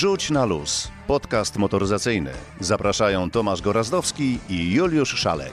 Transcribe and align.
Rzuć 0.00 0.30
na 0.30 0.44
luz. 0.44 0.88
Podcast 1.06 1.56
motoryzacyjny. 1.56 2.30
Zapraszają 2.60 3.30
Tomasz 3.30 3.62
Gorazdowski 3.62 4.38
i 4.48 4.74
Juliusz 4.74 5.14
Szalek. 5.14 5.52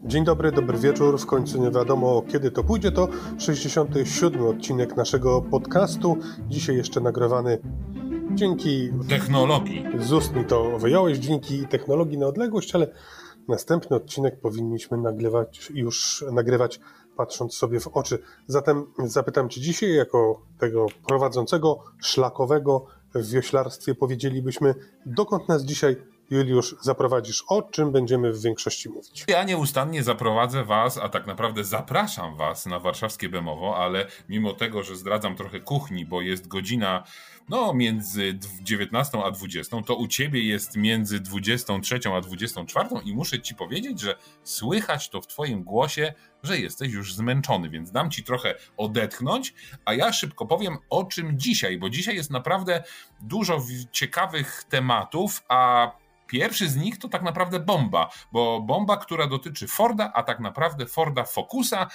Dzień 0.00 0.24
dobry, 0.24 0.52
dobry 0.52 0.78
wieczór. 0.78 1.20
W 1.20 1.26
końcu 1.26 1.62
nie 1.62 1.70
wiadomo 1.70 2.22
kiedy 2.32 2.50
to 2.50 2.64
pójdzie. 2.64 2.92
To 2.92 3.08
67 3.38 4.46
odcinek 4.46 4.96
naszego 4.96 5.42
podcastu. 5.42 6.16
Dzisiaj 6.48 6.76
jeszcze 6.76 7.00
nagrywany 7.00 7.58
dzięki 8.34 8.90
technologii. 9.08 9.84
Z 10.00 10.12
ust 10.12 10.34
mi 10.34 10.44
to 10.44 10.78
wyjąłeś, 10.78 11.18
dzięki 11.18 11.66
technologii 11.66 12.18
na 12.18 12.26
odległość, 12.26 12.74
ale 12.74 12.86
następny 13.48 13.96
odcinek 13.96 14.40
powinniśmy 14.40 14.98
nagrywać 14.98 15.70
już 15.74 16.24
nagrywać 16.32 16.80
patrząc 17.20 17.54
sobie 17.54 17.80
w 17.80 17.88
oczy. 17.88 18.18
Zatem 18.46 18.86
zapytam 18.98 19.48
Cię 19.48 19.60
dzisiaj, 19.60 19.94
jako 19.94 20.42
tego 20.58 20.86
prowadzącego 21.06 21.84
szlakowego 22.02 22.86
w 23.14 23.30
wioślarstwie, 23.30 23.94
powiedzielibyśmy, 23.94 24.74
dokąd 25.06 25.48
nas 25.48 25.64
dzisiaj 25.64 25.96
Juliusz, 26.30 26.76
zaprowadzisz, 26.80 27.44
o 27.48 27.62
czym 27.62 27.92
będziemy 27.92 28.32
w 28.32 28.42
większości 28.42 28.88
mówić. 28.88 29.24
Ja 29.28 29.44
nieustannie 29.44 30.02
zaprowadzę 30.02 30.64
Was, 30.64 30.98
a 30.98 31.08
tak 31.08 31.26
naprawdę 31.26 31.64
zapraszam 31.64 32.36
Was 32.36 32.66
na 32.66 32.78
warszawskie 32.78 33.28
Bemowo, 33.28 33.76
ale 33.76 34.06
mimo 34.28 34.52
tego, 34.52 34.82
że 34.82 34.96
zdradzam 34.96 35.36
trochę 35.36 35.60
kuchni, 35.60 36.06
bo 36.06 36.20
jest 36.20 36.48
godzina 36.48 37.04
no, 37.50 37.74
między 37.74 38.38
19 38.62 39.24
a 39.24 39.30
20, 39.30 39.82
to 39.82 39.94
u 39.96 40.08
Ciebie 40.08 40.42
jest 40.42 40.76
między 40.76 41.20
23 41.20 42.00
a 42.16 42.20
24 42.20 42.88
i 43.04 43.14
muszę 43.14 43.40
Ci 43.40 43.54
powiedzieć, 43.54 44.00
że 44.00 44.16
słychać 44.42 45.08
to 45.08 45.20
w 45.20 45.26
Twoim 45.26 45.64
głosie, 45.64 46.14
że 46.42 46.58
jesteś 46.58 46.92
już 46.92 47.14
zmęczony, 47.14 47.70
więc 47.70 47.92
dam 47.92 48.10
Ci 48.10 48.24
trochę 48.24 48.54
odetchnąć, 48.76 49.54
a 49.84 49.94
ja 49.94 50.12
szybko 50.12 50.46
powiem 50.46 50.76
o 50.90 51.04
czym 51.04 51.38
dzisiaj, 51.38 51.78
bo 51.78 51.90
dzisiaj 51.90 52.16
jest 52.16 52.30
naprawdę 52.30 52.82
dużo 53.20 53.62
ciekawych 53.92 54.64
tematów, 54.68 55.44
a 55.48 55.90
Pierwszy 56.26 56.68
z 56.68 56.76
nich 56.76 56.98
to 56.98 57.08
tak 57.08 57.22
naprawdę 57.22 57.60
bomba, 57.60 58.10
bo 58.32 58.60
bomba, 58.60 58.96
która 58.96 59.26
dotyczy 59.26 59.68
Forda, 59.68 60.12
a 60.14 60.22
tak 60.22 60.40
naprawdę 60.40 60.86
Forda 60.86 61.24
Focusa 61.24 61.86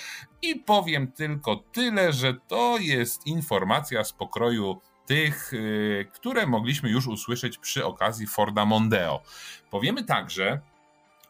i 0.42 0.56
powiem 0.56 1.12
tylko 1.12 1.56
tyle, 1.56 2.14
że 2.14 2.34
to 2.48 2.78
jest 2.78 3.28
informacja 3.28 4.04
z 4.04 4.14
pokroju 4.14 4.82
tych, 5.06 5.52
yy, 5.54 6.06
które 6.14 6.48
mogliśmy 6.48 6.90
już 6.90 7.08
usłyszeć 7.08 7.58
przy 7.58 7.86
okazji 7.86 8.28
Forda 8.28 8.66
Mondeo. 8.66 9.22
Powiemy 9.72 10.04
także 10.04 10.60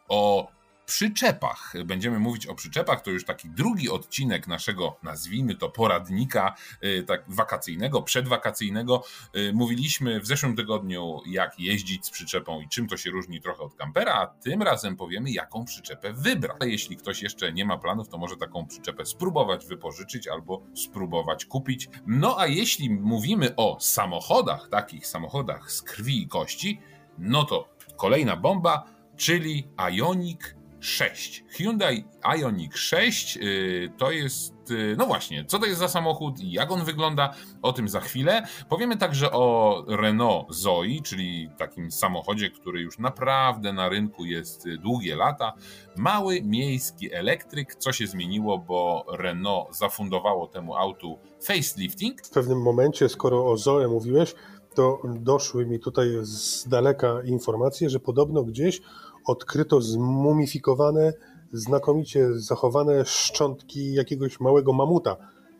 o 0.08 0.48
przyczepach. 0.86 1.74
Będziemy 1.84 2.18
mówić 2.18 2.46
o 2.46 2.54
przyczepach, 2.54 3.02
to 3.02 3.10
już 3.10 3.24
taki 3.24 3.50
drugi 3.50 3.90
odcinek 3.90 4.46
naszego, 4.46 4.98
nazwijmy 5.02 5.54
to, 5.54 5.68
poradnika 5.68 6.54
y, 6.84 7.04
tak 7.06 7.24
wakacyjnego, 7.28 8.02
przedwakacyjnego. 8.02 9.04
Y, 9.36 9.52
mówiliśmy 9.54 10.20
w 10.20 10.26
zeszłym 10.26 10.56
tygodniu, 10.56 11.20
jak 11.26 11.60
jeździć 11.60 12.06
z 12.06 12.10
przyczepą 12.10 12.60
i 12.60 12.68
czym 12.68 12.88
to 12.88 12.96
się 12.96 13.10
różni 13.10 13.40
trochę 13.40 13.62
od 13.62 13.74
kampera, 13.74 14.14
a 14.14 14.26
tym 14.26 14.62
razem 14.62 14.96
powiemy, 14.96 15.30
jaką 15.30 15.64
przyczepę 15.64 16.12
wybrać. 16.12 16.56
Jeśli 16.64 16.96
ktoś 16.96 17.22
jeszcze 17.22 17.52
nie 17.52 17.64
ma 17.64 17.78
planów, 17.78 18.08
to 18.08 18.18
może 18.18 18.36
taką 18.36 18.66
przyczepę 18.66 19.06
spróbować 19.06 19.66
wypożyczyć 19.66 20.28
albo 20.28 20.62
spróbować 20.74 21.44
kupić. 21.44 21.88
No 22.06 22.36
a 22.38 22.46
jeśli 22.46 22.90
mówimy 22.90 23.56
o 23.56 23.80
samochodach, 23.80 24.68
takich 24.68 25.06
samochodach 25.06 25.72
z 25.72 25.82
krwi 25.82 26.22
i 26.22 26.28
kości, 26.28 26.80
no 27.18 27.44
to 27.44 27.68
kolejna 27.96 28.36
bomba, 28.36 28.84
czyli 29.16 29.68
Ioniq 29.90 30.55
6. 30.86 31.44
Hyundai 31.48 32.04
Ioniq 32.38 32.76
6 32.76 33.36
yy, 33.36 33.92
to 33.98 34.10
jest, 34.10 34.70
yy, 34.70 34.94
no 34.98 35.06
właśnie, 35.06 35.44
co 35.44 35.58
to 35.58 35.66
jest 35.66 35.78
za 35.78 35.88
samochód 35.88 36.34
jak 36.40 36.70
on 36.70 36.84
wygląda, 36.84 37.34
o 37.62 37.72
tym 37.72 37.88
za 37.88 38.00
chwilę. 38.00 38.46
Powiemy 38.68 38.96
także 38.96 39.32
o 39.32 39.84
Renault 39.88 40.54
Zoe, 40.54 41.02
czyli 41.04 41.50
takim 41.58 41.90
samochodzie, 41.90 42.50
który 42.50 42.80
już 42.80 42.98
naprawdę 42.98 43.72
na 43.72 43.88
rynku 43.88 44.24
jest 44.24 44.66
y, 44.66 44.78
długie 44.78 45.16
lata. 45.16 45.52
Mały 45.96 46.42
miejski 46.42 47.14
elektryk, 47.14 47.74
co 47.74 47.92
się 47.92 48.06
zmieniło, 48.06 48.58
bo 48.58 49.06
Renault 49.18 49.76
zafundowało 49.76 50.46
temu 50.46 50.76
autu 50.76 51.18
facelifting. 51.40 52.26
W 52.26 52.30
pewnym 52.30 52.62
momencie, 52.62 53.08
skoro 53.08 53.46
o 53.50 53.56
Zoe 53.56 53.88
mówiłeś, 53.88 54.34
to 54.76 55.02
doszły 55.04 55.66
mi 55.66 55.80
tutaj 55.80 56.08
z 56.22 56.68
daleka 56.68 57.22
informacje, 57.24 57.90
że 57.90 58.00
podobno 58.00 58.42
gdzieś 58.42 58.80
odkryto 59.26 59.80
zmumifikowane, 59.80 61.12
znakomicie 61.52 62.28
zachowane 62.34 63.04
szczątki 63.04 63.94
jakiegoś 63.94 64.40
małego 64.40 64.72
mamuta. 64.72 65.16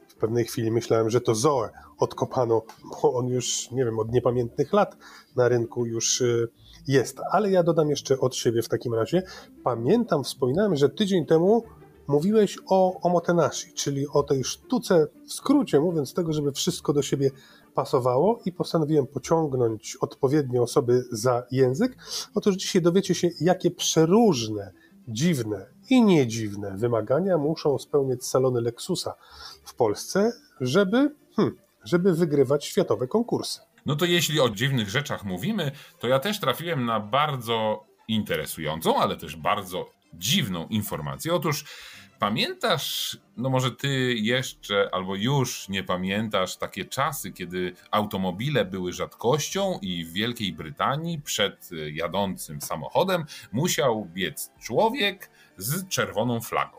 W 0.09 0.15
pewnej 0.15 0.45
chwili 0.45 0.71
myślałem, 0.71 1.11
że 1.11 1.21
to 1.21 1.35
Zoe 1.35 1.71
odkopano, 1.99 2.63
bo 3.03 3.15
on 3.15 3.27
już, 3.27 3.71
nie 3.71 3.85
wiem, 3.85 3.99
od 3.99 4.13
niepamiętnych 4.13 4.73
lat 4.73 4.97
na 5.37 5.49
rynku 5.49 5.87
już 5.87 6.21
y, 6.21 6.49
jest. 6.89 7.21
Ale 7.31 7.51
ja 7.51 7.63
dodam 7.63 7.91
jeszcze 7.91 8.21
od 8.21 8.37
siebie 8.37 8.63
w 8.63 8.69
takim 8.69 8.95
razie. 8.95 9.23
Pamiętam, 9.65 10.25
wspominałem, 10.25 10.77
że 10.77 10.89
tydzień 10.89 11.27
temu 11.27 11.63
mówiłeś 12.07 12.59
o 12.67 13.01
omotenashi, 13.01 13.73
czyli 13.73 14.09
o 14.09 14.23
tej 14.23 14.45
sztuce, 14.45 15.07
w 15.27 15.33
skrócie 15.33 15.81
mówiąc, 15.81 16.15
tego, 16.15 16.33
żeby 16.33 16.53
wszystko 16.53 16.93
do 16.93 17.03
siebie 17.03 17.31
pasowało 17.77 18.41
i 18.45 18.53
postanowiłem 18.53 19.07
pociągnąć 19.07 19.97
odpowiednie 20.01 20.63
osoby 20.63 21.05
za 21.13 21.43
język. 21.51 21.97
Otóż 22.35 22.57
dzisiaj 22.57 22.83
dowiecie 22.83 23.15
się, 23.15 23.29
jakie 23.41 23.71
przeróżne, 23.71 24.73
dziwne 25.09 25.67
i 25.91 26.03
niedziwne 26.03 26.77
wymagania 26.77 27.39
muszą 27.39 27.79
spełniać 27.79 28.25
salony 28.25 28.61
Lexusa 28.61 29.15
w 29.65 29.75
Polsce, 29.75 30.33
żeby, 30.61 31.15
hmm, 31.37 31.57
żeby 31.85 32.15
wygrywać 32.15 32.65
światowe 32.65 33.09
konkursy. 33.09 33.61
No 33.87 33.97
to 33.97 34.05
jeśli 34.05 34.41
o 34.41 34.49
dziwnych 34.49 34.89
rzeczach 34.89 35.25
mówimy, 35.25 35.73
to 35.99 36.09
ja 36.09 36.19
też 36.19 36.41
trafiłem 36.41 36.85
na 36.85 37.01
bardzo 37.01 37.85
interesującą, 38.09 38.97
ale 38.97 39.17
też 39.17 39.37
bardzo 39.37 39.87
dziwną 40.15 40.67
informację. 40.67 41.35
Otóż 41.35 41.65
Pamiętasz, 42.19 43.19
no 43.37 43.51
może 43.51 43.71
ty 43.71 44.15
jeszcze 44.15 44.89
albo 44.93 45.17
już 45.17 45.69
nie 45.69 45.85
pamiętasz 45.85 46.57
takie 46.57 46.85
czasy, 46.85 47.33
kiedy 47.33 47.73
automobile 47.91 48.65
były 48.65 48.93
rzadkością 48.93 49.79
i 49.83 50.05
w 50.05 50.13
Wielkiej 50.13 50.53
Brytanii 50.53 51.21
przed 51.21 51.71
jadącym 51.93 52.61
samochodem 52.61 53.25
musiał 53.53 54.05
biec 54.05 54.51
człowiek 54.61 55.31
z 55.57 55.89
czerwoną 55.89 56.41
flagą. 56.41 56.79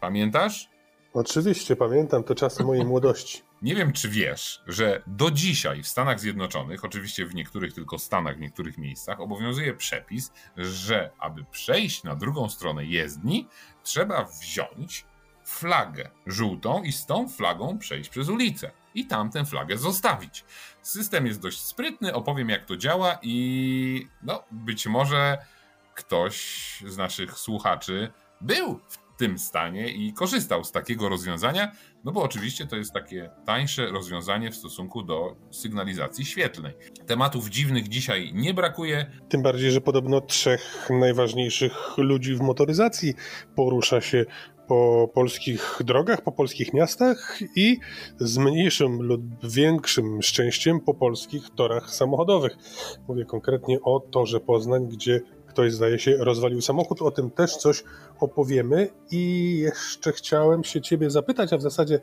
Pamiętasz? 0.00 0.70
Oczywiście, 1.14 1.76
pamiętam 1.76 2.24
te 2.24 2.34
czasy 2.34 2.64
mojej 2.64 2.84
młodości. 2.84 3.42
Nie 3.62 3.74
wiem, 3.74 3.92
czy 3.92 4.08
wiesz, 4.08 4.62
że 4.66 5.02
do 5.06 5.30
dzisiaj 5.30 5.82
w 5.82 5.88
Stanach 5.88 6.20
Zjednoczonych, 6.20 6.84
oczywiście 6.84 7.26
w 7.26 7.34
niektórych 7.34 7.74
tylko 7.74 7.98
Stanach, 7.98 8.36
w 8.36 8.40
niektórych 8.40 8.78
miejscach, 8.78 9.20
obowiązuje 9.20 9.74
przepis, 9.74 10.32
że 10.56 11.10
aby 11.18 11.44
przejść 11.44 12.04
na 12.04 12.16
drugą 12.16 12.48
stronę 12.48 12.84
jezdni, 12.84 13.48
trzeba 13.82 14.24
wziąć 14.24 15.04
flagę 15.44 16.10
żółtą 16.26 16.82
i 16.82 16.92
z 16.92 17.06
tą 17.06 17.28
flagą 17.28 17.78
przejść 17.78 18.10
przez 18.10 18.28
ulicę 18.28 18.70
i 18.94 19.06
tam 19.06 19.30
tę 19.30 19.44
flagę 19.44 19.78
zostawić. 19.78 20.44
System 20.82 21.26
jest 21.26 21.40
dość 21.40 21.60
sprytny, 21.60 22.14
opowiem 22.14 22.48
jak 22.48 22.64
to 22.64 22.76
działa 22.76 23.18
i 23.22 24.08
no 24.22 24.44
być 24.50 24.86
może 24.86 25.38
ktoś 25.94 26.82
z 26.86 26.96
naszych 26.96 27.38
słuchaczy 27.38 28.12
był 28.40 28.80
w 28.88 28.98
tym 29.20 29.38
stanie 29.38 29.88
i 29.88 30.12
korzystał 30.12 30.64
z 30.64 30.72
takiego 30.72 31.08
rozwiązania, 31.08 31.72
no 32.04 32.12
bo 32.12 32.22
oczywiście 32.22 32.66
to 32.66 32.76
jest 32.76 32.92
takie 32.92 33.30
tańsze 33.46 33.86
rozwiązanie 33.86 34.50
w 34.50 34.56
stosunku 34.56 35.02
do 35.02 35.36
sygnalizacji 35.50 36.24
świetlnej. 36.24 36.72
Tematów 37.06 37.48
dziwnych 37.48 37.88
dzisiaj 37.88 38.30
nie 38.34 38.54
brakuje. 38.54 39.10
Tym 39.28 39.42
bardziej, 39.42 39.70
że 39.70 39.80
podobno 39.80 40.20
trzech 40.20 40.88
najważniejszych 40.90 41.98
ludzi 41.98 42.34
w 42.34 42.40
motoryzacji 42.40 43.14
porusza 43.56 44.00
się 44.00 44.24
po 44.68 45.10
polskich 45.14 45.78
drogach, 45.84 46.22
po 46.22 46.32
polskich 46.32 46.74
miastach 46.74 47.38
i 47.56 47.78
z 48.18 48.38
mniejszym 48.38 49.02
lub 49.02 49.22
większym 49.42 50.22
szczęściem 50.22 50.80
po 50.80 50.94
polskich 50.94 51.50
torach 51.56 51.90
samochodowych. 51.90 52.56
Mówię 53.08 53.24
konkretnie 53.24 53.80
o 53.80 54.00
torze 54.00 54.40
Poznań, 54.40 54.88
gdzie 54.88 55.20
ktoś 55.50 55.72
zdaje 55.72 55.98
się 55.98 56.16
rozwalił 56.16 56.60
samochód. 56.60 57.02
O 57.02 57.10
tym 57.10 57.30
też 57.30 57.56
coś 57.56 57.84
opowiemy. 58.20 58.88
I 59.10 59.54
jeszcze 59.58 60.12
chciałem 60.12 60.64
się 60.64 60.80
Ciebie 60.80 61.10
zapytać, 61.10 61.52
a 61.52 61.56
w 61.58 61.62
zasadzie, 61.62 62.00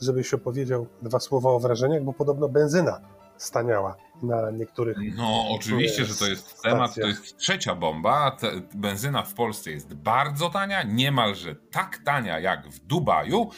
żebyś 0.00 0.34
opowiedział 0.34 0.86
dwa 1.02 1.20
słowa 1.20 1.50
o 1.50 1.60
wrażeniach, 1.60 2.02
bo 2.02 2.12
podobno 2.12 2.48
benzyna 2.48 3.00
staniała 3.36 3.96
na 4.22 4.50
niektórych. 4.50 4.96
No, 5.16 5.44
oczywiście, 5.50 6.04
że 6.04 6.14
to 6.14 6.26
jest 6.26 6.62
temat, 6.62 6.94
to 6.94 7.06
jest 7.06 7.36
trzecia 7.36 7.74
bomba. 7.74 8.30
Te, 8.30 8.50
benzyna 8.74 9.22
w 9.22 9.34
Polsce 9.34 9.70
jest 9.70 9.94
bardzo 9.94 10.50
tania, 10.50 10.82
niemalże 10.82 11.54
tak 11.70 11.98
tania 12.04 12.40
jak 12.40 12.68
w 12.68 12.86
Dubaju. 12.86 13.50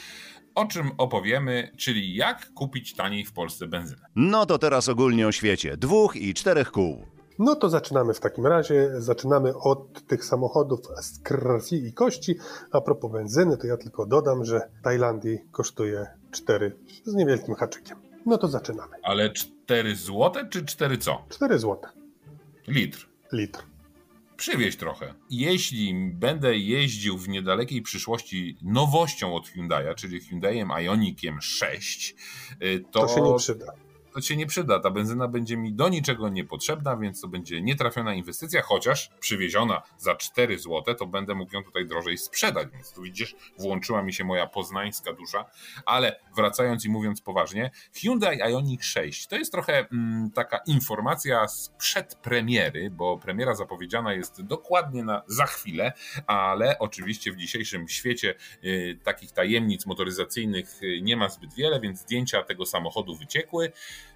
O 0.55 0.67
czym 0.67 0.91
opowiemy, 0.99 1.71
czyli 1.77 2.15
jak 2.15 2.53
kupić 2.55 2.95
taniej 2.95 3.25
w 3.25 3.33
Polsce 3.33 3.67
benzynę. 3.67 4.07
No 4.17 4.47
to 4.47 4.59
teraz 4.59 4.89
ogólnie 4.89 5.29
o 5.29 5.33
świecie 5.33 5.77
dwóch 5.77 6.17
i 6.17 6.35
czterech 6.35 6.71
kół. 6.71 7.18
No 7.39 7.57
to 7.57 7.69
zaczynamy 7.69 8.15
w 8.15 8.21
takim 8.21 8.47
razie. 8.47 8.91
Zaczynamy 8.99 9.57
od 9.57 10.07
tych 10.07 10.25
samochodów 10.25 10.81
z 11.03 11.19
krwi 11.19 11.87
i 11.87 11.93
kości. 11.93 12.37
A 12.73 12.81
propos 12.81 13.13
benzyny, 13.13 13.57
to 13.57 13.67
ja 13.67 13.77
tylko 13.77 14.07
dodam, 14.07 14.45
że 14.45 14.69
w 14.81 14.83
Tajlandii 14.83 15.39
kosztuje 15.51 16.07
4 16.31 16.77
z 17.05 17.15
niewielkim 17.15 17.55
haczykiem. 17.55 17.99
No 18.27 18.39
to 18.39 18.49
zaczynamy. 18.49 18.97
Ale 19.03 19.31
4 19.31 19.97
złote 19.97 20.49
czy 20.51 20.65
4 20.65 20.99
co? 20.99 21.25
4 21.29 21.59
złote. 21.59 21.89
Litr. 22.69 23.09
Litr. 23.33 23.63
Przywieź 24.37 24.77
trochę. 24.77 25.15
Jeśli 25.31 26.11
będę 26.15 26.57
jeździł 26.57 27.19
w 27.19 27.29
niedalekiej 27.29 27.83
przyszłości 27.83 28.59
nowością 28.63 29.35
od 29.35 29.47
Hyundai'a, 29.47 29.95
czyli 29.95 30.21
Hyundaiem 30.21 30.69
Ioniqiem 30.69 31.41
6, 31.41 32.17
y, 32.63 32.85
to, 32.91 33.01
To 33.01 33.09
się 33.09 33.21
nie 33.21 33.35
przyda. 33.37 33.73
To 34.21 34.27
się 34.27 34.37
nie 34.37 34.47
przyda. 34.47 34.81
Ta 34.81 34.91
benzyna 34.91 35.29
będzie 35.29 35.57
mi 35.57 35.73
do 35.73 35.89
niczego 35.89 36.29
niepotrzebna, 36.29 36.97
więc 36.97 37.21
to 37.21 37.29
będzie 37.29 37.63
nietrafiona 37.63 38.15
inwestycja, 38.15 38.63
chociaż 38.63 39.11
przywieziona 39.21 39.83
za 39.99 40.15
4 40.15 40.59
zł, 40.59 40.95
to 40.95 41.07
będę 41.07 41.35
mógł 41.35 41.55
ją 41.55 41.65
tutaj 41.65 41.87
drożej 41.87 42.19
sprzedać. 42.19 42.69
Więc 42.73 42.93
tu 42.93 43.03
widzisz, 43.03 43.37
włączyła 43.59 44.03
mi 44.03 44.13
się 44.13 44.25
moja 44.25 44.47
poznańska 44.47 45.13
dusza. 45.13 45.45
Ale 45.87 46.21
wracając 46.37 46.85
i 46.85 46.89
mówiąc 46.89 47.21
poważnie, 47.21 47.71
Hyundai 47.95 48.39
Ioniq 48.39 48.85
6 48.85 49.27
to 49.27 49.37
jest 49.37 49.53
trochę 49.53 49.89
mm, 49.93 50.31
taka 50.31 50.59
informacja 50.67 51.49
sprzed 51.49 52.15
premiery, 52.15 52.91
bo 52.91 53.19
premiera 53.19 53.55
zapowiedziana 53.55 54.13
jest 54.13 54.43
dokładnie 54.43 55.05
na 55.05 55.23
za 55.27 55.47
chwilę, 55.47 55.93
ale 56.27 56.79
oczywiście 56.79 57.33
w 57.33 57.37
dzisiejszym 57.37 57.89
świecie 57.89 58.35
y, 58.65 58.99
takich 59.05 59.33
tajemnic 59.33 59.87
motoryzacyjnych 59.87 60.83
y, 60.83 61.01
nie 61.03 61.17
ma 61.17 61.29
zbyt 61.29 61.55
wiele, 61.55 61.81
więc 61.81 62.01
zdjęcia 62.01 62.43
tego 62.43 62.67
samochodu 62.67 63.17
wyciekły. 63.17 63.73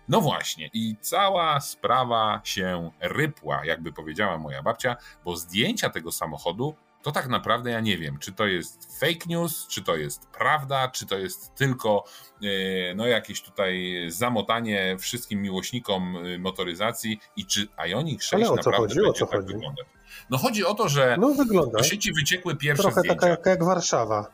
No 0.08 0.20
właśnie, 0.20 0.70
i 0.72 0.96
cała 1.00 1.60
sprawa 1.60 2.40
się 2.44 2.90
rypła, 3.00 3.64
jakby 3.64 3.92
powiedziała 3.92 4.38
moja 4.38 4.62
babcia, 4.62 4.96
bo 5.24 5.36
zdjęcia 5.36 5.90
tego 5.90 6.12
samochodu 6.12 6.74
to 7.02 7.12
tak 7.12 7.28
naprawdę 7.28 7.70
ja 7.70 7.80
nie 7.80 7.98
wiem, 7.98 8.18
czy 8.18 8.32
to 8.32 8.46
jest 8.46 9.00
fake 9.00 9.26
news, 9.26 9.66
czy 9.66 9.82
to 9.82 9.96
jest 9.96 10.26
prawda, 10.26 10.88
czy 10.88 11.06
to 11.06 11.18
jest 11.18 11.54
tylko 11.54 12.04
e, 12.42 12.94
no 12.94 13.06
jakieś 13.06 13.42
tutaj 13.42 14.04
zamotanie 14.08 14.96
wszystkim 14.98 15.42
miłośnikom 15.42 16.16
e, 16.16 16.38
motoryzacji 16.38 17.20
i 17.36 17.46
czy 17.46 17.68
Ioniq 17.88 18.22
6 18.22 18.32
Ale 18.34 18.44
o 18.44 18.48
co 18.48 18.70
naprawdę 18.70 18.94
chodzi? 18.94 19.00
O 19.00 19.12
co 19.12 19.26
tak 19.26 19.40
chodzi? 19.40 19.52
wyglądać. 19.54 19.86
No 20.30 20.38
chodzi 20.38 20.64
o 20.64 20.74
to, 20.74 20.88
że 20.88 21.16
No 21.20 21.34
wygląda. 21.34 21.78
do 21.78 21.84
sieci 21.84 22.12
wyciekły 22.12 22.56
pierwsze 22.56 22.82
Trochę 22.82 23.00
zdjęcia. 23.00 23.20
taka 23.20 23.28
jak, 23.30 23.46
jak 23.46 23.64
Warszawa. 23.64 24.26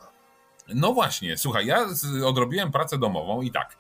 No 0.75 0.93
właśnie, 0.93 1.37
słuchaj, 1.37 1.67
ja 1.67 1.87
odrobiłem 2.25 2.73
pracę 2.73 2.99
domową 2.99 3.43
i 3.43 3.51
tak. 3.51 3.77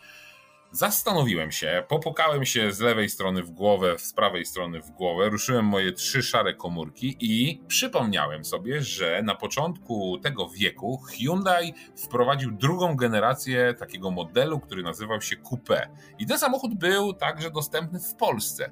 Zastanowiłem 0.72 1.52
się, 1.52 1.84
popukałem 1.88 2.44
się 2.44 2.72
z 2.72 2.80
lewej 2.80 3.08
strony 3.08 3.42
w 3.42 3.50
głowę, 3.50 3.98
z 3.98 4.12
prawej 4.12 4.44
strony 4.44 4.82
w 4.82 4.90
głowę, 4.90 5.28
ruszyłem 5.28 5.64
moje 5.64 5.92
trzy 5.92 6.22
szare 6.22 6.54
komórki 6.54 7.16
i 7.20 7.60
przypomniałem 7.68 8.44
sobie, 8.44 8.82
że 8.82 9.22
na 9.22 9.34
początku 9.34 10.18
tego 10.18 10.48
wieku 10.48 10.98
Hyundai 10.98 11.74
wprowadził 11.96 12.50
drugą 12.50 12.96
generację 12.96 13.74
takiego 13.78 14.10
modelu, 14.10 14.60
który 14.60 14.82
nazywał 14.82 15.20
się 15.20 15.36
Coupé. 15.36 15.88
I 16.18 16.26
ten 16.26 16.38
samochód 16.38 16.74
był 16.74 17.12
także 17.12 17.50
dostępny 17.50 18.00
w 18.00 18.14
Polsce. 18.14 18.70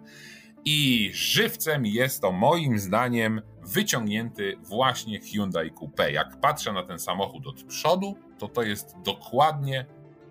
I 0.65 1.11
żywcem 1.15 1.87
jest 1.87 2.21
to 2.21 2.33
moim 2.33 2.79
zdaniem 2.79 3.43
wyciągnięty 3.63 4.57
właśnie 4.61 5.21
Hyundai 5.21 5.73
Coupé. 5.73 6.13
Jak 6.13 6.41
patrzę 6.41 6.73
na 6.73 6.83
ten 6.83 6.99
samochód 6.99 7.47
od 7.47 7.63
przodu, 7.63 8.15
to 8.39 8.49
to 8.49 8.63
jest 8.63 8.95
dokładnie 9.05 9.87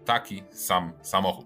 taki 0.06 0.44
sam 0.52 0.94
samochód. 1.02 1.46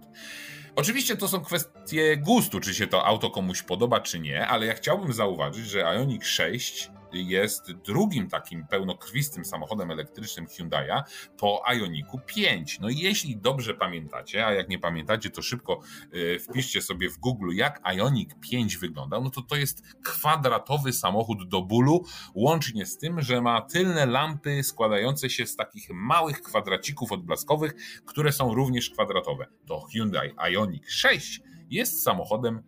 Oczywiście 0.75 1.17
to 1.17 1.27
są 1.27 1.41
kwestie 1.41 2.17
gustu, 2.17 2.59
czy 2.59 2.73
się 2.73 2.87
to 2.87 3.05
auto 3.05 3.29
komuś 3.29 3.61
podoba, 3.61 3.99
czy 3.99 4.19
nie, 4.19 4.47
ale 4.47 4.65
ja 4.65 4.73
chciałbym 4.73 5.13
zauważyć, 5.13 5.65
że 5.65 5.79
Ioniq 5.79 6.25
6 6.25 6.91
jest 7.13 7.71
drugim 7.71 8.29
takim 8.29 8.67
pełnokrwistym 8.67 9.45
samochodem 9.45 9.91
elektrycznym 9.91 10.45
Hyundai'a 10.45 11.03
po 11.37 11.63
Ioniqu 11.73 12.19
5. 12.25 12.79
No 12.79 12.89
i 12.89 12.97
jeśli 12.97 13.37
dobrze 13.37 13.73
pamiętacie, 13.73 14.45
a 14.45 14.53
jak 14.53 14.69
nie 14.69 14.79
pamiętacie, 14.79 15.29
to 15.29 15.41
szybko 15.41 15.79
y, 16.13 16.39
wpiszcie 16.39 16.81
sobie 16.81 17.09
w 17.09 17.17
Google, 17.17 17.55
jak 17.55 17.81
Ioniq 17.95 18.39
5 18.39 18.77
wyglądał, 18.77 19.23
no 19.23 19.29
to 19.29 19.41
to 19.41 19.55
jest 19.55 19.83
kwadratowy 20.03 20.93
samochód 20.93 21.49
do 21.49 21.61
bólu, 21.61 22.05
łącznie 22.33 22.85
z 22.85 22.97
tym, 22.97 23.21
że 23.21 23.41
ma 23.41 23.61
tylne 23.61 24.05
lampy 24.05 24.63
składające 24.63 25.29
się 25.29 25.45
z 25.45 25.55
takich 25.55 25.89
małych 25.89 26.41
kwadracików 26.41 27.11
odblaskowych, 27.11 27.73
które 28.05 28.31
są 28.31 28.53
również 28.53 28.89
kwadratowe. 28.89 29.47
To 29.65 29.81
Hyundai 29.81 30.33
Ioniq 30.51 30.89
6 30.89 31.41
jest 31.69 32.03
samochodem 32.03 32.63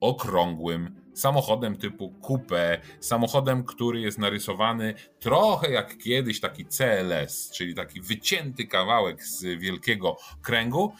okrągłym, 0.00 1.03
samochodem 1.14 1.76
typu 1.76 2.14
coupé, 2.22 2.78
samochodem, 3.00 3.64
który 3.64 4.00
jest 4.00 4.18
narysowany 4.18 4.94
trochę 5.20 5.70
jak 5.70 5.98
kiedyś 5.98 6.40
taki 6.40 6.66
CLS, 6.66 7.50
czyli 7.50 7.74
taki 7.74 8.00
wycięty 8.00 8.66
kawałek 8.66 9.24
z 9.24 9.42
wielkiego 9.42 10.16
kręgu. 10.42 10.92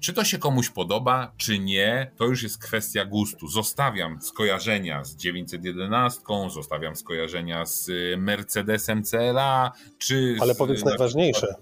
Czy 0.00 0.12
to 0.12 0.24
się 0.24 0.38
komuś 0.38 0.70
podoba, 0.70 1.32
czy 1.36 1.58
nie, 1.58 2.10
to 2.16 2.24
już 2.24 2.42
jest 2.42 2.58
kwestia 2.58 3.04
gustu. 3.04 3.48
Zostawiam 3.48 4.22
skojarzenia 4.22 5.04
z 5.04 5.16
911, 5.16 6.20
zostawiam 6.48 6.96
skojarzenia 6.96 7.66
z 7.66 7.90
Mercedesem 8.18 9.02
CLA, 9.02 9.72
czy. 9.98 10.36
Ale 10.40 10.54
z, 10.54 10.58
powiedz 10.58 10.84
na 10.84 10.90
najważniejsze. 10.90 11.54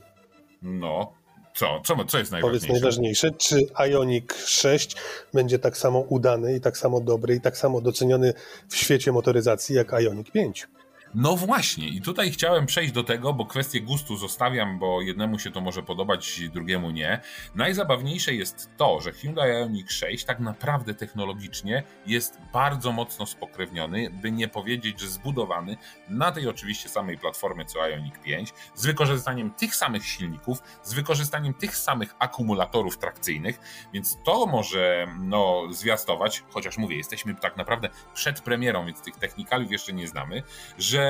No, 0.62 1.12
co? 1.54 1.80
Co, 1.84 2.04
co 2.04 2.18
jest 2.18 2.30
Powiedz 2.30 2.32
najważniejsze? 2.32 2.72
najważniejsze, 2.72 3.30
czy 3.30 3.58
Ioniq 3.90 4.34
6 4.46 4.96
będzie 5.32 5.58
tak 5.58 5.76
samo 5.76 5.98
udany 5.98 6.56
i 6.56 6.60
tak 6.60 6.78
samo 6.78 7.00
dobry 7.00 7.34
i 7.34 7.40
tak 7.40 7.56
samo 7.56 7.80
doceniony 7.80 8.34
w 8.68 8.76
świecie 8.76 9.12
motoryzacji 9.12 9.76
jak 9.76 9.92
Ioniq 9.92 10.30
5? 10.30 10.68
No 11.16 11.36
właśnie, 11.36 11.88
i 11.88 12.00
tutaj 12.00 12.30
chciałem 12.30 12.66
przejść 12.66 12.92
do 12.92 13.04
tego, 13.04 13.32
bo 13.32 13.46
kwestię 13.46 13.80
gustu 13.80 14.16
zostawiam, 14.16 14.78
bo 14.78 15.00
jednemu 15.00 15.38
się 15.38 15.50
to 15.50 15.60
może 15.60 15.82
podobać, 15.82 16.40
drugiemu 16.52 16.90
nie. 16.90 17.20
Najzabawniejsze 17.54 18.34
jest 18.34 18.70
to, 18.76 19.00
że 19.00 19.12
Hyundai 19.12 19.50
Ioniq 19.50 19.90
6 19.90 20.24
tak 20.24 20.40
naprawdę 20.40 20.94
technologicznie 20.94 21.82
jest 22.06 22.38
bardzo 22.52 22.92
mocno 22.92 23.26
spokrewniony, 23.26 24.10
by 24.10 24.32
nie 24.32 24.48
powiedzieć, 24.48 25.00
że 25.00 25.08
zbudowany 25.08 25.76
na 26.08 26.32
tej 26.32 26.48
oczywiście 26.48 26.88
samej 26.88 27.18
platformie 27.18 27.64
co 27.64 27.88
Ioniq 27.88 28.18
5, 28.22 28.52
z 28.74 28.86
wykorzystaniem 28.86 29.50
tych 29.50 29.74
samych 29.74 30.06
silników, 30.06 30.58
z 30.82 30.94
wykorzystaniem 30.94 31.54
tych 31.54 31.76
samych 31.76 32.14
akumulatorów 32.18 32.98
trakcyjnych, 32.98 33.60
więc 33.92 34.18
to 34.24 34.46
może 34.46 35.06
no, 35.20 35.62
zwiastować, 35.70 36.42
chociaż 36.50 36.78
mówię, 36.78 36.96
jesteśmy 36.96 37.34
tak 37.34 37.56
naprawdę 37.56 37.88
przed 38.14 38.40
premierą, 38.40 38.86
więc 38.86 39.00
tych 39.02 39.16
technikaliów 39.16 39.72
jeszcze 39.72 39.92
nie 39.92 40.08
znamy, 40.08 40.42
że 40.78 41.03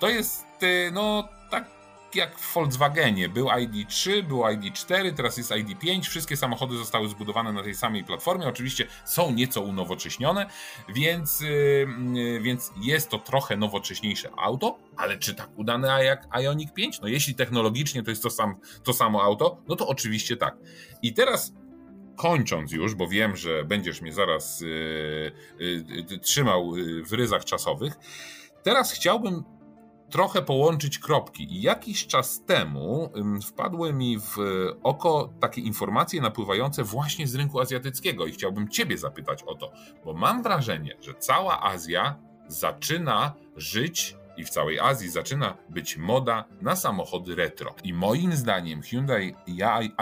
to 0.00 0.08
jest 0.08 0.62
y, 0.62 0.90
no 0.92 1.28
tak 1.50 1.64
jak 2.14 2.38
w 2.38 2.54
Volkswagenie. 2.54 3.28
Był 3.28 3.46
ID3, 3.46 4.22
był 4.22 4.38
ID4, 4.38 5.14
teraz 5.14 5.36
jest 5.36 5.50
ID5. 5.50 6.02
Wszystkie 6.02 6.36
samochody 6.36 6.76
zostały 6.76 7.08
zbudowane 7.08 7.52
na 7.52 7.62
tej 7.62 7.74
samej 7.74 8.04
platformie. 8.04 8.48
Oczywiście 8.48 8.86
są 9.04 9.32
nieco 9.32 9.60
unowocześnione, 9.60 10.46
więc, 10.88 11.40
y, 11.40 11.46
y, 12.16 12.40
więc 12.42 12.72
jest 12.82 13.08
to 13.08 13.18
trochę 13.18 13.56
nowocześniejsze 13.56 14.30
auto, 14.36 14.78
ale 14.96 15.18
czy 15.18 15.34
tak 15.34 15.48
udane 15.56 16.04
jak 16.04 16.28
Ioniq 16.42 16.72
5? 16.74 17.00
No 17.00 17.08
jeśli 17.08 17.34
technologicznie 17.34 18.02
to 18.02 18.10
jest 18.10 18.22
to, 18.22 18.30
sam, 18.30 18.54
to 18.84 18.92
samo 18.92 19.22
auto, 19.22 19.58
no 19.68 19.76
to 19.76 19.88
oczywiście 19.88 20.36
tak. 20.36 20.56
I 21.02 21.14
teraz 21.14 21.52
kończąc 22.16 22.72
już, 22.72 22.94
bo 22.94 23.08
wiem, 23.08 23.36
że 23.36 23.64
będziesz 23.64 24.00
mnie 24.00 24.12
zaraz 24.12 24.62
y, 24.62 24.66
y, 25.60 25.84
y, 26.12 26.18
trzymał 26.18 26.72
w 27.06 27.12
ryzach 27.12 27.44
czasowych, 27.44 27.92
teraz 28.62 28.92
chciałbym 28.92 29.44
trochę 30.12 30.42
połączyć 30.42 30.98
kropki. 30.98 31.52
I 31.52 31.62
jakiś 31.62 32.06
czas 32.06 32.44
temu 32.46 33.12
wpadły 33.46 33.92
mi 33.92 34.18
w 34.18 34.36
oko 34.82 35.32
takie 35.40 35.60
informacje 35.60 36.20
napływające 36.20 36.84
właśnie 36.84 37.26
z 37.26 37.34
rynku 37.34 37.60
azjatyckiego 37.60 38.26
i 38.26 38.32
chciałbym 38.32 38.68
Ciebie 38.68 38.98
zapytać 38.98 39.42
o 39.42 39.54
to, 39.54 39.72
bo 40.04 40.14
mam 40.14 40.42
wrażenie, 40.42 40.96
że 41.00 41.14
cała 41.14 41.64
Azja 41.64 42.18
zaczyna 42.48 43.34
żyć 43.56 44.16
i 44.36 44.44
w 44.44 44.50
całej 44.50 44.80
Azji 44.80 45.10
zaczyna 45.10 45.56
być 45.68 45.96
moda 45.96 46.44
na 46.60 46.76
samochody 46.76 47.34
retro. 47.34 47.74
I 47.84 47.94
moim 47.94 48.32
zdaniem 48.32 48.82
Hyundai 48.82 49.34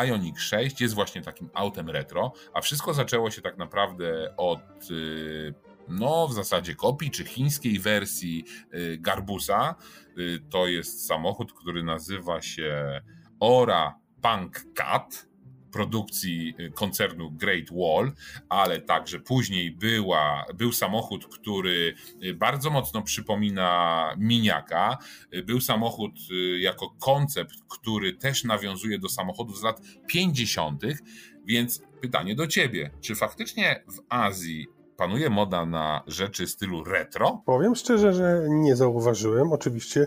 Ioniq 0.07 0.39
6 0.39 0.81
jest 0.81 0.95
właśnie 0.95 1.23
takim 1.23 1.51
autem 1.55 1.91
retro, 1.91 2.33
a 2.55 2.61
wszystko 2.61 2.95
zaczęło 2.95 3.31
się 3.31 3.43
tak 3.43 3.59
naprawdę 3.59 4.35
od 4.37 4.91
yy, 4.91 5.55
no 5.91 6.29
w 6.29 6.33
zasadzie 6.33 6.75
kopii 6.75 7.11
czy 7.11 7.25
chińskiej 7.25 7.79
wersji 7.79 8.45
y, 8.75 8.99
Garbusa. 9.01 9.75
Y, 10.19 10.41
To 10.51 10.67
jest 10.67 11.07
samochód, 11.07 11.53
który 11.53 11.83
nazywa 11.83 12.43
się 12.43 13.01
Ora 13.41 13.99
Punk 14.23 14.65
Cat 14.75 15.31
produkcji 15.73 16.55
y, 16.61 16.71
koncernu 16.71 17.31
Great 17.31 17.71
Wall, 17.71 18.13
ale 18.49 18.81
także 18.81 19.21
później 19.21 19.71
była, 19.71 20.45
był 20.55 20.73
samochód, 20.73 21.27
który 21.27 21.95
bardzo 22.35 22.71
mocno 22.71 23.03
przypomina 23.03 24.15
miniaka. 24.19 24.99
Był 25.45 25.61
samochód 25.61 26.13
jako 26.59 26.91
koncept, 26.91 27.55
który 27.69 28.13
też 28.13 28.45
nawiązuje 28.45 28.99
do 28.99 29.09
samochodów 29.09 29.59
z 29.59 29.63
lat 29.63 29.81
50., 30.07 30.83
więc 31.45 31.83
pytanie 32.01 32.35
do 32.35 32.47
ciebie, 32.47 32.91
czy 33.01 33.15
faktycznie 33.15 33.85
w 33.89 34.01
Azji 34.09 34.67
panuje 35.01 35.31
moda 35.31 35.67
na 35.67 36.03
rzeczy 36.07 36.47
stylu 36.47 36.85
retro? 36.85 37.43
Powiem 37.47 37.75
szczerze, 37.75 38.13
że 38.13 38.47
nie 38.49 38.77
zauważyłem. 38.77 39.53
Oczywiście 39.53 40.07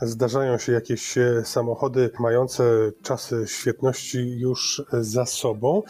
zdarzają 0.00 0.58
się 0.58 0.72
jakieś 0.72 1.18
e, 1.18 1.44
samochody 1.44 2.10
mające 2.18 2.64
czasy 3.02 3.44
świetności 3.46 4.38
już 4.38 4.82
za 4.92 5.26
sobą. 5.26 5.82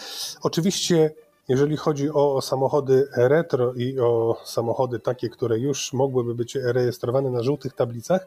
Oczywiście 0.42 1.10
jeżeli 1.48 1.76
chodzi 1.76 2.10
o 2.10 2.42
samochody 2.42 3.08
retro 3.16 3.74
i 3.74 4.00
o 4.00 4.36
samochody 4.44 4.98
takie, 4.98 5.28
które 5.28 5.58
już 5.58 5.92
mogłyby 5.92 6.34
być 6.34 6.54
rejestrowane 6.54 7.30
na 7.30 7.42
żółtych 7.42 7.72
tablicach, 7.72 8.26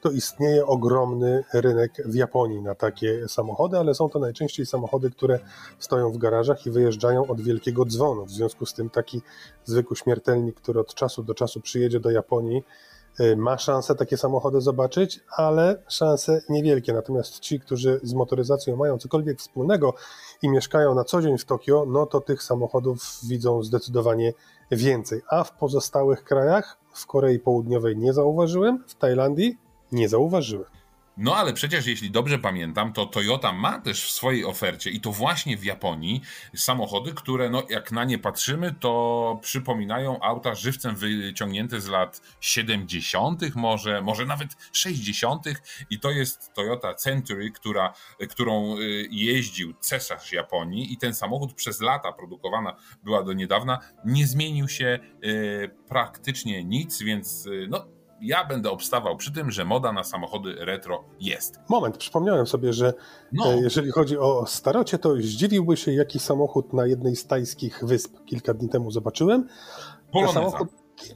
to 0.00 0.10
istnieje 0.10 0.66
ogromny 0.66 1.44
rynek 1.52 1.92
w 2.04 2.14
Japonii 2.14 2.62
na 2.62 2.74
takie 2.74 3.28
samochody, 3.28 3.78
ale 3.78 3.94
są 3.94 4.08
to 4.08 4.18
najczęściej 4.18 4.66
samochody, 4.66 5.10
które 5.10 5.38
stoją 5.78 6.10
w 6.10 6.18
garażach 6.18 6.66
i 6.66 6.70
wyjeżdżają 6.70 7.26
od 7.26 7.40
wielkiego 7.40 7.84
dzwonu. 7.84 8.24
W 8.24 8.30
związku 8.30 8.66
z 8.66 8.74
tym 8.74 8.90
taki 8.90 9.22
zwykły 9.64 9.96
śmiertelnik, 9.96 10.56
który 10.56 10.80
od 10.80 10.94
czasu 10.94 11.22
do 11.22 11.34
czasu 11.34 11.60
przyjedzie 11.60 12.00
do 12.00 12.10
Japonii, 12.10 12.64
y, 13.20 13.36
ma 13.36 13.58
szansę 13.58 13.94
takie 13.94 14.16
samochody 14.16 14.60
zobaczyć, 14.60 15.20
ale 15.36 15.82
szanse 15.88 16.42
niewielkie. 16.48 16.92
Natomiast 16.92 17.40
ci, 17.40 17.60
którzy 17.60 18.00
z 18.02 18.14
motoryzacją 18.14 18.76
mają 18.76 18.98
cokolwiek 18.98 19.38
wspólnego 19.38 19.94
i 20.42 20.48
mieszkają 20.48 20.94
na 20.94 21.04
co 21.04 21.22
dzień 21.22 21.38
w 21.38 21.44
Tokio, 21.44 21.84
no 21.88 22.06
to 22.06 22.20
tych 22.20 22.42
samochodów 22.42 22.98
widzą 23.28 23.62
zdecydowanie 23.62 24.32
więcej. 24.70 25.22
A 25.30 25.44
w 25.44 25.52
pozostałych 25.52 26.24
krajach, 26.24 26.78
w 26.92 27.06
Korei 27.06 27.38
Południowej 27.38 27.96
nie 27.96 28.12
zauważyłem, 28.12 28.84
w 28.86 28.94
Tajlandii 28.94 29.67
nie 29.92 30.08
zauważyłem. 30.08 30.78
No 31.18 31.36
ale 31.36 31.52
przecież 31.52 31.86
jeśli 31.86 32.10
dobrze 32.10 32.38
pamiętam, 32.38 32.92
to 32.92 33.06
Toyota 33.06 33.52
ma 33.52 33.80
też 33.80 34.04
w 34.04 34.10
swojej 34.10 34.44
ofercie 34.44 34.90
i 34.90 35.00
to 35.00 35.12
właśnie 35.12 35.56
w 35.56 35.64
Japonii 35.64 36.20
samochody, 36.56 37.12
które 37.14 37.50
no 37.50 37.62
jak 37.68 37.92
na 37.92 38.04
nie 38.04 38.18
patrzymy, 38.18 38.74
to 38.80 39.38
przypominają 39.42 40.20
auta 40.20 40.54
żywcem 40.54 40.96
wyciągnięte 40.96 41.80
z 41.80 41.88
lat 41.88 42.20
70., 42.40 43.54
może, 43.54 44.02
może 44.02 44.26
nawet 44.26 44.48
60. 44.72 45.44
i 45.90 46.00
to 46.00 46.10
jest 46.10 46.52
Toyota 46.54 46.94
Century, 46.94 47.50
która, 47.50 47.92
którą 48.30 48.78
y, 48.78 49.08
jeździł 49.10 49.74
cesarz 49.80 50.32
Japonii 50.32 50.92
i 50.92 50.96
ten 50.96 51.14
samochód 51.14 51.54
przez 51.54 51.80
lata 51.80 52.12
produkowana 52.12 52.76
była 53.02 53.22
do 53.22 53.32
niedawna, 53.32 53.78
nie 54.04 54.26
zmienił 54.26 54.68
się 54.68 54.98
y, 55.24 55.70
praktycznie 55.88 56.64
nic, 56.64 57.02
więc 57.02 57.46
y, 57.46 57.66
no 57.70 57.97
ja 58.20 58.44
będę 58.44 58.70
obstawał 58.70 59.16
przy 59.16 59.32
tym, 59.32 59.50
że 59.50 59.64
moda 59.64 59.92
na 59.92 60.04
samochody 60.04 60.54
retro 60.58 61.04
jest. 61.20 61.60
Moment, 61.68 61.96
przypomniałem 61.96 62.46
sobie, 62.46 62.72
że 62.72 62.94
no. 63.32 63.52
E, 63.52 63.60
jeżeli 63.60 63.90
chodzi 63.90 64.18
o 64.18 64.46
starocie, 64.46 64.98
to 64.98 65.14
zdziwiłby 65.16 65.76
się, 65.76 65.92
jaki 65.92 66.18
samochód 66.18 66.72
na 66.72 66.86
jednej 66.86 67.16
z 67.16 67.26
tajskich 67.26 67.80
wysp 67.82 68.16
kilka 68.26 68.54
dni 68.54 68.68
temu 68.68 68.90
zobaczyłem. 68.90 69.48
Poloneza. 70.12 70.34
Samochód 70.34 70.68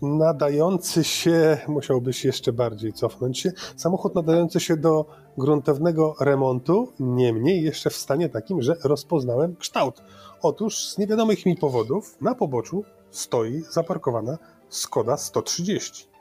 nadający 0.02 1.04
się, 1.04 1.58
musiałbyś 1.68 2.24
jeszcze 2.24 2.52
bardziej 2.52 2.92
cofnąć 2.92 3.38
się, 3.38 3.52
samochód 3.76 4.14
nadający 4.14 4.60
się 4.60 4.76
do 4.76 5.06
gruntownego 5.38 6.14
remontu, 6.20 6.92
niemniej 7.00 7.62
jeszcze 7.62 7.90
w 7.90 7.96
stanie 7.96 8.28
takim, 8.28 8.62
że 8.62 8.76
rozpoznałem 8.84 9.56
kształt. 9.56 10.02
Otóż 10.42 10.88
z 10.88 10.98
niewiadomych 10.98 11.46
mi 11.46 11.56
powodów 11.56 12.20
na 12.20 12.34
poboczu 12.34 12.84
stoi 13.10 13.60
zaparkowana 13.70 14.38
Skoda 14.68 15.16
130. 15.16 16.11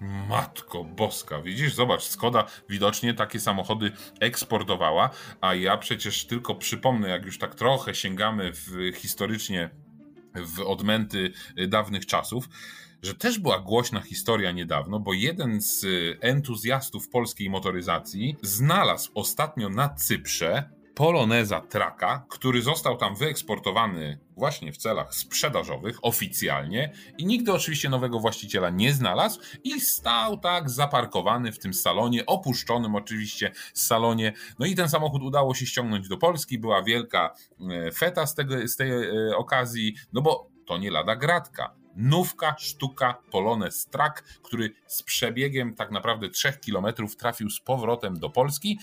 Matko 0.00 0.84
boska, 0.84 1.42
widzisz, 1.42 1.74
zobacz, 1.74 2.02
Skoda 2.02 2.44
widocznie 2.68 3.14
takie 3.14 3.40
samochody 3.40 3.92
eksportowała, 4.20 5.10
a 5.40 5.54
ja 5.54 5.76
przecież 5.76 6.26
tylko 6.26 6.54
przypomnę, 6.54 7.08
jak 7.08 7.24
już 7.24 7.38
tak 7.38 7.54
trochę 7.54 7.94
sięgamy 7.94 8.52
w, 8.52 8.92
historycznie 8.96 9.70
w 10.34 10.60
odmęty 10.60 11.32
dawnych 11.68 12.06
czasów, 12.06 12.48
że 13.02 13.14
też 13.14 13.38
była 13.38 13.58
głośna 13.58 14.00
historia 14.00 14.52
niedawno, 14.52 15.00
bo 15.00 15.12
jeden 15.12 15.60
z 15.60 15.86
entuzjastów 16.20 17.08
polskiej 17.08 17.50
motoryzacji 17.50 18.36
znalazł 18.42 19.10
ostatnio 19.14 19.68
na 19.68 19.88
Cyprze 19.88 20.79
Poloneza 21.00 21.60
Traka, 21.60 22.26
który 22.28 22.62
został 22.62 22.96
tam 22.96 23.16
wyeksportowany 23.16 24.18
właśnie 24.36 24.72
w 24.72 24.76
celach 24.76 25.14
sprzedażowych 25.14 25.98
oficjalnie 26.02 26.92
i 27.18 27.26
nigdy 27.26 27.52
oczywiście 27.52 27.88
nowego 27.88 28.20
właściciela 28.20 28.70
nie 28.70 28.92
znalazł 28.92 29.40
i 29.64 29.80
stał 29.80 30.38
tak 30.38 30.70
zaparkowany 30.70 31.52
w 31.52 31.58
tym 31.58 31.74
salonie, 31.74 32.26
opuszczonym 32.26 32.94
oczywiście 32.94 33.52
salonie. 33.74 34.32
No 34.58 34.66
i 34.66 34.74
ten 34.74 34.88
samochód 34.88 35.22
udało 35.22 35.54
się 35.54 35.66
ściągnąć 35.66 36.08
do 36.08 36.16
Polski, 36.16 36.58
była 36.58 36.82
wielka 36.82 37.34
e, 37.70 37.92
feta 37.92 38.26
z, 38.26 38.34
tego, 38.34 38.68
z 38.68 38.76
tej 38.76 38.90
e, 38.90 39.36
okazji, 39.36 39.94
no 40.12 40.22
bo 40.22 40.50
to 40.66 40.78
nie 40.78 40.90
lada 40.90 41.16
gratka. 41.16 41.74
Nówka 41.96 42.56
sztuka 42.58 43.14
Polonez 43.30 43.86
Track, 43.86 44.22
który 44.42 44.74
z 44.86 45.02
przebiegiem 45.02 45.74
tak 45.74 45.90
naprawdę 45.90 46.28
3 46.28 46.52
km 46.52 46.86
trafił 47.18 47.50
z 47.50 47.60
powrotem 47.60 48.18
do 48.18 48.30
Polski 48.30 48.78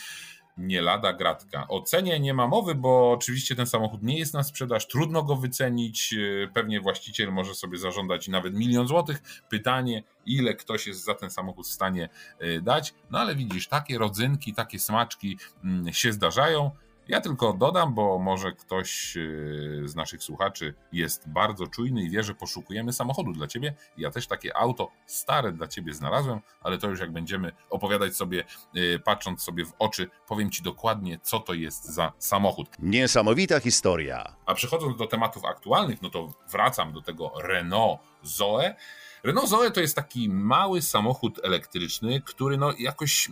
nie 0.58 0.82
lada 0.82 1.14
gratka. 1.14 1.68
O 1.68 1.82
cenie 1.82 2.20
nie 2.20 2.34
ma 2.34 2.48
mowy, 2.48 2.76
bo 2.76 3.12
oczywiście 3.12 3.56
ten 3.56 3.68
samochód 3.68 4.04
nie 4.04 4.20
jest 4.20 4.34
na 4.34 4.44
sprzedaż, 4.44 4.88
trudno 4.88 5.24
go 5.24 5.36
wycenić. 5.36 6.14
E, 6.14 6.48
pewnie 6.48 6.82
właściciel 6.82 7.32
może 7.32 7.56
sobie 7.56 7.78
zażądać 7.78 8.28
nawet 8.28 8.54
milion 8.54 8.88
złotych. 8.88 9.22
Pytanie, 9.50 10.04
ile 10.26 10.56
ktoś 10.56 10.88
jest 10.88 11.06
za 11.06 11.14
ten 11.14 11.30
samochód 11.30 11.68
w 11.68 11.72
stanie 11.72 12.10
e, 12.40 12.62
dać. 12.62 12.94
No 13.12 13.20
ale 13.20 13.36
widzisz, 13.36 13.68
takie 13.68 13.98
rodzynki, 13.98 14.54
takie 14.54 14.80
smaczki 14.80 15.38
mm, 15.64 15.94
się 15.94 16.14
zdarzają. 16.14 16.72
Ja 17.08 17.22
tylko 17.22 17.54
dodam, 17.54 17.94
bo 17.94 18.20
może 18.20 18.52
ktoś 18.52 19.18
y, 19.18 19.82
z 19.86 19.96
naszych 19.96 20.24
słuchaczy 20.24 20.74
jest 20.92 21.30
bardzo 21.30 21.68
czujny 21.68 22.04
i 22.04 22.10
wie, 22.10 22.24
że 22.24 22.36
poszukujemy 22.36 22.94
samochodu 22.94 23.32
dla 23.32 23.48
ciebie. 23.48 23.74
Ja 23.98 24.12
też 24.12 24.28
takie 24.28 24.58
auto 24.58 24.92
stare 25.06 25.52
dla 25.52 25.68
ciebie 25.68 25.94
znalazłem, 25.94 26.40
ale 26.62 26.78
to 26.78 26.90
już 26.90 27.00
jak 27.00 27.12
będziemy 27.12 27.52
opowiadać 27.70 28.16
sobie, 28.16 28.44
y, 28.76 29.00
patrząc 29.00 29.42
sobie 29.42 29.66
w 29.66 29.74
oczy, 29.80 30.10
powiem 30.28 30.52
ci 30.52 30.64
dokładnie, 30.64 31.20
co 31.24 31.40
to 31.40 31.54
jest 31.54 31.86
za 31.86 32.12
samochód. 32.18 32.68
Niesamowita 32.80 33.60
historia. 33.60 34.36
A 34.46 34.54
przechodząc 34.54 34.98
do 34.98 35.08
tematów 35.08 35.46
aktualnych, 35.46 36.02
no 36.02 36.10
to 36.10 36.34
wracam 36.52 36.94
do 36.94 37.02
tego 37.02 37.32
Renault 37.44 38.00
Zoe. 38.24 38.76
Renault 39.24 39.50
Zoe 39.50 39.72
to 39.72 39.82
jest 39.82 39.96
taki 39.96 40.30
mały 40.30 40.82
samochód 40.82 41.40
elektryczny, 41.44 42.22
który 42.22 42.58
no 42.58 42.74
jakoś 42.80 43.30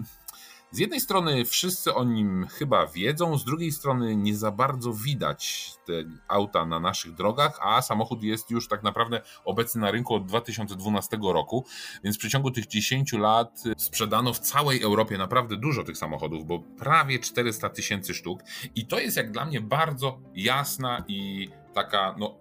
z 0.76 0.80
jednej 0.80 1.00
strony 1.00 1.46
wszyscy 1.46 1.94
o 1.94 2.04
nim 2.04 2.48
chyba 2.48 2.88
wiedzą, 2.88 3.38
z 3.38 3.46
drugiej 3.46 3.72
strony 3.72 4.16
nie 4.16 4.36
za 4.36 4.52
bardzo 4.52 4.94
widać 4.94 5.72
te 5.86 5.94
auta 6.28 6.66
na 6.66 6.80
naszych 6.80 7.14
drogach, 7.14 7.60
a 7.62 7.82
samochód 7.82 8.24
jest 8.24 8.52
już 8.52 8.68
tak 8.68 8.84
naprawdę 8.84 9.22
obecny 9.46 9.82
na 9.82 9.92
rynku 9.92 10.16
od 10.16 10.26
2012 10.26 11.18
roku, 11.22 11.66
więc 12.04 12.16
w 12.16 12.20
przeciągu 12.20 12.52
tych 12.52 12.68
10 12.68 13.14
lat 13.14 13.64
sprzedano 13.78 14.34
w 14.34 14.40
całej 14.40 14.82
Europie 14.82 15.18
naprawdę 15.18 15.58
dużo 15.58 15.84
tych 15.84 15.98
samochodów, 15.98 16.46
bo 16.46 16.60
prawie 16.60 17.20
400 17.20 17.70
tysięcy 17.70 18.14
sztuk 18.14 18.40
i 18.76 18.88
to 18.88 19.00
jest 19.00 19.18
jak 19.18 19.32
dla 19.32 19.46
mnie 19.46 19.62
bardzo 19.62 20.20
jasna 20.34 21.04
i 21.08 21.50
taka 21.74 22.16
no, 22.18 22.36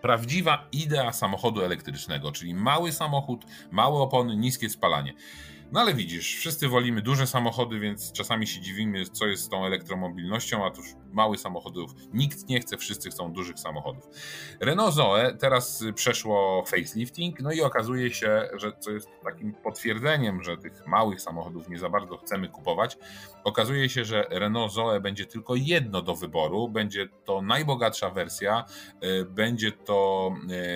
prawdziwa 0.00 0.68
idea 0.72 1.12
samochodu 1.12 1.62
elektrycznego, 1.62 2.32
czyli 2.32 2.54
mały 2.54 2.92
samochód, 2.92 3.44
małe 3.70 4.00
opony, 4.00 4.36
niskie 4.36 4.70
spalanie. 4.70 5.14
No 5.72 5.80
ale 5.80 5.94
widzisz, 5.94 6.36
wszyscy 6.36 6.68
wolimy 6.68 7.02
duże 7.02 7.26
samochody, 7.26 7.80
więc 7.80 8.12
czasami 8.12 8.46
się 8.46 8.60
dziwimy, 8.60 9.04
co 9.06 9.26
jest 9.26 9.42
z 9.42 9.48
tą 9.48 9.66
elektromobilnością, 9.66 10.66
a 10.66 10.70
tuż 10.70 10.86
małych 11.12 11.40
samochodów 11.40 11.94
nikt 12.12 12.48
nie 12.48 12.60
chce, 12.60 12.76
wszyscy 12.76 13.10
chcą 13.10 13.32
dużych 13.32 13.58
samochodów. 13.58 14.08
Renault 14.60 14.94
Zoe 14.94 15.36
teraz 15.38 15.84
przeszło 15.94 16.64
facelifting, 16.66 17.40
no 17.40 17.52
i 17.52 17.60
okazuje 17.60 18.14
się, 18.14 18.48
że 18.52 18.72
co 18.80 18.90
jest 18.90 19.08
takim 19.24 19.54
potwierdzeniem, 19.54 20.42
że 20.42 20.56
tych 20.56 20.86
małych 20.86 21.20
samochodów 21.20 21.68
nie 21.68 21.78
za 21.78 21.88
bardzo 21.88 22.16
chcemy 22.16 22.48
kupować. 22.48 22.98
Okazuje 23.44 23.88
się, 23.88 24.04
że 24.04 24.26
Renault 24.30 24.72
Zoe 24.72 25.00
będzie 25.00 25.26
tylko 25.26 25.54
jedno 25.54 26.02
do 26.02 26.14
wyboru, 26.14 26.68
będzie 26.68 27.08
to 27.24 27.42
najbogatsza 27.42 28.10
wersja, 28.10 28.64
e, 29.00 29.24
będzie 29.24 29.72
to 29.72 30.30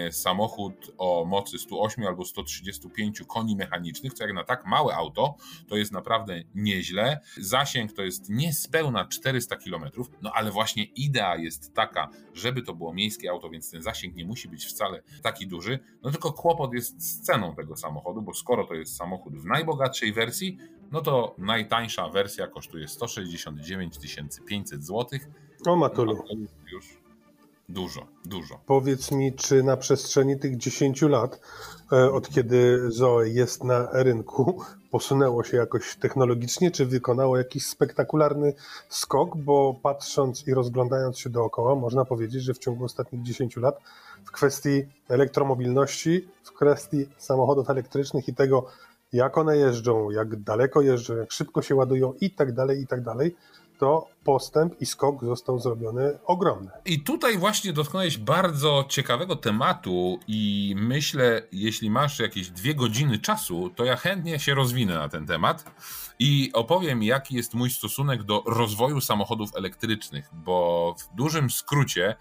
e, 0.07 0.13
samochód 0.13 0.91
o 0.99 1.25
mocy 1.25 1.59
108 1.59 2.07
albo 2.07 2.25
135 2.25 3.23
koni 3.27 3.57
mechanicznych, 3.57 4.15
co 4.15 4.25
jak 4.25 4.35
na 4.35 4.45
tak 4.45 4.67
małe 4.67 4.95
auto, 4.95 5.35
to 5.69 5.77
jest 5.77 5.93
naprawdę 5.93 6.43
nieźle. 6.55 7.21
Zasięg 7.41 7.93
to 7.93 8.03
jest 8.03 8.31
niespełna 8.31 9.05
400 9.05 9.57
km, 9.57 9.85
no 10.25 10.33
ale 10.35 10.51
właśnie 10.51 10.85
idea 10.85 11.37
jest 11.37 11.75
taka, 11.75 12.09
żeby 12.35 12.63
to 12.63 12.75
było 12.75 12.95
miejskie 12.95 13.31
auto, 13.31 13.51
więc 13.51 13.71
ten 13.71 13.83
zasięg 13.83 14.15
nie 14.15 14.27
musi 14.27 14.49
być 14.49 14.67
wcale 14.67 15.03
taki 15.23 15.47
duży. 15.47 15.79
No 16.03 16.11
tylko 16.11 16.33
kłopot 16.33 16.75
jest 16.75 17.03
z 17.03 17.21
ceną 17.21 17.55
tego 17.55 17.77
samochodu, 17.77 18.23
bo 18.23 18.35
skoro 18.35 18.65
to 18.65 18.75
jest 18.75 18.97
samochód 18.97 19.39
w 19.39 19.45
najbogatszej 19.45 20.13
wersji, 20.13 20.59
no 20.93 21.01
to 21.01 21.35
najtańsza 21.39 22.09
wersja 22.09 22.47
kosztuje 22.47 22.89
169 22.89 23.99
500 24.47 24.85
zł. 24.85 25.19
O 25.67 25.77
Matulu. 25.77 26.15
No, 26.15 26.47
już 26.73 27.05
Dużo, 27.69 28.07
dużo. 28.25 28.61
Powiedz 28.67 29.13
mi, 29.13 29.33
czy 29.33 29.63
na 29.63 29.77
przestrzeni 29.77 30.39
tych 30.39 30.57
10 30.57 31.03
lat, 31.03 31.41
e, 31.93 32.13
od 32.13 32.29
kiedy 32.29 32.91
Zoe 32.91 33.29
jest 33.29 33.65
na 33.65 33.89
rynku, 33.93 34.63
posunęło 34.95 35.45
się 35.45 35.57
jakoś 35.57 35.97
technologicznie, 35.97 36.71
czy 36.71 36.87
wykonało 36.87 37.39
jakiś 37.39 37.67
spektakularny 37.67 38.55
skok, 38.89 39.37
bo 39.37 39.75
patrząc 39.83 40.47
i 40.49 40.55
rozglądając 40.55 41.19
się 41.19 41.31
dookoła, 41.31 41.75
można 41.75 42.05
powiedzieć, 42.05 42.43
że 42.43 42.55
w 42.55 42.59
ciągu 42.59 42.85
ostatnich 42.85 43.23
10 43.23 43.57
lat 43.57 43.79
w 44.25 44.31
kwestii 44.31 44.83
elektromobilności, 45.09 46.29
w 46.45 46.53
kwestii 46.53 47.09
samochodów 47.19 47.71
elektrycznych 47.71 48.29
i 48.29 48.35
tego, 48.35 48.67
jak 49.13 49.39
one 49.39 49.57
jeżdżą, 49.57 50.11
jak 50.11 50.37
daleko 50.37 50.83
jeżdżą, 50.83 51.17
jak 51.17 51.33
szybko 51.33 51.63
się 51.63 51.75
ładują 51.75 52.13
i 52.21 52.31
tak 52.31 52.53
dalej, 52.53 52.81
i 52.83 52.87
tak 52.87 53.03
dalej, 53.03 53.37
to 53.79 54.09
postęp 54.25 54.81
i 54.81 54.87
skok 54.87 55.25
został 55.25 55.59
zrobiony 55.59 56.19
ogromny. 56.25 56.71
I 56.85 57.01
tutaj 57.01 57.39
właśnie 57.39 57.73
dotknąłeś 57.73 58.19
bardzo 58.19 58.85
ciekawego 58.89 59.37
tematu 59.37 60.19
i 60.29 60.75
myślę, 60.79 61.43
jeśli 61.53 61.91
masz 61.91 62.19
jakieś 62.19 62.51
dwie 62.51 62.75
godziny 62.75 63.19
czasu, 63.19 63.71
to 63.77 63.85
ja 63.85 63.97
chętnie 63.97 64.39
się 64.39 64.55
rozwinę 64.55 64.95
na 64.95 65.09
ten 65.09 65.27
temat 65.27 65.65
i 66.19 66.51
opowiem, 66.53 67.03
jaki 67.03 67.37
jest 67.37 67.55
mój 67.55 67.71
stosunek 67.71 68.23
do 68.23 68.43
rozwoju 68.47 69.01
samochodów 69.01 69.51
elektrycznych, 69.57 70.31
bo 70.33 70.95
w 70.99 71.17
dużym 71.17 71.51
skrócie, 71.51 72.15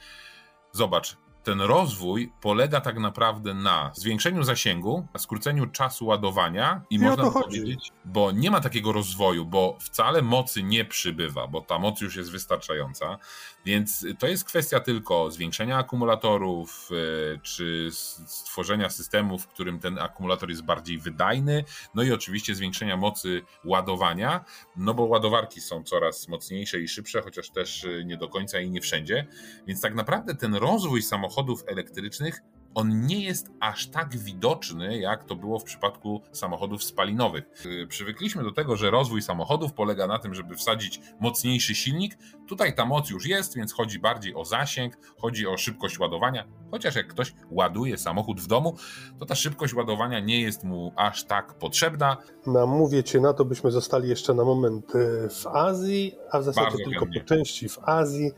zobacz, 0.71 1.17
ten 1.43 1.61
rozwój 1.61 2.33
polega 2.41 2.81
tak 2.81 2.99
naprawdę 2.99 3.53
na 3.53 3.91
zwiększeniu 3.95 4.43
zasięgu, 4.43 5.07
na 5.13 5.19
skróceniu 5.19 5.67
czasu 5.67 6.05
ładowania 6.05 6.81
i, 6.89 6.95
I 6.95 6.99
można 6.99 7.31
powiedzieć, 7.31 7.91
bo 8.05 8.31
nie 8.31 8.51
ma 8.51 8.59
takiego 8.59 8.91
rozwoju, 8.91 9.45
bo 9.45 9.77
wcale 9.79 10.21
mocy 10.21 10.63
nie 10.63 10.85
przybywa, 10.85 11.47
bo 11.47 11.61
ta 11.61 11.79
moc 11.79 12.01
już 12.01 12.15
jest 12.15 12.31
wystarczająca. 12.31 13.17
Więc 13.65 14.05
to 14.19 14.27
jest 14.27 14.43
kwestia 14.43 14.79
tylko 14.79 15.31
zwiększenia 15.31 15.77
akumulatorów, 15.77 16.89
e, 16.91 17.39
czy 17.41 17.89
stworzenia 18.25 18.89
systemu, 18.89 19.39
w 19.39 19.47
którym 19.47 19.79
ten 19.79 19.99
akumulator 19.99 20.49
jest 20.49 20.63
bardziej 20.63 20.97
wydajny, 20.97 21.63
no 21.95 22.03
i 22.03 22.11
oczywiście 22.11 22.55
zwiększenia 22.55 22.97
mocy 22.97 23.41
ładowania, 23.65 24.45
no 24.77 24.93
bo 24.93 25.03
ładowarki 25.03 25.61
są 25.61 25.83
coraz 25.83 26.27
mocniejsze 26.27 26.79
i 26.79 26.87
szybsze, 26.87 27.21
chociaż 27.21 27.49
też 27.49 27.85
e, 27.85 28.05
nie 28.05 28.17
do 28.17 28.29
końca 28.29 28.59
i 28.59 28.69
nie 28.69 28.81
wszędzie. 28.81 29.27
Więc 29.67 29.81
tak 29.81 29.95
naprawdę 29.95 30.35
ten 30.35 30.55
rozwój 30.55 31.01
samochodów 31.01 31.63
elektrycznych 31.67 32.41
on 32.75 33.05
nie 33.05 33.23
jest 33.23 33.51
aż 33.59 33.87
tak 33.87 34.17
widoczny, 34.17 34.97
jak 34.97 35.23
to 35.23 35.35
było 35.35 35.59
w 35.59 35.63
przypadku 35.63 36.21
samochodów 36.31 36.83
spalinowych. 36.83 37.43
Yy, 37.65 37.87
przywykliśmy 37.87 38.43
do 38.43 38.51
tego, 38.51 38.75
że 38.77 38.91
rozwój 38.91 39.21
samochodów 39.21 39.73
polega 39.73 40.07
na 40.07 40.19
tym, 40.19 40.33
żeby 40.33 40.55
wsadzić 40.55 41.01
mocniejszy 41.19 41.75
silnik. 41.75 42.17
Tutaj 42.47 42.75
ta 42.75 42.85
moc 42.85 43.09
już 43.09 43.27
jest, 43.27 43.55
więc 43.55 43.73
chodzi 43.73 43.99
bardziej 43.99 44.35
o 44.35 44.45
zasięg, 44.45 44.97
chodzi 45.17 45.47
o 45.47 45.57
szybkość 45.57 45.99
ładowania. 45.99 46.47
Chociaż 46.71 46.95
jak 46.95 47.07
ktoś 47.07 47.33
ładuje 47.51 47.97
samochód 47.97 48.41
w 48.41 48.47
domu, 48.47 48.77
to 49.19 49.25
ta 49.25 49.35
szybkość 49.35 49.73
ładowania 49.73 50.19
nie 50.19 50.41
jest 50.41 50.63
mu 50.63 50.93
aż 50.95 51.23
tak 51.23 51.53
potrzebna. 51.53 52.17
Namówię 52.47 53.03
cię 53.03 53.19
na 53.19 53.33
to, 53.33 53.45
byśmy 53.45 53.71
zostali 53.71 54.09
jeszcze 54.09 54.33
na 54.33 54.45
moment 54.45 54.95
e, 54.95 55.29
w 55.29 55.47
Azji, 55.47 56.15
a 56.31 56.39
w 56.39 56.43
zasadzie 56.43 56.67
Bardzo 56.67 56.83
tylko 56.83 57.05
chętnie. 57.05 57.21
po 57.21 57.27
części 57.27 57.69
w 57.69 57.79
Azji, 57.79 58.31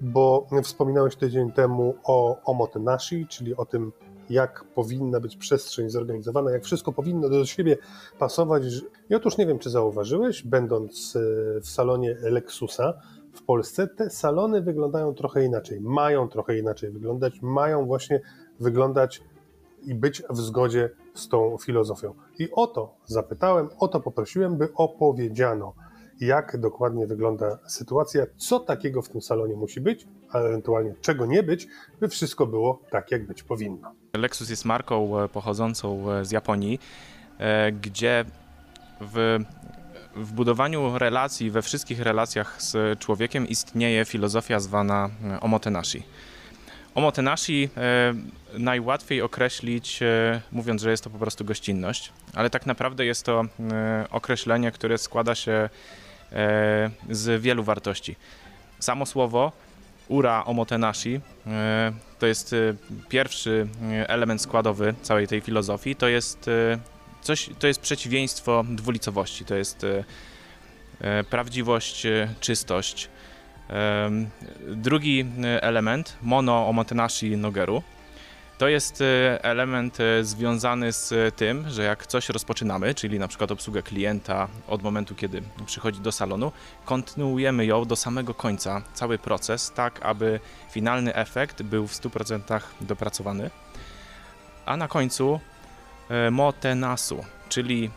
bo 0.00 0.46
wspominałeś 0.62 1.16
tydzień 1.16 1.52
temu 1.52 1.94
o 2.04 2.42
Omotenashi, 2.44 3.26
czyli 3.26 3.56
o 3.56 3.64
tym, 3.64 3.92
jak 4.30 4.64
powinna 4.64 5.20
być 5.20 5.36
przestrzeń 5.36 5.90
zorganizowana, 5.90 6.50
jak 6.50 6.64
wszystko 6.64 6.92
powinno 6.92 7.28
do 7.28 7.46
siebie 7.46 7.76
pasować. 8.18 8.62
I 9.10 9.14
otóż 9.14 9.38
nie 9.38 9.46
wiem, 9.46 9.58
czy 9.58 9.70
zauważyłeś, 9.70 10.42
będąc 10.42 11.16
e, 11.16 11.20
w 11.60 11.68
salonie 11.68 12.16
Lexusa 12.20 12.94
w 13.32 13.42
Polsce, 13.42 13.88
te 13.88 14.10
salony 14.10 14.62
wyglądają 14.62 15.14
trochę 15.14 15.44
inaczej, 15.44 15.80
mają 15.80 16.28
trochę 16.28 16.58
inaczej 16.58 16.90
wyglądać, 16.90 17.42
mają 17.42 17.86
właśnie 17.86 18.20
wyglądać 18.60 19.22
i 19.82 19.94
być 19.94 20.22
w 20.30 20.36
zgodzie 20.36 20.90
z 21.14 21.28
tą 21.28 21.56
filozofią. 21.58 22.14
I 22.38 22.48
o 22.52 22.66
to 22.66 22.94
zapytałem, 23.04 23.68
o 23.78 23.88
to 23.88 24.00
poprosiłem, 24.00 24.56
by 24.56 24.68
opowiedziano, 24.74 25.74
jak 26.20 26.60
dokładnie 26.60 27.06
wygląda 27.06 27.58
sytuacja, 27.66 28.26
co 28.36 28.60
takiego 28.60 29.02
w 29.02 29.08
tym 29.08 29.22
salonie 29.22 29.54
musi 29.54 29.80
być, 29.80 30.06
a 30.30 30.38
ewentualnie 30.38 30.94
czego 31.00 31.26
nie 31.26 31.42
być, 31.42 31.66
by 32.00 32.08
wszystko 32.08 32.46
było 32.46 32.82
tak, 32.90 33.10
jak 33.10 33.26
być 33.26 33.42
powinno. 33.42 33.92
Lexus 34.16 34.50
jest 34.50 34.64
marką 34.64 35.20
e, 35.20 35.28
pochodzącą 35.28 36.12
e, 36.12 36.24
z 36.24 36.30
Japonii, 36.30 36.80
e, 37.38 37.72
gdzie 37.72 38.24
w, 39.00 39.38
w 40.16 40.32
budowaniu 40.32 40.98
relacji, 40.98 41.50
we 41.50 41.62
wszystkich 41.62 42.00
relacjach 42.00 42.62
z 42.62 42.98
człowiekiem 42.98 43.48
istnieje 43.48 44.04
filozofia 44.04 44.60
zwana 44.60 45.10
omotenashi. 45.40 46.02
Omotenashi 46.98 47.68
e, 47.76 48.14
najłatwiej 48.58 49.22
określić, 49.22 50.02
e, 50.02 50.40
mówiąc, 50.52 50.82
że 50.82 50.90
jest 50.90 51.04
to 51.04 51.10
po 51.10 51.18
prostu 51.18 51.44
gościnność, 51.44 52.12
ale 52.34 52.50
tak 52.50 52.66
naprawdę 52.66 53.04
jest 53.04 53.24
to 53.24 53.44
e, 53.72 54.06
określenie, 54.10 54.72
które 54.72 54.98
składa 54.98 55.34
się 55.34 55.68
z 57.10 57.42
wielu 57.42 57.64
wartości. 57.64 58.16
Samo 58.78 59.06
słowo 59.06 59.52
ura 60.08 60.44
omotenashi 60.44 61.20
e, 61.46 61.92
to 62.18 62.26
jest 62.26 62.52
e, 62.52 62.56
pierwszy 63.08 63.66
e, 63.90 64.08
element 64.08 64.42
składowy 64.42 64.94
całej 65.02 65.26
tej 65.26 65.40
filozofii. 65.40 65.96
To 65.96 66.08
jest 66.08 66.48
e, 66.48 66.78
coś, 67.20 67.50
to 67.58 67.66
jest 67.66 67.80
przeciwieństwo 67.80 68.64
dwulicowości. 68.68 69.44
To 69.44 69.54
jest 69.54 69.84
e, 69.84 70.04
e, 71.00 71.24
prawdziwość, 71.24 72.06
e, 72.06 72.34
czystość. 72.40 73.08
Drugi 74.68 75.26
e, 75.44 75.62
element, 75.62 76.16
mono 76.22 76.68
omotenashi 76.68 77.36
nogeru, 77.36 77.82
to 78.58 78.68
jest 78.68 79.00
e, 79.00 79.44
element 79.44 80.00
e, 80.00 80.24
związany 80.24 80.92
z 80.92 81.12
e, 81.12 81.32
tym, 81.32 81.70
że 81.70 81.82
jak 81.82 82.06
coś 82.06 82.28
rozpoczynamy, 82.28 82.94
czyli 82.94 83.18
na 83.18 83.28
przykład 83.28 83.52
obsługę 83.52 83.82
klienta 83.82 84.48
od 84.68 84.82
momentu, 84.82 85.14
kiedy 85.14 85.42
przychodzi 85.66 86.00
do 86.00 86.12
salonu, 86.12 86.52
kontynuujemy 86.84 87.66
ją 87.66 87.84
do 87.84 87.96
samego 87.96 88.34
końca, 88.34 88.82
cały 88.94 89.18
proces, 89.18 89.72
tak 89.72 90.02
aby 90.02 90.40
finalny 90.70 91.14
efekt 91.14 91.62
był 91.62 91.86
w 91.86 91.92
100% 91.92 92.60
dopracowany. 92.80 93.50
A 94.66 94.76
na 94.76 94.88
końcu 94.88 95.40
motenasu, 96.30 97.24
czyli 97.48 97.90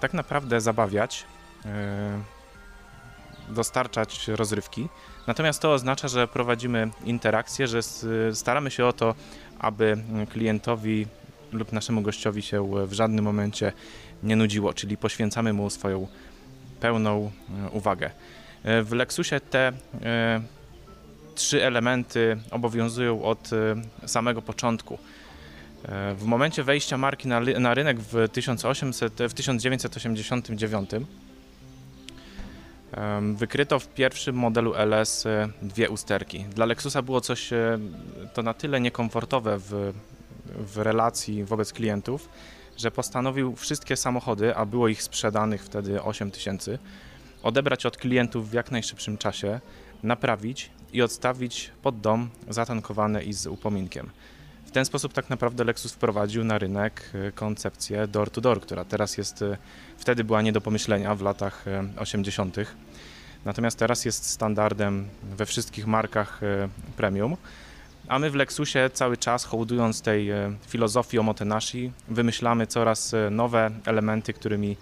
tak 0.00 0.14
naprawdę 0.14 0.60
zabawiać, 0.60 1.24
dostarczać 3.48 4.28
rozrywki. 4.28 4.88
Natomiast 5.26 5.62
to 5.62 5.72
oznacza, 5.72 6.08
że 6.08 6.28
prowadzimy 6.28 6.90
interakcję, 7.04 7.66
że 7.66 7.82
staramy 8.34 8.70
się 8.70 8.86
o 8.86 8.92
to, 8.92 9.14
aby 9.58 9.96
klientowi 10.30 11.06
lub 11.52 11.72
naszemu 11.72 12.02
gościowi 12.02 12.42
się 12.42 12.86
w 12.86 12.92
żadnym 12.92 13.24
momencie 13.24 13.72
nie 14.22 14.36
nudziło, 14.36 14.74
czyli 14.74 14.96
poświęcamy 14.96 15.52
mu 15.52 15.70
swoją 15.70 16.06
pełną 16.80 17.30
e, 17.66 17.70
uwagę. 17.70 18.10
E, 18.64 18.82
W 18.82 18.92
Lexusie 18.92 19.40
te 19.40 19.72
e, 20.02 20.40
trzy 21.34 21.64
elementy 21.64 22.36
obowiązują 22.50 23.22
od 23.22 23.50
samego 24.06 24.42
początku. 24.42 24.98
W 26.16 26.24
momencie 26.24 26.62
wejścia 26.62 26.98
marki 26.98 27.28
na, 27.28 27.40
na 27.40 27.74
rynek 27.74 28.00
w, 28.00 28.28
1800, 28.28 29.12
w 29.28 29.34
1989 29.34 30.94
em, 30.94 31.06
wykryto 33.34 33.78
w 33.78 33.88
pierwszym 33.88 34.36
modelu 34.36 34.74
LS 34.74 35.26
e, 35.26 35.48
dwie 35.62 35.90
usterki. 35.90 36.38
Dla 36.38 36.66
Lexusa 36.66 37.02
było 37.02 37.20
coś 37.20 37.52
e, 37.52 37.78
to 38.34 38.42
na 38.42 38.54
tyle 38.54 38.80
niekomfortowe 38.80 39.58
w, 39.58 39.92
w 40.44 40.78
relacji 40.78 41.44
wobec 41.44 41.72
klientów, 41.72 42.28
że 42.76 42.90
postanowił 42.90 43.56
wszystkie 43.56 43.96
samochody, 43.96 44.56
a 44.56 44.66
było 44.66 44.88
ich 44.88 45.02
sprzedanych 45.02 45.64
wtedy 45.64 46.02
8 46.02 46.30
tysięcy, 46.30 46.78
odebrać 47.42 47.86
od 47.86 47.96
klientów 47.96 48.50
w 48.50 48.52
jak 48.52 48.70
najszybszym 48.70 49.18
czasie, 49.18 49.60
naprawić 50.02 50.70
i 50.92 51.02
odstawić 51.02 51.70
pod 51.82 52.00
dom 52.00 52.30
zatankowane 52.48 53.24
i 53.24 53.32
z 53.32 53.46
upominkiem. 53.46 54.10
W 54.68 54.70
ten 54.70 54.84
sposób 54.84 55.12
tak 55.12 55.30
naprawdę 55.30 55.64
Lexus 55.64 55.92
wprowadził 55.92 56.44
na 56.44 56.58
rynek 56.58 57.10
e, 57.14 57.32
koncepcję 57.32 58.06
door-to-door, 58.06 58.60
która 58.60 58.84
teraz 58.84 59.18
jest, 59.18 59.42
e, 59.42 59.56
wtedy 59.98 60.24
była 60.24 60.42
nie 60.42 60.52
do 60.52 60.60
pomyślenia 60.60 61.14
w 61.14 61.22
latach 61.22 61.68
e, 61.68 61.84
80. 61.98 62.56
Natomiast 63.44 63.78
teraz 63.78 64.04
jest 64.04 64.30
standardem 64.30 65.08
we 65.22 65.46
wszystkich 65.46 65.86
markach 65.86 66.40
premium. 66.96 67.36
A 68.08 68.18
my 68.18 68.30
w 68.30 68.34
Lexusie 68.34 68.90
cały 68.92 69.16
czas, 69.16 69.44
hołdując 69.44 70.02
tej 70.02 70.30
filozofii 70.66 71.18
omotenashi, 71.18 71.92
wymyślamy 72.08 72.66
coraz 72.66 73.14
nowe 73.30 73.70
elementy, 73.84 74.32
którymi 74.32 74.76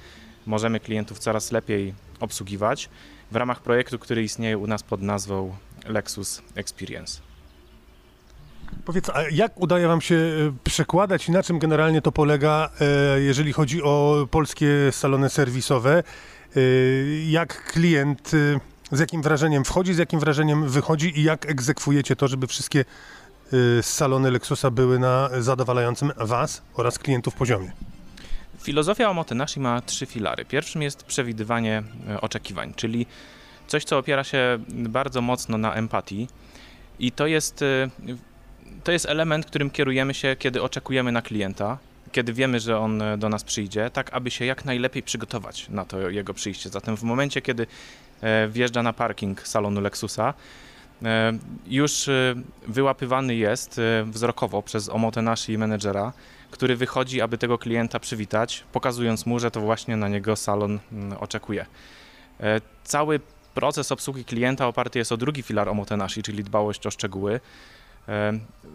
możemy 0.46 0.81
klientów 0.81 1.18
coraz 1.18 1.53
lepiej 1.53 1.94
obsługiwać 2.20 2.88
w 3.31 3.37
ramach 3.37 3.61
projektu, 3.61 3.99
który 3.99 4.22
istnieje 4.22 4.59
u 4.59 4.66
nas 4.66 4.83
pod 4.83 5.03
nazwą 5.03 5.57
Lexus 5.88 6.42
Experience. 6.55 7.25
Powiedz, 8.87 9.11
a 9.11 9.22
jak 9.31 9.61
udaje 9.61 9.88
Wam 9.88 10.01
się 10.01 10.14
e, 10.14 10.53
przekładać 10.64 11.29
i 11.29 11.33
na 11.33 11.42
czym 11.42 11.59
generalnie 11.59 12.03
to 12.03 12.12
polega, 12.12 12.70
e, 12.81 13.20
jeżeli 13.20 13.53
chodzi 13.53 13.83
o 13.83 14.27
polskie 14.31 14.68
salony 14.90 15.29
serwisowe? 15.29 16.03
E, 16.57 16.61
Jak 17.27 17.64
klient, 17.64 18.31
z 18.92 18.99
jakim 19.01 19.22
wrażeniem 19.22 19.64
wchodzi, 19.64 19.94
z 19.94 19.99
jakim 19.99 20.20
wrażeniem 20.20 20.68
wychodzi 20.68 21.18
i 21.20 21.22
jak 21.22 21.51
egzekwujecie 21.51 22.16
to, 22.16 22.29
żeby 22.29 22.46
wszystkie 22.46 22.85
salony 23.83 24.31
Lexusa 24.31 24.70
były 24.70 24.99
na 24.99 25.31
zadowalającym 25.38 26.12
Was 26.16 26.62
oraz 26.75 26.99
klientów 26.99 27.35
poziomie? 27.35 27.72
Filozofia 28.62 29.11
Omotenashi 29.11 29.61
ma 29.61 29.81
trzy 29.81 30.07
filary. 30.07 30.44
Pierwszym 30.44 30.83
jest 30.83 31.05
przewidywanie 31.05 31.83
oczekiwań, 32.20 32.72
czyli 32.77 33.07
coś, 33.66 33.85
co 33.85 33.99
opiera 33.99 34.25
się 34.25 34.59
bardzo 34.68 35.20
mocno 35.20 35.59
na 35.59 35.75
empatii 35.75 36.29
i 36.99 37.12
to 37.12 37.27
jest, 37.27 37.64
to 38.87 38.92
jest 38.92 39.07
element, 39.07 39.46
którym 39.46 39.70
kierujemy 39.70 40.14
się, 40.14 40.37
kiedy 40.38 40.62
oczekujemy 40.62 41.12
na 41.12 41.22
klienta, 41.22 41.79
kiedy 42.12 42.33
wiemy, 42.33 42.61
że 42.61 42.79
on 42.79 43.03
e, 43.03 43.18
do 43.18 43.29
nas 43.29 43.44
przyjdzie, 43.44 43.90
tak 43.90 44.12
aby 44.12 44.31
się 44.31 44.44
jak 44.44 44.64
najlepiej 44.64 45.03
przygotować 45.03 45.68
na 45.68 45.85
to 45.85 46.11
jego 46.11 46.35
przyjście. 46.35 46.70
Zatem 46.70 46.96
w 46.96 47.03
momencie, 47.03 47.42
kiedy 47.42 47.66
wjeżdża 48.49 48.83
na 48.83 48.92
parking 48.92 49.49
salonu 49.49 49.81
Lexusa, 49.81 50.35
już 51.66 52.11
wyłapywany 52.68 53.35
jest 53.35 53.81
wzrokowo 54.05 54.62
przez 54.62 54.88
Omotenashi 54.88 55.59
menedżera, 55.59 56.12
który 56.51 56.77
wychodzi, 56.77 57.20
aby 57.20 57.38
tego 57.38 57.59
klienta 57.59 58.01
przywitać, 58.01 58.64
pokazując 58.72 59.27
mu, 59.27 59.38
że 59.38 59.51
to 59.51 59.61
właśnie 59.61 59.96
na 59.96 60.09
niego 60.09 60.37
salon 60.37 60.79
mm, 60.92 61.18
oczekuje. 61.18 61.66
E, 62.40 62.61
cały 62.85 63.20
proces 63.55 63.92
obsługi 63.92 64.25
klienta 64.25 64.66
oparty 64.66 64.99
jest 64.99 65.12
o 65.12 65.16
drugi 65.16 65.42
filar 65.42 65.68
Omotenashi, 65.68 66.22
czyli 66.22 66.44
dbałość 66.44 66.87
o 66.87 66.90
szczegóły, 66.90 67.35
e, 67.35 67.40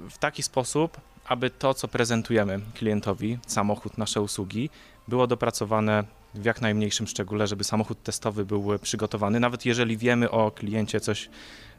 w 0.10 0.18
taki 0.20 0.44
sposób, 0.44 0.98
aby 1.26 1.50
to, 1.50 1.74
co 1.74 1.88
prezentujemy 1.88 2.60
klientowi, 2.74 3.38
samochód, 3.48 3.98
nasze 3.98 4.22
usługi, 4.22 4.70
było 5.08 5.28
dopracowane 5.28 6.04
w 6.34 6.46
jak 6.46 6.62
najmniejszym 6.62 7.08
szczególe, 7.08 7.48
żeby 7.48 7.64
samochód 7.64 8.04
testowy 8.04 8.46
był 8.46 8.80
przygotowany, 8.82 9.40
nawet 9.40 9.66
jeżeli 9.66 9.98
wiemy 9.98 10.32
o 10.32 10.52
kliencie 10.52 11.00
coś, 11.00 11.30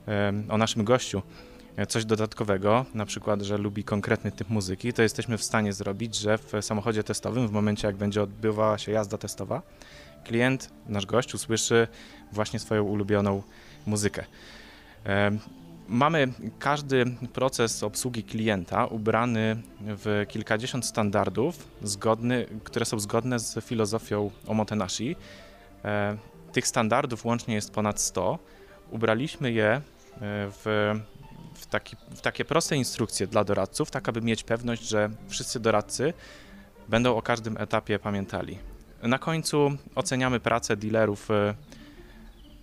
e, 0.08 0.32
o 0.48 0.58
naszym 0.58 0.84
gościu, 0.84 1.22
coś 1.88 2.04
dodatkowego, 2.04 2.84
na 2.94 3.06
przykład, 3.06 3.42
że 3.42 3.58
lubi 3.58 3.84
konkretny 3.84 4.32
typ 4.32 4.50
muzyki, 4.50 4.92
to 4.92 5.02
jesteśmy 5.02 5.38
w 5.38 5.44
stanie 5.44 5.72
zrobić, 5.72 6.14
że 6.16 6.38
w 6.38 6.52
samochodzie 6.60 7.04
testowym, 7.04 7.48
w 7.48 7.52
momencie 7.52 7.86
jak 7.86 7.96
będzie 7.96 8.22
odbywała 8.22 8.78
się 8.78 8.92
jazda 8.92 9.18
testowa, 9.18 9.62
klient, 10.24 10.70
nasz 10.88 11.06
gość 11.06 11.34
usłyszy 11.34 11.88
właśnie 12.32 12.58
swoją 12.58 12.82
ulubioną 12.84 13.42
muzykę. 13.86 14.24
Mamy 15.92 16.32
każdy 16.58 17.04
proces 17.32 17.82
obsługi 17.82 18.24
klienta 18.24 18.86
ubrany 18.86 19.62
w 19.80 20.24
kilkadziesiąt 20.28 20.86
standardów, 20.86 21.68
zgodny, 21.82 22.46
które 22.64 22.84
są 22.84 23.00
zgodne 23.00 23.38
z 23.38 23.64
filozofią 23.64 24.30
Omotenashi. 24.46 25.16
Tych 26.52 26.66
standardów 26.66 27.24
łącznie 27.24 27.54
jest 27.54 27.72
ponad 27.72 28.00
100. 28.00 28.38
Ubraliśmy 28.90 29.52
je 29.52 29.80
w 30.20 30.92
w, 31.54 31.66
taki, 31.66 31.96
w 32.14 32.20
takie 32.20 32.44
proste 32.44 32.76
instrukcje 32.76 33.26
dla 33.26 33.44
doradców, 33.44 33.90
tak 33.90 34.08
aby 34.08 34.20
mieć 34.20 34.44
pewność, 34.44 34.88
że 34.88 35.10
wszyscy 35.28 35.60
doradcy 35.60 36.12
będą 36.88 37.16
o 37.16 37.22
każdym 37.22 37.56
etapie 37.56 37.98
pamiętali. 37.98 38.58
Na 39.02 39.18
końcu 39.18 39.70
oceniamy 39.94 40.40
pracę 40.40 40.76
dealerów 40.76 41.30
e, 41.30 41.54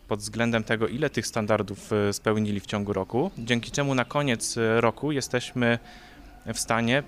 pod 0.09 0.19
względem 0.19 0.63
tego, 0.63 0.87
ile 0.87 1.09
tych 1.09 1.27
standardów 1.27 1.93
e, 1.93 2.13
spełnili 2.13 2.59
w 2.59 2.65
ciągu 2.65 2.93
roku, 2.93 3.31
dzięki 3.37 3.71
czemu 3.71 3.95
na 3.95 4.05
koniec 4.05 4.57
e, 4.57 4.81
roku 4.81 5.11
jesteśmy 5.11 5.79
w 6.53 6.59
stanie 6.59 7.03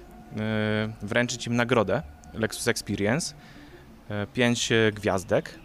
wręczyć 1.02 1.48
im 1.48 1.56
nagrodę 1.56 2.02
Lexus 2.34 2.68
Experience, 2.68 3.36
5 4.34 4.70
gwiazdek, 4.94 5.60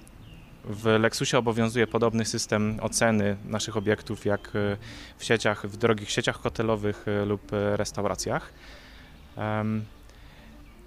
w 0.69 0.87
Lexusie 0.87 1.39
obowiązuje 1.39 1.87
podobny 1.87 2.25
system 2.25 2.79
oceny 2.83 3.37
naszych 3.45 3.77
obiektów 3.77 4.25
jak 4.25 4.49
e, 4.49 4.77
w 5.19 5.25
sieciach, 5.25 5.67
w 5.67 5.77
drogich 5.77 6.11
sieciach 6.11 6.37
hotelowych 6.41 7.09
e, 7.09 7.25
lub 7.25 7.53
e, 7.53 7.77
restauracjach. 7.77 8.53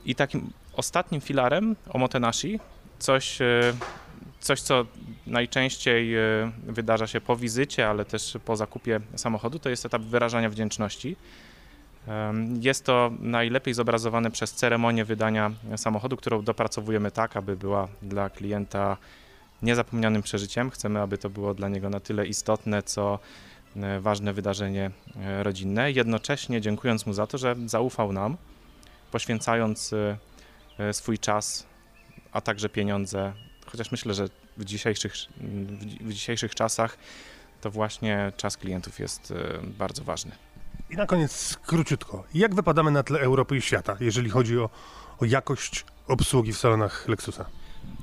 I 0.05 0.15
takim 0.15 0.51
ostatnim 0.73 1.21
filarem 1.21 1.75
Omotenashi, 1.89 2.59
coś, 2.99 3.39
coś 4.39 4.61
co 4.61 4.85
najczęściej 5.27 6.13
wydarza 6.63 7.07
się 7.07 7.21
po 7.21 7.35
wizycie, 7.35 7.89
ale 7.89 8.05
też 8.05 8.37
po 8.45 8.55
zakupie 8.55 8.99
samochodu, 9.15 9.59
to 9.59 9.69
jest 9.69 9.85
etap 9.85 10.01
wyrażania 10.01 10.49
wdzięczności. 10.49 11.15
Jest 12.61 12.85
to 12.85 13.11
najlepiej 13.19 13.73
zobrazowane 13.73 14.31
przez 14.31 14.53
ceremonię 14.53 15.05
wydania 15.05 15.51
samochodu, 15.75 16.17
którą 16.17 16.41
dopracowujemy 16.41 17.11
tak, 17.11 17.37
aby 17.37 17.57
była 17.57 17.87
dla 18.01 18.29
klienta 18.29 18.97
niezapomnianym 19.61 20.21
przeżyciem. 20.21 20.69
Chcemy, 20.69 21.01
aby 21.01 21.17
to 21.17 21.29
było 21.29 21.53
dla 21.53 21.69
niego 21.69 21.89
na 21.89 21.99
tyle 21.99 22.27
istotne, 22.27 22.83
co 22.83 23.19
e, 23.75 23.99
ważne 23.99 24.33
wydarzenie 24.33 24.91
e, 25.15 25.43
rodzinne. 25.43 25.91
Jednocześnie 25.91 26.61
dziękując 26.61 27.05
mu 27.05 27.13
za 27.13 27.27
to, 27.27 27.37
że 27.37 27.55
zaufał 27.65 28.13
nam, 28.13 28.37
poświęcając 29.11 29.93
e, 30.79 30.93
swój 30.93 31.19
czas, 31.19 31.65
a 32.31 32.41
także 32.41 32.69
pieniądze. 32.69 33.33
Chociaż 33.71 33.91
myślę, 33.91 34.13
że 34.13 34.27
w 34.57 34.65
dzisiejszych, 34.65 35.13
w 36.01 36.13
dzisiejszych 36.13 36.55
czasach 36.55 36.97
to 37.61 37.71
właśnie 37.71 38.31
czas 38.37 38.57
klientów 38.57 38.99
jest 38.99 39.33
bardzo 39.63 40.03
ważny. 40.03 40.31
I 40.89 40.95
na 40.95 41.05
koniec 41.05 41.57
króciutko. 41.65 42.23
Jak 42.33 42.55
wypadamy 42.55 42.91
na 42.91 43.03
tle 43.03 43.19
Europy 43.19 43.57
i 43.57 43.61
świata, 43.61 43.97
jeżeli 43.99 44.29
chodzi 44.29 44.59
o, 44.59 44.69
o 45.19 45.25
jakość 45.25 45.85
obsługi 46.07 46.53
w 46.53 46.57
salonach 46.57 47.07
Lexusa? 47.07 47.45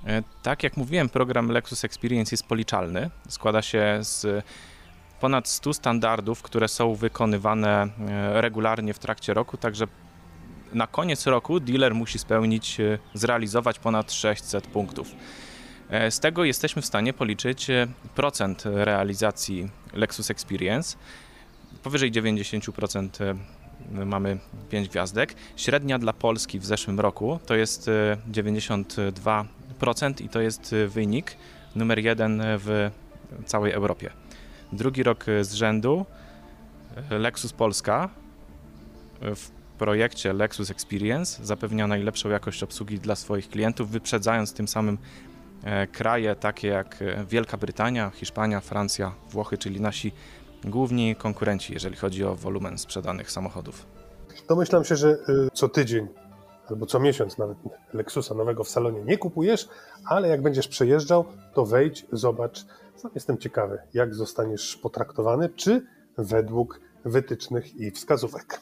E, 0.07 0.23
tak 0.43 0.63
jak 0.63 0.77
mówiłem, 0.77 1.09
program 1.09 1.49
Lexus 1.49 1.85
Experience 1.85 2.33
jest 2.33 2.47
policzalny. 2.47 3.11
Składa 3.29 3.63
się 3.63 3.99
z 4.01 4.45
ponad 5.21 5.49
100 5.49 5.75
standardów, 5.75 6.43
które 6.43 6.69
są 6.69 6.95
wykonywane 6.95 7.83
e, 7.83 8.41
regularnie 8.41 8.95
w 8.95 8.99
trakcie 8.99 9.35
roku, 9.35 9.57
także 9.57 9.87
na 10.73 10.87
koniec 10.87 11.27
roku 11.27 11.61
dealer 11.61 11.95
musi 11.95 12.19
spełnić, 12.19 12.81
e, 12.81 12.99
zrealizować 13.15 13.79
ponad 13.79 14.13
600 14.13 14.67
punktów. 14.67 15.09
Z 16.11 16.21
tego 16.21 16.45
jesteśmy 16.45 16.83
w 16.83 16.87
stanie 16.87 17.13
policzyć 17.13 17.67
procent 18.15 18.63
realizacji 18.67 19.71
Lexus 19.93 20.31
Experience. 20.31 20.97
Powyżej 21.83 22.13
90% 22.13 23.37
mamy 23.91 24.39
5 24.71 24.89
gwiazdek. 24.89 25.35
Średnia 25.57 25.99
dla 25.99 26.13
Polski 26.13 26.59
w 26.59 26.65
zeszłym 26.65 27.01
roku 27.01 27.39
to 27.47 27.55
jest 27.55 27.91
92 28.29 29.45
i 30.21 30.29
to 30.29 30.41
jest 30.41 30.75
wynik 30.89 31.37
numer 31.75 31.99
jeden 31.99 32.43
w 32.45 32.91
całej 33.47 33.73
Europie. 33.73 34.11
Drugi 34.73 35.03
rok 35.03 35.25
z 35.43 35.53
rzędu 35.53 36.07
Lexus 37.11 37.53
Polska 37.53 38.09
w 39.21 39.51
projekcie 39.79 40.33
Lexus 40.33 40.71
Experience 40.71 41.45
zapewnia 41.45 41.87
najlepszą 41.87 42.29
jakość 42.29 42.63
obsługi 42.63 42.99
dla 42.99 43.17
swoich 43.17 43.49
klientów, 43.49 43.91
wyprzedzając 43.91 44.53
tym 44.53 44.69
samym 44.69 44.95
e, 44.95 45.36
kraje 45.93 46.37
takie 46.37 46.69
jak 46.69 46.97
Wielka 47.29 47.57
Brytania, 47.57 48.11
Hiszpania, 48.11 48.61
Francja, 48.61 49.15
Włochy, 49.31 49.59
czyli 49.59 49.81
nasi 49.81 50.13
główni 50.65 51.17
konkurenci, 51.17 51.73
jeżeli 51.73 51.97
chodzi 51.97 52.25
o 52.25 52.35
wolumen 52.35 52.79
sprzedanych 52.79 53.31
samochodów. 53.31 53.87
Domyślam 54.49 54.85
się, 54.85 54.97
że 54.97 55.19
co 55.53 55.69
tydzień 55.69 56.09
albo 56.71 56.87
co 56.87 57.01
miesiąc 57.01 57.39
nawet 57.39 57.59
Lexusa 57.93 58.35
nowego 58.35 58.65
w 58.65 58.69
salonie 58.69 59.03
nie 59.05 59.19
kupujesz, 59.19 59.69
ale 60.05 60.29
jak 60.29 60.43
będziesz 60.43 60.69
przejeżdżał, 60.69 61.25
to 61.55 61.67
wejdź, 61.67 62.07
zobacz. 62.13 62.67
Jestem 63.15 63.39
ciekawy, 63.39 63.79
jak 63.95 64.15
zostaniesz 64.15 64.77
potraktowany, 64.77 65.49
czy 65.49 65.87
według 66.19 66.81
wytycznych 67.05 67.77
i 67.77 67.91
wskazówek. 67.91 68.61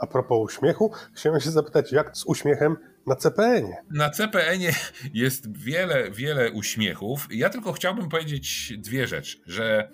A 0.00 0.06
propos 0.06 0.38
uśmiechu, 0.44 0.92
chciałem 1.14 1.40
się 1.40 1.50
zapytać, 1.50 1.92
jak 1.92 2.16
z 2.16 2.24
uśmiechem 2.24 2.76
na 3.06 3.16
CPN-ie? 3.16 3.76
Na 3.90 4.10
CPN-ie 4.10 4.72
jest 5.14 5.58
wiele, 5.58 6.10
wiele 6.10 6.50
uśmiechów. 6.50 7.28
Ja 7.30 7.50
tylko 7.50 7.72
chciałbym 7.72 8.08
powiedzieć 8.08 8.72
dwie 8.78 9.06
rzeczy, 9.06 9.38
że 9.46 9.90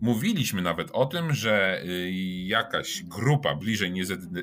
Mówiliśmy 0.00 0.62
nawet 0.62 0.90
o 0.92 1.06
tym, 1.06 1.34
że 1.34 1.82
y, 1.84 2.10
jakaś 2.46 3.02
grupa 3.02 3.54
bliżej 3.54 3.92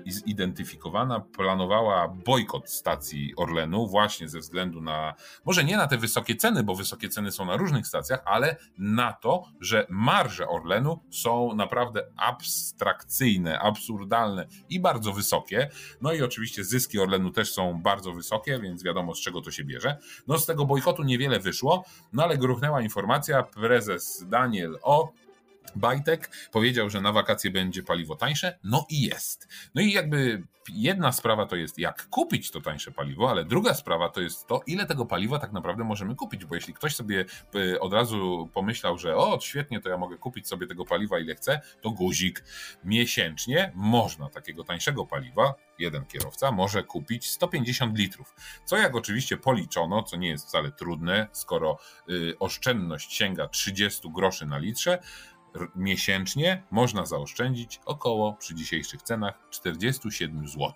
niezidentyfikowana 0.06 1.20
planowała 1.20 2.08
bojkot 2.08 2.70
stacji 2.70 3.34
Orlenu 3.38 3.88
właśnie 3.88 4.30
ze 4.30 4.40
względu 4.40 4.82
na, 4.82 5.14
może 5.46 5.64
nie 5.64 5.78
na 5.78 5.88
te 5.88 5.98
wysokie 5.98 6.36
ceny, 6.36 6.64
bo 6.64 6.76
wysokie 6.76 7.10
ceny 7.10 7.32
są 7.32 7.46
na 7.46 7.58
różnych 7.58 7.88
stacjach, 7.88 8.22
ale 8.26 8.56
na 8.78 9.14
to, 9.14 9.44
że 9.60 9.88
marże 9.90 10.48
Orlenu 10.48 11.00
są 11.10 11.56
naprawdę 11.56 12.04
abstrakcyjne, 12.18 13.60
absurdalne 13.60 14.48
i 14.70 14.80
bardzo 14.80 15.14
wysokie. 15.14 15.70
No 16.02 16.14
i 16.14 16.22
oczywiście 16.22 16.64
zyski 16.64 17.00
Orlenu 17.00 17.32
też 17.32 17.54
są 17.54 17.82
bardzo 17.82 18.12
wysokie, 18.12 18.60
więc 18.60 18.84
wiadomo 18.84 19.16
z 19.16 19.22
czego 19.22 19.42
to 19.42 19.52
się 19.52 19.64
bierze. 19.64 19.98
No 20.28 20.38
z 20.38 20.46
tego 20.46 20.66
bojkotu 20.66 21.04
niewiele 21.04 21.40
wyszło, 21.40 21.86
no 22.14 22.24
ale 22.24 22.38
gruchnęła 22.38 22.82
informacja, 22.82 23.44
prezes 23.44 24.26
Daniel 24.28 24.78
O 24.82 25.12
Bajtek 25.76 26.30
powiedział, 26.52 26.90
że 26.90 27.02
na 27.02 27.12
wakacje 27.12 27.52
będzie 27.52 27.84
paliwo 27.84 28.16
tańsze, 28.16 28.60
no 28.64 28.86
i 28.90 29.02
jest. 29.02 29.48
No 29.76 29.82
i 29.82 29.92
jakby 29.92 30.44
jedna 30.74 31.12
sprawa 31.12 31.46
to 31.46 31.56
jest, 31.56 31.80
jak 31.80 32.10
kupić 32.10 32.52
to 32.52 32.62
tańsze 32.62 32.92
paliwo, 32.92 33.30
ale 33.30 33.46
druga 33.46 33.74
sprawa 33.74 34.10
to 34.10 34.22
jest 34.22 34.48
to, 34.48 34.62
ile 34.68 34.86
tego 34.86 35.06
paliwa 35.06 35.40
tak 35.40 35.52
naprawdę 35.52 35.84
możemy 35.84 36.16
kupić, 36.16 36.46
bo 36.46 36.56
jeśli 36.56 36.74
ktoś 36.74 36.96
sobie 36.96 37.26
y, 37.56 37.80
od 37.80 37.94
razu 37.94 38.50
pomyślał, 38.54 38.98
że 38.98 39.16
o, 39.16 39.40
świetnie, 39.42 39.82
to 39.82 39.90
ja 39.90 39.98
mogę 39.98 40.18
kupić 40.18 40.48
sobie 40.48 40.68
tego 40.68 40.86
paliwa 40.86 41.20
ile 41.20 41.36
chcę, 41.36 41.62
to 41.82 41.92
guzik. 41.92 42.44
Miesięcznie 42.84 43.72
można 43.76 44.30
takiego 44.30 44.64
tańszego 44.64 45.06
paliwa, 45.06 45.54
jeden 45.80 46.06
kierowca 46.06 46.52
może 46.52 46.84
kupić 46.84 47.30
150 47.30 47.98
litrów. 47.98 48.36
Co 48.66 48.78
jak 48.78 48.96
oczywiście 48.96 49.38
policzono, 49.38 50.04
co 50.04 50.18
nie 50.18 50.30
jest 50.30 50.48
wcale 50.48 50.72
trudne, 50.72 51.28
skoro 51.32 51.78
y, 52.10 52.40
oszczędność 52.40 53.14
sięga 53.14 53.48
30 53.48 54.10
groszy 54.12 54.46
na 54.46 54.58
litrze, 54.58 55.00
miesięcznie 55.76 56.64
można 56.72 57.06
zaoszczędzić 57.06 57.80
około 57.86 58.34
przy 58.34 58.56
dzisiejszych 58.56 59.02
cenach 59.02 59.40
47 59.50 60.48
zł. 60.48 60.74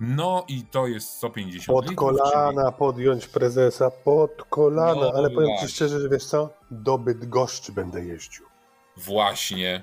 No 0.00 0.44
i 0.48 0.62
to 0.62 0.86
jest 0.86 1.10
150 1.10 1.66
Pod 1.66 1.90
litrów, 1.90 2.08
kolana 2.08 2.64
czyli... 2.64 2.78
podjąć 2.78 3.26
prezesa, 3.26 3.90
pod 3.90 4.44
kolana, 4.50 5.00
No 5.00 5.12
ale 5.14 5.30
powiem 5.30 5.50
ci 5.60 5.68
szczerze, 5.68 6.00
że 6.00 6.08
wiesz 6.08 6.24
co, 6.24 6.50
do 6.70 6.98
Bydgoszczy 6.98 7.72
będę 7.72 8.04
jeździł. 8.04 8.46
Właśnie. 8.96 9.82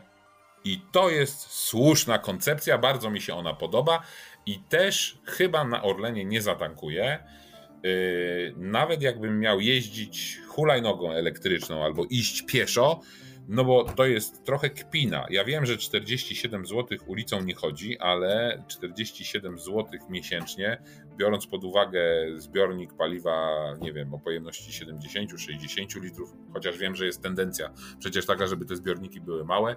I 0.64 0.82
to 0.92 1.10
jest 1.10 1.40
słuszna 1.40 2.20
koncepcja, 2.20 2.78
bardzo 2.78 3.10
mi 3.10 3.22
się 3.22 3.36
ona 3.36 3.54
podoba 3.54 4.02
i 4.46 4.60
też 4.60 5.22
chyba 5.26 5.64
na 5.64 5.84
Orlenie 5.84 6.26
nie 6.26 6.42
zatankuję. 6.42 7.24
Yy, 7.84 8.54
nawet 8.58 9.02
jakbym 9.02 9.40
miał 9.40 9.60
jeździć 9.60 10.40
hulajnogą 10.48 11.12
elektryczną 11.12 11.84
albo 11.84 12.06
iść 12.10 12.42
pieszo, 12.42 13.00
no 13.48 13.66
bo 13.66 13.84
to 13.84 14.06
jest 14.06 14.44
trochę 14.44 14.70
kpina. 14.70 15.26
Ja 15.30 15.44
wiem, 15.44 15.66
że 15.66 15.78
47 15.78 16.66
zł 16.66 16.98
ulicą 17.08 17.42
nie 17.42 17.56
chodzi, 17.56 18.00
ale 18.00 18.64
47 18.68 19.60
zł 19.60 19.86
miesięcznie, 20.10 20.82
biorąc 21.18 21.48
pod 21.48 21.64
uwagę 21.64 22.02
zbiornik 22.36 22.94
paliwa, 22.94 23.66
nie 23.82 23.94
wiem, 23.94 24.14
o 24.14 24.20
pojemności 24.20 24.86
70-60 24.86 26.02
litrów, 26.02 26.34
chociaż 26.54 26.78
wiem, 26.78 26.96
że 26.96 27.06
jest 27.06 27.22
tendencja 27.22 27.74
przecież 28.00 28.26
taka, 28.26 28.48
żeby 28.48 28.66
te 28.66 28.76
zbiorniki 28.76 29.22
były 29.22 29.46
małe, 29.46 29.76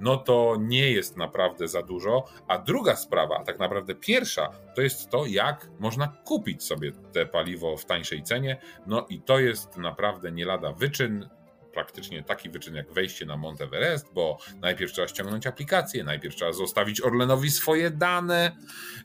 no 0.00 0.16
to 0.16 0.56
nie 0.60 0.90
jest 0.90 1.16
naprawdę 1.16 1.68
za 1.68 1.82
dużo. 1.82 2.24
A 2.48 2.58
druga 2.58 2.96
sprawa, 2.96 3.38
a 3.40 3.44
tak 3.44 3.58
naprawdę 3.58 3.94
pierwsza, 3.94 4.50
to 4.74 4.82
jest 4.82 5.10
to, 5.10 5.26
jak 5.26 5.70
można 5.80 6.08
kupić 6.24 6.64
sobie 6.64 6.92
te 7.12 7.26
paliwo 7.26 7.76
w 7.76 7.84
tańszej 7.84 8.22
cenie. 8.22 8.56
No 8.86 9.06
i 9.08 9.20
to 9.20 9.38
jest 9.38 9.76
naprawdę 9.76 10.32
nie 10.32 10.44
lada 10.44 10.72
wyczyn 10.72 11.28
praktycznie 11.74 12.22
taki 12.22 12.50
wyczyn 12.50 12.74
jak 12.74 12.92
wejście 12.92 13.26
na 13.26 13.36
Mount 13.36 13.60
Everest, 13.60 14.12
bo 14.14 14.38
najpierw 14.60 14.92
trzeba 14.92 15.08
ściągnąć 15.08 15.46
aplikację, 15.46 16.04
najpierw 16.04 16.34
trzeba 16.34 16.52
zostawić 16.52 17.00
Orlenowi 17.00 17.50
swoje 17.50 17.90
dane, 17.90 18.56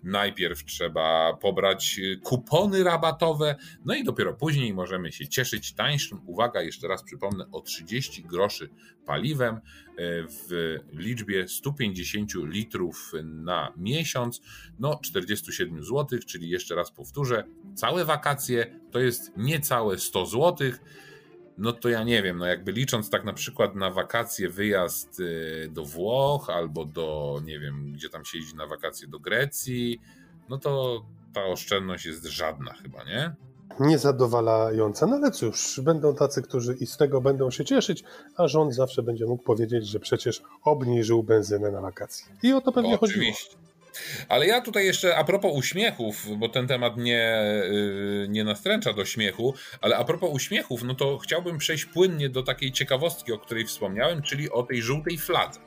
najpierw 0.03 0.65
trzeba 0.65 1.33
pobrać 1.41 1.99
y, 1.99 2.19
kupony 2.23 2.83
rabatowe, 2.83 3.55
no 3.85 3.95
i 3.95 4.03
dopiero 4.03 4.33
później 4.33 4.73
możemy 4.73 5.11
się 5.11 5.27
cieszyć 5.27 5.73
tańszym, 5.73 6.21
uwaga, 6.25 6.61
jeszcze 6.61 6.87
raz 6.87 7.03
przypomnę, 7.03 7.45
o 7.51 7.61
30 7.61 8.23
groszy 8.23 8.69
paliwem 9.05 9.55
y, 9.55 9.59
w 10.29 10.75
liczbie 10.93 11.47
150 11.47 12.31
litrów 12.35 13.11
na 13.23 13.73
miesiąc, 13.77 14.41
no 14.79 14.99
47 15.03 15.83
zł, 15.83 16.19
czyli 16.27 16.49
jeszcze 16.49 16.75
raz 16.75 16.91
powtórzę, 16.91 17.43
całe 17.75 18.05
wakacje 18.05 18.79
to 18.91 18.99
jest 18.99 19.31
niecałe 19.37 19.99
100 19.99 20.25
złotych 20.25 20.79
no 21.57 21.73
to 21.73 21.89
ja 21.89 22.03
nie 22.03 22.23
wiem, 22.23 22.37
no 22.37 22.45
jakby 22.45 22.71
licząc 22.71 23.09
tak 23.09 23.25
na 23.25 23.33
przykład 23.33 23.75
na 23.75 23.91
wakacje 23.91 24.49
wyjazd 24.49 25.19
y, 25.19 25.69
do 25.71 25.85
Włoch 25.85 26.49
albo 26.49 26.85
do, 26.85 27.39
nie 27.45 27.59
wiem, 27.59 27.93
gdzie 27.93 28.09
tam 28.09 28.25
się 28.25 28.37
jeździ 28.37 28.55
na 28.55 28.67
wakacje 28.67 29.07
do 29.07 29.19
Grecji, 29.19 30.01
no 30.49 30.57
to 30.57 31.01
ta 31.33 31.45
oszczędność 31.45 32.05
jest 32.05 32.25
żadna 32.25 32.73
chyba, 32.73 33.03
nie? 33.03 33.35
Niezadowalająca, 33.79 35.07
no 35.07 35.15
ale 35.15 35.31
cóż, 35.31 35.79
będą 35.83 36.15
tacy, 36.15 36.41
którzy 36.41 36.73
i 36.73 36.85
z 36.85 36.97
tego 36.97 37.21
będą 37.21 37.51
się 37.51 37.65
cieszyć, 37.65 38.03
a 38.35 38.47
rząd 38.47 38.75
zawsze 38.75 39.03
będzie 39.03 39.25
mógł 39.25 39.43
powiedzieć, 39.43 39.87
że 39.87 39.99
przecież 39.99 40.41
obniżył 40.63 41.23
benzynę 41.23 41.71
na 41.71 41.81
wakacje. 41.81 42.25
I 42.43 42.53
o 42.53 42.61
to 42.61 42.71
pewnie 42.71 42.97
chodziło. 42.97 43.21
Oczywiście. 43.21 43.57
Ale 44.29 44.47
ja 44.47 44.61
tutaj 44.61 44.85
jeszcze 44.85 45.17
a 45.17 45.23
propos 45.23 45.51
uśmiechów, 45.55 46.37
bo 46.37 46.49
ten 46.49 46.67
temat 46.67 46.97
nie, 46.97 47.43
yy, 47.71 48.27
nie 48.29 48.43
nastręcza 48.43 48.93
do 48.93 49.05
śmiechu, 49.05 49.53
ale 49.81 49.97
a 49.97 50.03
propos 50.03 50.29
uśmiechów, 50.33 50.83
no 50.83 50.95
to 50.95 51.17
chciałbym 51.17 51.57
przejść 51.57 51.85
płynnie 51.85 52.29
do 52.29 52.43
takiej 52.43 52.71
ciekawostki, 52.71 53.33
o 53.33 53.39
której 53.39 53.65
wspomniałem, 53.65 54.21
czyli 54.21 54.51
o 54.51 54.63
tej 54.63 54.81
żółtej 54.81 55.17
fladze. 55.17 55.59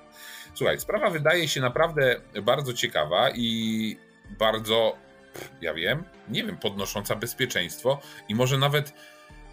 Słuchaj, 0.54 0.80
sprawa 0.80 1.10
wydaje 1.10 1.48
się 1.48 1.60
naprawdę 1.60 2.20
bardzo 2.42 2.72
ciekawa 2.72 3.30
i 3.30 3.96
bardzo, 4.38 4.96
ja 5.60 5.74
wiem, 5.74 6.04
nie 6.28 6.44
wiem, 6.44 6.56
podnosząca 6.56 7.16
bezpieczeństwo 7.16 8.00
i 8.28 8.34
może 8.34 8.58
nawet 8.58 8.92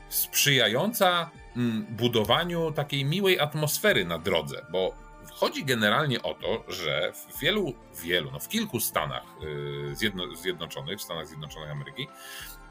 sprzyjająca 0.10 1.32
mm, 1.58 1.86
budowaniu 1.90 2.72
takiej 2.72 3.06
miłej 3.06 3.40
atmosfery 3.40 4.06
na 4.06 4.20
drodze, 4.20 4.66
bo 4.72 5.07
Chodzi 5.34 5.66
generalnie 5.66 6.22
o 6.24 6.34
to, 6.34 6.64
że 6.68 7.12
w 7.14 7.40
wielu, 7.40 7.74
wielu, 8.04 8.32
no 8.32 8.40
w 8.40 8.48
kilku 8.48 8.80
Stanach 8.80 9.24
yy, 9.42 9.96
zjedno, 9.96 10.36
Zjednoczonych, 10.36 11.00
w 11.00 11.02
Stanach 11.02 11.28
Zjednoczonych 11.28 11.72
Ameryki, 11.72 12.08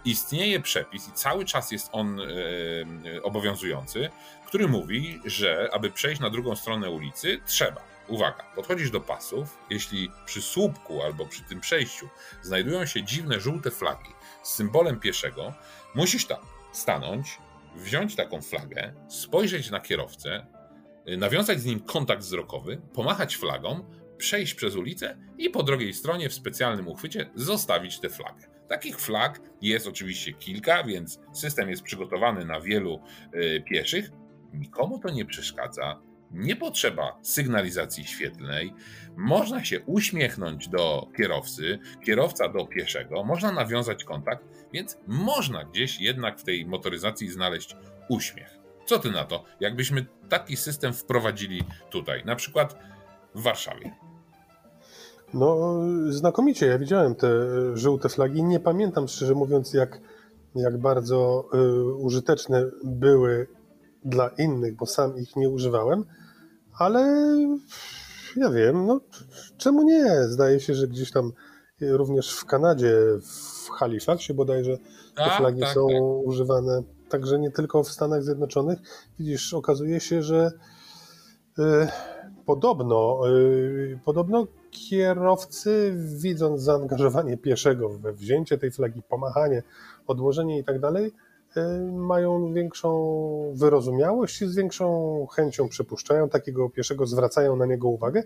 istnieje 0.05 0.61
przepis 0.61 1.09
i 1.09 1.13
cały 1.13 1.45
czas 1.45 1.71
jest 1.71 1.89
on 1.93 2.19
yy, 2.19 3.23
obowiązujący, 3.23 4.11
który 4.47 4.69
mówi, 4.69 5.21
że 5.25 5.69
aby 5.73 5.91
przejść 5.91 6.21
na 6.21 6.31
drugą 6.31 6.57
stronę 6.57 6.91
ulicy, 6.91 7.41
trzeba, 7.47 7.83
uwaga, 8.09 8.45
podchodzisz 8.55 8.91
do 8.91 9.01
pasów, 9.01 9.59
jeśli 9.71 10.11
przy 10.27 10.43
słupku 10.43 11.03
albo 11.03 11.27
przy 11.27 11.43
tym 11.43 11.61
przejściu 11.61 12.09
znajdują 12.43 12.87
się 12.87 13.03
dziwne 13.03 13.41
żółte 13.41 13.71
flagi 13.71 14.11
z 14.43 14.55
symbolem 14.55 15.01
pieszego, 15.01 15.55
musisz 15.95 16.27
tam 16.27 16.41
stanąć, 16.73 17.39
wziąć 17.75 18.17
taką 18.17 18.43
flagę, 18.43 18.93
spojrzeć 19.09 19.71
na 19.71 19.81
kierowcę, 19.81 20.47
nawiązać 21.19 21.61
z 21.61 21.65
nim 21.65 21.81
kontakt 21.81 22.23
wzrokowy, 22.23 22.81
pomachać 22.95 23.37
flagą, 23.37 23.85
przejść 24.19 24.55
przez 24.55 24.77
ulicę 24.77 25.17
i 25.39 25.51
po 25.51 25.63
drugiej 25.63 25.95
stronie 25.95 26.29
w 26.29 26.35
specjalnym 26.35 26.89
uchwycie 26.89 27.31
zostawić 27.35 28.01
tę 28.01 28.09
flagę. 28.09 28.57
Takich 28.69 29.01
flag 29.01 29.41
jest 29.63 29.87
oczywiście 29.87 30.33
kilka, 30.33 30.85
więc 30.85 31.21
system 31.33 31.71
jest 31.71 31.83
przygotowany 31.83 32.45
na 32.45 32.61
wielu 32.61 33.01
y, 33.35 33.63
pieszych. 33.71 34.11
Nikomu 34.53 34.99
to 34.99 35.11
nie 35.11 35.25
przeszkadza. 35.25 36.03
Nie 36.31 36.57
potrzeba 36.57 37.19
sygnalizacji 37.23 38.05
świetlnej. 38.05 38.73
Można 39.17 39.65
się 39.65 39.81
uśmiechnąć 39.81 40.69
do 40.69 41.09
kierowcy, 41.17 41.79
kierowca 42.05 42.49
do 42.49 42.67
pieszego, 42.67 43.25
można 43.25 43.53
nawiązać 43.53 44.05
kontakt, 44.05 44.45
więc 44.73 44.99
można 45.07 45.65
gdzieś 45.65 46.01
jednak 46.01 46.39
w 46.39 46.45
tej 46.45 46.67
motoryzacji 46.67 47.29
znaleźć 47.29 47.77
uśmiech. 48.09 48.66
Co 48.87 48.99
ty 48.99 49.11
na 49.11 49.25
to, 49.25 49.45
jakbyśmy 49.61 50.07
taki 50.29 50.57
system 50.57 50.93
wprowadzili 50.93 51.65
tutaj, 51.91 52.25
na 52.25 52.37
przykład 52.37 52.77
w 53.35 53.43
Warszawie? 53.43 53.95
No, 55.35 55.81
znakomicie. 56.09 56.67
Ja 56.67 56.79
widziałem 56.79 57.15
te 57.15 57.29
żółte 57.77 58.09
flagi. 58.09 58.43
Nie 58.43 58.61
pamiętam, 58.61 59.09
szczerze 59.09 59.35
mówiąc, 59.35 59.75
jak, 59.75 60.01
jak 60.55 60.79
bardzo 60.79 61.49
y, 61.55 61.95
użyteczne 61.95 62.65
były 62.85 63.47
dla 64.05 64.29
innych, 64.29 64.77
bo 64.77 64.87
sam 64.87 65.19
ich 65.19 65.37
nie 65.37 65.49
używałem, 65.51 66.05
ale 66.79 67.01
ja 68.37 68.51
wiem, 68.51 68.87
no 68.87 69.01
czemu 69.57 69.83
nie? 69.83 70.23
Zdaje 70.29 70.61
się, 70.61 70.75
że 70.75 70.89
gdzieś 70.89 71.11
tam 71.11 71.33
również 71.81 72.33
w 72.33 72.45
Kanadzie, 72.45 72.97
w 73.23 73.71
Halifaxie 73.71 74.35
bodajże, 74.35 74.77
te 74.79 75.25
Tak, 75.25 75.37
flagi 75.37 75.61
tak, 75.61 75.75
są 75.75 75.87
tak. 75.89 76.03
używane 76.25 76.83
także 77.09 77.39
nie 77.39 77.51
tylko 77.51 77.83
w 77.83 77.89
Stanach 77.89 78.23
Zjednoczonych. 78.23 78.79
Widzisz, 79.19 79.55
okazuje 79.55 80.01
się, 80.01 80.23
że 80.23 80.53
y, 81.59 81.63
podobno, 82.47 83.21
y, 83.29 83.99
podobno 84.05 84.47
kierowcy, 84.71 85.95
widząc 85.97 86.61
zaangażowanie 86.61 87.37
pieszego 87.37 87.89
we 87.89 88.13
wzięcie 88.13 88.59
tej 88.59 88.71
flagi, 88.71 89.03
pomachanie, 89.03 89.63
odłożenie 90.07 90.59
i 90.59 90.65
tak 90.65 90.81
dalej, 90.81 91.13
y, 91.57 91.93
mają 91.93 92.53
większą 92.53 93.53
wyrozumiałość 93.55 94.43
i 94.43 94.47
z 94.47 94.55
większą 94.55 95.27
chęcią 95.27 95.69
przypuszczają 95.69 96.29
takiego 96.29 96.71
pieszego, 96.71 97.07
zwracają 97.07 97.57
na 97.57 97.67
niego 97.67 97.89
uwagę. 97.89 98.23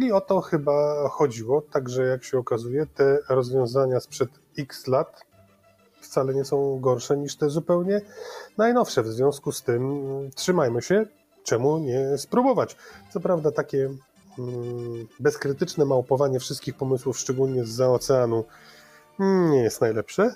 I 0.00 0.12
o 0.12 0.20
to 0.20 0.40
chyba 0.40 1.08
chodziło. 1.08 1.62
Także, 1.62 2.02
jak 2.02 2.24
się 2.24 2.38
okazuje, 2.38 2.86
te 2.86 3.18
rozwiązania 3.28 4.00
sprzed 4.00 4.30
x 4.58 4.86
lat 4.86 5.27
wcale 6.08 6.34
nie 6.34 6.44
są 6.44 6.80
gorsze 6.80 7.16
niż 7.16 7.36
te 7.36 7.50
zupełnie 7.50 8.00
najnowsze. 8.58 9.02
W 9.02 9.06
związku 9.06 9.52
z 9.52 9.62
tym 9.62 9.82
mm, 9.82 10.30
trzymajmy 10.30 10.82
się, 10.82 11.06
czemu 11.44 11.78
nie 11.78 12.18
spróbować. 12.18 12.76
Co 13.10 13.20
prawda 13.20 13.50
takie 13.50 13.90
mm, 14.38 15.06
bezkrytyczne 15.20 15.84
małpowanie 15.84 16.40
wszystkich 16.40 16.74
pomysłów, 16.74 17.18
szczególnie 17.18 17.64
z 17.64 17.68
za 17.68 17.90
oceanu, 17.90 18.44
nie 19.50 19.62
jest 19.62 19.80
najlepsze, 19.80 20.34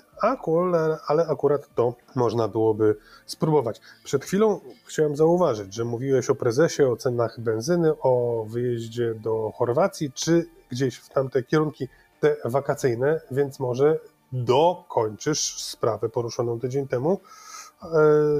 ale 1.07 1.27
akurat 1.27 1.75
to 1.75 1.93
można 2.15 2.47
byłoby 2.47 2.95
spróbować. 3.25 3.81
Przed 4.03 4.25
chwilą 4.25 4.59
chciałem 4.85 5.15
zauważyć, 5.15 5.73
że 5.73 5.85
mówiłeś 5.85 6.29
o 6.29 6.35
prezesie, 6.35 6.83
o 6.83 6.97
cenach 6.97 7.39
benzyny, 7.39 7.93
o 8.01 8.45
wyjeździe 8.49 9.15
do 9.15 9.51
Chorwacji, 9.55 10.11
czy 10.11 10.45
gdzieś 10.71 10.97
w 10.97 11.09
tamte 11.09 11.43
kierunki 11.43 11.87
te 12.19 12.35
wakacyjne, 12.45 13.21
więc 13.31 13.59
może 13.59 13.99
dokończysz 14.33 15.61
sprawę 15.61 16.09
poruszoną 16.09 16.59
tydzień 16.59 16.87
temu, 16.87 17.21
e, 17.83 17.87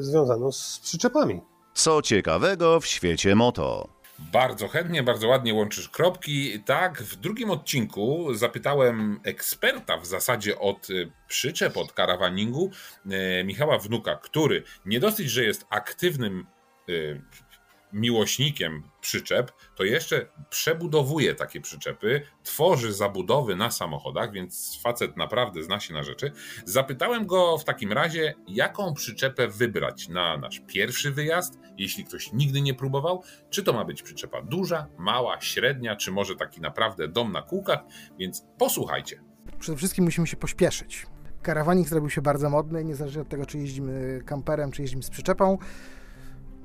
związaną 0.02 0.52
z 0.52 0.80
przyczepami. 0.84 1.42
Co 1.74 2.02
ciekawego 2.02 2.80
w 2.80 2.86
świecie 2.86 3.36
moto? 3.36 3.90
Bardzo 4.20 4.68
chętnie, 4.68 5.04
bardzo 5.04 5.28
ładnie 5.28 5.54
łączysz 5.54 5.90
kropki. 5.90 6.60
Tak, 6.60 7.04
w 7.04 7.16
drugim 7.16 7.52
odcinku 7.52 8.34
zapytałem 8.34 9.20
eksperta 9.24 9.98
w 9.98 10.06
zasadzie 10.06 10.60
od 10.60 10.90
y, 10.90 11.12
przyczep, 11.28 11.78
od 11.78 11.94
karawaningu, 11.94 12.72
y, 13.06 13.44
Michała 13.44 13.78
Wnuka, 13.78 14.16
który 14.16 14.64
nie 14.86 15.00
dosyć, 15.00 15.30
że 15.30 15.44
jest 15.44 15.66
aktywnym 15.70 16.46
y, 16.90 17.22
miłośnikiem 17.94 18.84
przyczep, 19.02 19.52
to 19.76 19.84
jeszcze 19.84 20.28
przebudowuje 20.50 21.36
takie 21.36 21.62
przyczepy, 21.62 22.22
tworzy 22.44 22.94
zabudowy 22.94 23.56
na 23.56 23.72
samochodach, 23.72 24.32
więc 24.32 24.80
facet 24.84 25.18
naprawdę 25.18 25.64
zna 25.64 25.80
się 25.80 25.94
na 25.94 26.04
rzeczy. 26.04 26.32
Zapytałem 26.66 27.26
go 27.26 27.58
w 27.58 27.64
takim 27.64 27.92
razie, 27.92 28.34
jaką 28.48 28.94
przyczepę 28.94 29.48
wybrać 29.48 30.10
na 30.10 30.38
nasz 30.38 30.62
pierwszy 30.68 31.12
wyjazd, 31.12 31.60
jeśli 31.78 32.06
ktoś 32.06 32.34
nigdy 32.34 32.62
nie 32.62 32.74
próbował, 32.74 33.24
czy 33.50 33.64
to 33.64 33.74
ma 33.74 33.86
być 33.86 34.04
przyczepa 34.04 34.42
duża, 34.42 34.88
mała, 34.98 35.42
średnia, 35.42 35.96
czy 35.96 36.12
może 36.12 36.36
taki 36.36 36.62
naprawdę 36.62 37.08
dom 37.08 37.32
na 37.32 37.42
kółkach, 37.42 37.80
więc 38.20 38.46
posłuchajcie. 38.58 39.24
Przede 39.60 39.78
wszystkim 39.78 40.04
musimy 40.06 40.28
się 40.28 40.38
pośpieszyć. 40.38 41.06
Karawanik 41.42 41.88
zrobił 41.88 42.10
się 42.10 42.22
bardzo 42.22 42.50
modny, 42.50 42.84
niezależnie 42.84 43.22
od 43.22 43.30
tego, 43.30 43.46
czy 43.46 43.58
jeździmy 43.58 44.22
kamperem, 44.26 44.72
czy 44.72 44.82
jeździmy 44.82 45.04
z 45.04 45.10
przyczepą. 45.10 45.58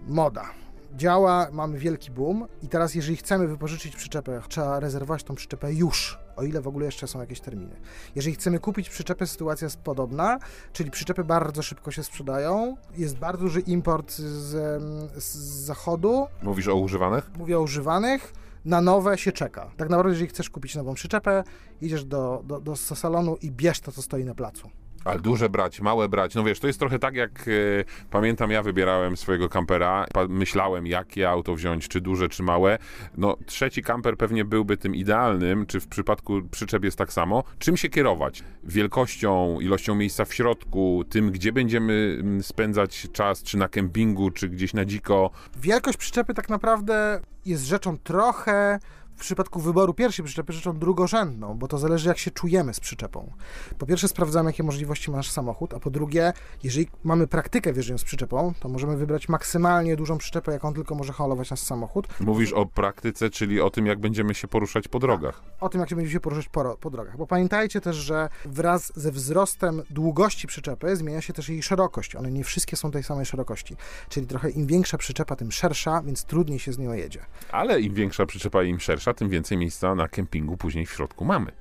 Moda 0.06 0.54
działa, 0.96 1.48
mamy 1.52 1.78
wielki 1.78 2.10
boom 2.10 2.46
i 2.62 2.68
teraz 2.68 2.94
jeżeli 2.94 3.16
chcemy 3.16 3.46
wypożyczyć 3.46 3.96
przyczepę, 3.96 4.40
trzeba 4.48 4.80
rezerwować 4.80 5.24
tą 5.24 5.34
przyczepę 5.34 5.74
już, 5.74 6.18
o 6.36 6.42
ile 6.42 6.60
w 6.60 6.68
ogóle 6.68 6.86
jeszcze 6.86 7.06
są 7.06 7.20
jakieś 7.20 7.40
terminy. 7.40 7.76
Jeżeli 8.14 8.36
chcemy 8.36 8.58
kupić 8.58 8.88
przyczepę, 8.90 9.26
sytuacja 9.26 9.64
jest 9.64 9.78
podobna, 9.78 10.38
czyli 10.72 10.90
przyczepy 10.90 11.24
bardzo 11.24 11.62
szybko 11.62 11.90
się 11.90 12.02
sprzedają, 12.02 12.76
jest 12.96 13.18
bardzo 13.18 13.42
duży 13.42 13.60
import 13.60 14.12
z, 14.12 14.82
z 15.22 15.36
zachodu. 15.64 16.26
Mówisz 16.42 16.68
o 16.68 16.74
używanych? 16.74 17.30
Mówię 17.38 17.58
o 17.58 17.62
używanych 17.62 18.32
na 18.64 18.80
nowe 18.80 19.18
się 19.18 19.32
czeka. 19.32 19.70
Tak 19.76 19.88
naprawdę, 19.88 20.10
jeżeli 20.10 20.28
chcesz 20.28 20.50
kupić 20.50 20.74
nową 20.74 20.94
przyczepę, 20.94 21.44
idziesz 21.80 22.04
do, 22.04 22.42
do, 22.44 22.60
do 22.60 22.76
salonu 22.76 23.36
i 23.42 23.50
bierz 23.50 23.80
to, 23.80 23.92
co 23.92 24.02
stoi 24.02 24.24
na 24.24 24.34
placu. 24.34 24.70
Ale 25.04 25.20
duże 25.20 25.48
brać, 25.48 25.80
małe 25.80 26.08
brać, 26.08 26.34
no 26.34 26.44
wiesz, 26.44 26.60
to 26.60 26.66
jest 26.66 26.78
trochę 26.78 26.98
tak 26.98 27.14
jak 27.14 27.30
e, 27.48 27.84
pamiętam, 28.10 28.50
ja 28.50 28.62
wybierałem 28.62 29.16
swojego 29.16 29.48
kampera, 29.48 30.06
myślałem 30.28 30.86
jakie 30.86 31.30
auto 31.30 31.54
wziąć, 31.54 31.88
czy 31.88 32.00
duże, 32.00 32.28
czy 32.28 32.42
małe. 32.42 32.78
No 33.16 33.36
trzeci 33.46 33.82
kamper 33.82 34.16
pewnie 34.16 34.44
byłby 34.44 34.76
tym 34.76 34.94
idealnym, 34.94 35.66
czy 35.66 35.80
w 35.80 35.88
przypadku 35.88 36.42
przyczep 36.50 36.84
jest 36.84 36.98
tak 36.98 37.12
samo. 37.12 37.44
Czym 37.58 37.76
się 37.76 37.88
kierować? 37.88 38.44
Wielkością, 38.64 39.60
ilością 39.60 39.94
miejsca 39.94 40.24
w 40.24 40.34
środku, 40.34 41.04
tym 41.08 41.30
gdzie 41.30 41.52
będziemy 41.52 42.18
mm, 42.20 42.42
spędzać 42.42 43.06
czas, 43.12 43.42
czy 43.42 43.58
na 43.58 43.68
kempingu, 43.68 44.30
czy 44.30 44.48
gdzieś 44.48 44.74
na 44.74 44.84
dziko. 44.84 45.30
Wielkość 45.56 45.98
przyczepy 45.98 46.34
tak 46.34 46.48
naprawdę 46.48 47.20
jest 47.46 47.64
rzeczą 47.64 47.98
trochę 47.98 48.78
w 49.18 49.20
przypadku 49.20 49.60
wyboru 49.60 49.94
pierwszej 49.94 50.24
przyczepy 50.24 50.52
rzeczą 50.52 50.78
drugorzędną, 50.78 51.54
bo 51.58 51.68
to 51.68 51.78
zależy 51.78 52.08
jak 52.08 52.18
się 52.18 52.30
czujemy 52.30 52.74
z 52.74 52.80
przyczepą. 52.80 53.32
Po 53.78 53.86
pierwsze 53.86 54.08
sprawdzamy, 54.08 54.50
jakie 54.50 54.62
możliwości 54.62 55.10
ma 55.10 55.16
nasz 55.16 55.30
samochód, 55.30 55.74
a 55.74 55.80
po 55.80 55.90
drugie, 55.90 56.32
jeżeli 56.62 56.88
mamy 57.04 57.26
praktykę 57.26 57.72
wjeżdżając 57.72 58.00
z 58.00 58.04
przyczepą, 58.04 58.52
to 58.60 58.68
możemy 58.68 58.96
wybrać 58.96 59.28
maksymalnie 59.28 59.96
dużą 59.96 60.18
przyczepę, 60.18 60.52
jaką 60.52 60.74
tylko 60.74 60.94
może 60.94 61.12
holować 61.12 61.50
nasz 61.50 61.60
samochód. 61.60 62.08
Mówisz 62.20 62.52
o 62.52 62.66
praktyce, 62.66 63.30
czyli 63.30 63.60
o 63.60 63.70
tym, 63.70 63.86
jak 63.86 64.00
będziemy 64.00 64.34
się 64.34 64.48
poruszać 64.48 64.88
po 64.88 64.98
drogach. 64.98 65.40
Tak, 65.40 65.62
o 65.62 65.68
tym, 65.68 65.80
jak 65.80 65.88
będziemy 65.88 66.12
się 66.12 66.20
poruszać 66.20 66.48
po, 66.48 66.76
po 66.76 66.90
drogach. 66.90 67.16
Bo 67.16 67.26
pamiętajcie 67.26 67.80
też, 67.80 67.96
że 67.96 68.28
wraz 68.44 68.92
ze 68.96 69.12
wzrostem 69.12 69.82
długości 69.90 70.46
przyczepy 70.46 70.96
zmienia 70.96 71.20
się 71.20 71.32
też 71.32 71.48
jej 71.48 71.62
szerokość. 71.62 72.16
One 72.16 72.30
nie 72.30 72.44
wszystkie 72.44 72.76
są 72.76 72.90
tej 72.90 73.02
samej 73.02 73.26
szerokości. 73.26 73.76
Czyli 74.08 74.26
trochę 74.26 74.50
im 74.50 74.66
większa 74.66 74.98
przyczepa, 74.98 75.36
tym 75.36 75.52
szersza, 75.52 76.02
więc 76.02 76.24
trudniej 76.24 76.58
się 76.58 76.72
z 76.72 76.78
nią 76.78 76.92
jedzie. 76.92 77.20
Ale 77.52 77.80
im 77.80 77.94
większa 77.94 78.26
przyczepa, 78.26 78.62
im 78.62 78.80
szersza, 78.80 79.07
tym 79.14 79.28
więcej 79.28 79.58
miejsca 79.58 79.94
na 79.94 80.08
kempingu 80.08 80.56
później 80.56 80.86
w 80.86 80.92
środku 80.92 81.24
mamy. 81.24 81.52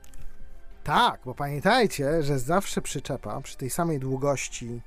Tak, 0.83 1.21
bo 1.25 1.33
pamiętajcie, 1.33 2.23
że 2.23 2.39
zawsze 2.39 2.81
przyczepa 2.81 3.41
przy 3.41 3.57
tej 3.57 3.69
samej 3.69 3.99
długości 3.99 4.81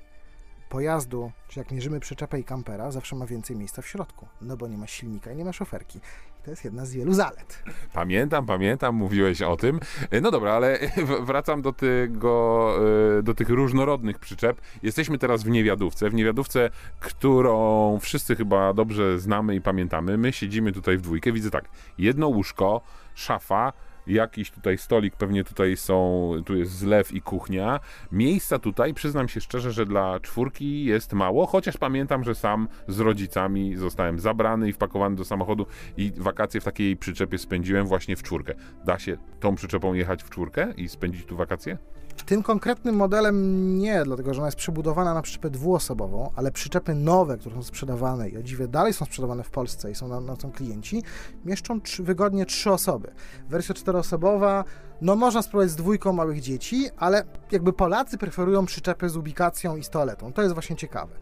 pojazdu, 0.68 1.32
czy 1.48 1.58
jak 1.58 1.70
mierzymy 1.70 2.00
przyczepę 2.00 2.40
i 2.40 2.44
kampera, 2.44 2.90
zawsze 2.90 3.16
ma 3.16 3.26
więcej 3.26 3.56
miejsca 3.56 3.82
w 3.82 3.86
środku, 3.86 4.26
no 4.40 4.56
bo 4.56 4.68
nie 4.68 4.78
ma 4.78 4.86
silnika 4.86 5.32
i 5.32 5.36
nie 5.36 5.44
ma 5.44 5.52
szoferki. 5.52 6.00
I 6.40 6.42
to 6.42 6.50
jest 6.50 6.64
jedna 6.64 6.84
z 6.86 6.92
wielu 6.92 7.12
zalet. 7.12 7.62
Pamiętam, 7.92 8.46
pamiętam, 8.46 8.94
mówiłeś 8.94 9.42
o 9.42 9.56
tym. 9.56 9.80
No 10.22 10.30
dobra, 10.30 10.52
ale 10.52 10.78
wracam 11.26 11.62
do 11.62 11.72
tego, 11.72 12.74
e, 13.18 13.22
do 13.22 13.34
tych 13.34 13.48
różnorodnych 13.48 14.18
przyczep. 14.18 14.60
Jesteśmy 14.82 15.18
teraz 15.18 15.42
w 15.42 15.48
Niewiadówce, 15.48 16.10
w 16.10 16.14
Niewiadówce, 16.14 16.70
którą 17.00 17.98
wszyscy 18.00 18.36
chyba 18.36 18.72
dobrze 18.72 19.18
znamy 19.18 19.54
i 19.54 19.60
pamiętamy. 19.60 20.18
My 20.18 20.32
siedzimy 20.32 20.72
tutaj 20.72 20.96
w 20.96 21.00
dwójkę, 21.00 21.32
widzę 21.32 21.50
tak, 21.50 21.64
jedno 21.98 22.28
łóżko, 22.28 22.80
szafa, 23.14 23.72
jakiś 24.06 24.50
tutaj 24.50 24.78
stolik, 24.78 25.16
pewnie 25.16 25.44
tutaj 25.44 25.76
są, 25.76 26.32
tu 26.46 26.56
jest 26.56 26.72
zlew 26.72 27.12
i 27.12 27.22
kuchnia. 27.22 27.80
Miejsca 28.12 28.58
tutaj, 28.58 28.94
przyznam 28.94 29.28
się 29.28 29.40
szczerze, 29.40 29.72
że 29.72 29.86
dla 29.86 30.20
czwórki 30.20 30.84
jest 30.84 31.12
mało, 31.12 31.46
chociaż 31.46 31.76
pamiętam, 31.76 32.24
że 32.24 32.34
sam 32.34 32.68
z 32.88 33.00
rodzicami 33.00 33.76
zostałem 33.76 34.18
zabrany 34.18 34.68
i 34.68 34.72
wpakowany 34.72 35.16
do 35.16 35.24
samochodu 35.24 35.66
i 35.96 36.12
wakacje 36.16 36.60
w 36.60 36.64
takiej 36.64 36.96
przyczepie 36.96 37.38
spędziłem 37.38 37.86
właśnie 37.86 38.16
w 38.16 38.22
czwórkę. 38.22 38.54
Da 38.84 38.98
się 38.98 39.16
tą 39.40 39.54
przyczepą 39.54 39.94
jechać 39.94 40.22
w 40.22 40.30
czwórkę 40.30 40.72
i 40.76 40.88
spędzić 40.88 41.26
tu 41.26 41.36
wakacje? 41.36 41.78
Tym 42.26 42.42
konkretnym 42.42 42.96
modelem 42.96 43.78
nie, 43.78 44.04
dlatego 44.04 44.34
że 44.34 44.40
ona 44.40 44.48
jest 44.48 44.58
przebudowana 44.58 45.14
na 45.14 45.22
przyczepę 45.22 45.50
dwuosobową, 45.50 46.30
ale 46.36 46.52
przyczepy 46.52 46.94
nowe, 46.94 47.38
które 47.38 47.54
są 47.54 47.62
sprzedawane 47.62 48.28
i 48.28 48.36
o 48.36 48.42
dziwie 48.42 48.68
dalej 48.68 48.92
są 48.92 49.04
sprzedawane 49.04 49.42
w 49.42 49.50
Polsce 49.50 49.90
i 49.90 49.94
są 49.94 50.08
na, 50.08 50.20
na 50.20 50.36
są 50.36 50.52
klienci, 50.52 51.02
mieszczą 51.44 51.80
trzy, 51.80 52.02
wygodnie 52.02 52.46
trzy 52.46 52.70
osoby. 52.72 53.12
Wersja 53.48 53.74
czteroosobowa, 53.74 54.64
no 55.00 55.16
można 55.16 55.42
spróbować 55.42 55.70
z 55.70 55.76
dwójką 55.76 56.12
małych 56.12 56.40
dzieci, 56.40 56.88
ale 56.96 57.24
jakby 57.52 57.72
Polacy 57.72 58.18
preferują 58.18 58.66
przyczepy 58.66 59.08
z 59.08 59.16
ubikacją 59.16 59.76
i 59.76 59.84
z 59.84 59.90
toaletą. 59.90 60.32
To 60.32 60.42
jest 60.42 60.54
właśnie 60.54 60.76
ciekawe. 60.76 61.14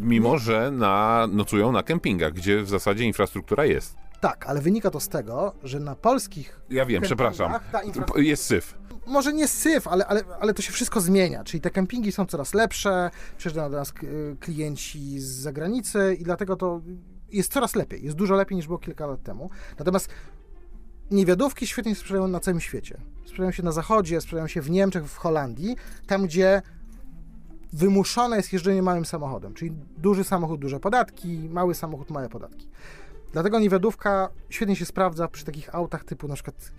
Mimo, 0.00 0.38
że 0.38 0.70
na, 0.70 1.26
nocują 1.32 1.72
na 1.72 1.82
kempingach, 1.82 2.32
gdzie 2.32 2.62
w 2.62 2.68
zasadzie 2.68 3.04
infrastruktura 3.04 3.64
jest. 3.64 3.96
Tak, 4.20 4.46
ale 4.46 4.60
wynika 4.60 4.90
to 4.90 5.00
z 5.00 5.08
tego, 5.08 5.54
że 5.62 5.80
na 5.80 5.94
polskich. 5.94 6.60
Ja 6.70 6.86
wiem, 6.86 7.02
przepraszam. 7.02 7.52
Jest 8.16 8.44
syf 8.44 8.80
może 9.06 9.32
nie 9.32 9.48
syf, 9.48 9.88
ale, 9.88 10.06
ale, 10.06 10.24
ale 10.40 10.54
to 10.54 10.62
się 10.62 10.72
wszystko 10.72 11.00
zmienia. 11.00 11.44
Czyli 11.44 11.60
te 11.60 11.70
kempingi 11.70 12.12
są 12.12 12.26
coraz 12.26 12.54
lepsze, 12.54 13.10
przyjeżdżają 13.38 13.70
do 13.70 13.76
nas 13.76 13.92
klienci 14.40 15.20
z 15.20 15.26
zagranicy 15.26 16.16
i 16.20 16.24
dlatego 16.24 16.56
to 16.56 16.80
jest 17.32 17.52
coraz 17.52 17.74
lepiej. 17.74 18.04
Jest 18.04 18.16
dużo 18.16 18.34
lepiej 18.34 18.56
niż 18.56 18.66
było 18.66 18.78
kilka 18.78 19.06
lat 19.06 19.22
temu. 19.22 19.50
Natomiast 19.78 20.08
niewiadówki 21.10 21.66
świetnie 21.66 21.94
sprzedają 21.94 22.28
na 22.28 22.40
całym 22.40 22.60
świecie. 22.60 23.00
Sprzedają 23.24 23.52
się 23.52 23.62
na 23.62 23.72
zachodzie, 23.72 24.20
sprzedają 24.20 24.48
się 24.48 24.62
w 24.62 24.70
Niemczech, 24.70 25.06
w 25.06 25.16
Holandii, 25.16 25.76
tam 26.06 26.24
gdzie 26.24 26.62
wymuszone 27.72 28.36
jest 28.36 28.52
jeżdżenie 28.52 28.82
małym 28.82 29.04
samochodem. 29.04 29.54
Czyli 29.54 29.72
duży 29.96 30.24
samochód, 30.24 30.60
duże 30.60 30.80
podatki, 30.80 31.48
mały 31.50 31.74
samochód, 31.74 32.10
małe 32.10 32.28
podatki. 32.28 32.68
Dlatego 33.32 33.58
niewiadówka 33.58 34.28
świetnie 34.50 34.76
się 34.76 34.84
sprawdza 34.84 35.28
przy 35.28 35.44
takich 35.44 35.74
autach 35.74 36.04
typu 36.04 36.28
na 36.28 36.34
przykład 36.34 36.72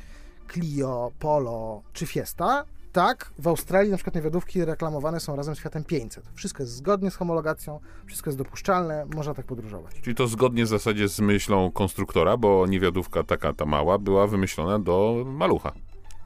Clio, 0.54 1.12
Polo 1.20 1.82
czy 1.94 2.06
Fiesta, 2.06 2.66
tak, 2.92 3.32
w 3.40 3.48
Australii 3.48 3.92
na 3.92 3.98
przykład 3.98 4.16
niewiadówki 4.16 4.66
reklamowane 4.66 5.20
są 5.20 5.36
razem 5.36 5.56
z 5.56 5.60
Fiatem 5.60 5.84
500. 5.84 6.24
Wszystko 6.34 6.64
jest 6.64 6.74
zgodnie 6.74 7.12
z 7.12 7.16
homologacją, 7.16 7.80
wszystko 8.06 8.30
jest 8.30 8.38
dopuszczalne, 8.38 9.06
można 9.16 9.34
tak 9.34 9.46
podróżować. 9.46 10.02
Czyli 10.02 10.16
to 10.16 10.28
zgodnie 10.28 10.66
w 10.66 10.68
zasadzie 10.68 11.08
z 11.08 11.20
myślą 11.20 11.72
konstruktora, 11.72 12.38
bo 12.38 12.68
niewiadówka 12.68 13.24
taka 13.24 13.54
ta 13.54 13.66
mała 13.66 13.98
była 13.98 14.28
wymyślona 14.28 14.80
do 14.80 15.24
malucha. 15.26 15.72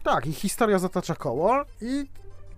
Tak, 0.04 0.26
i 0.26 0.34
historia 0.34 0.80
zatacza 0.80 1.16
koło 1.16 1.64
i 1.82 2.06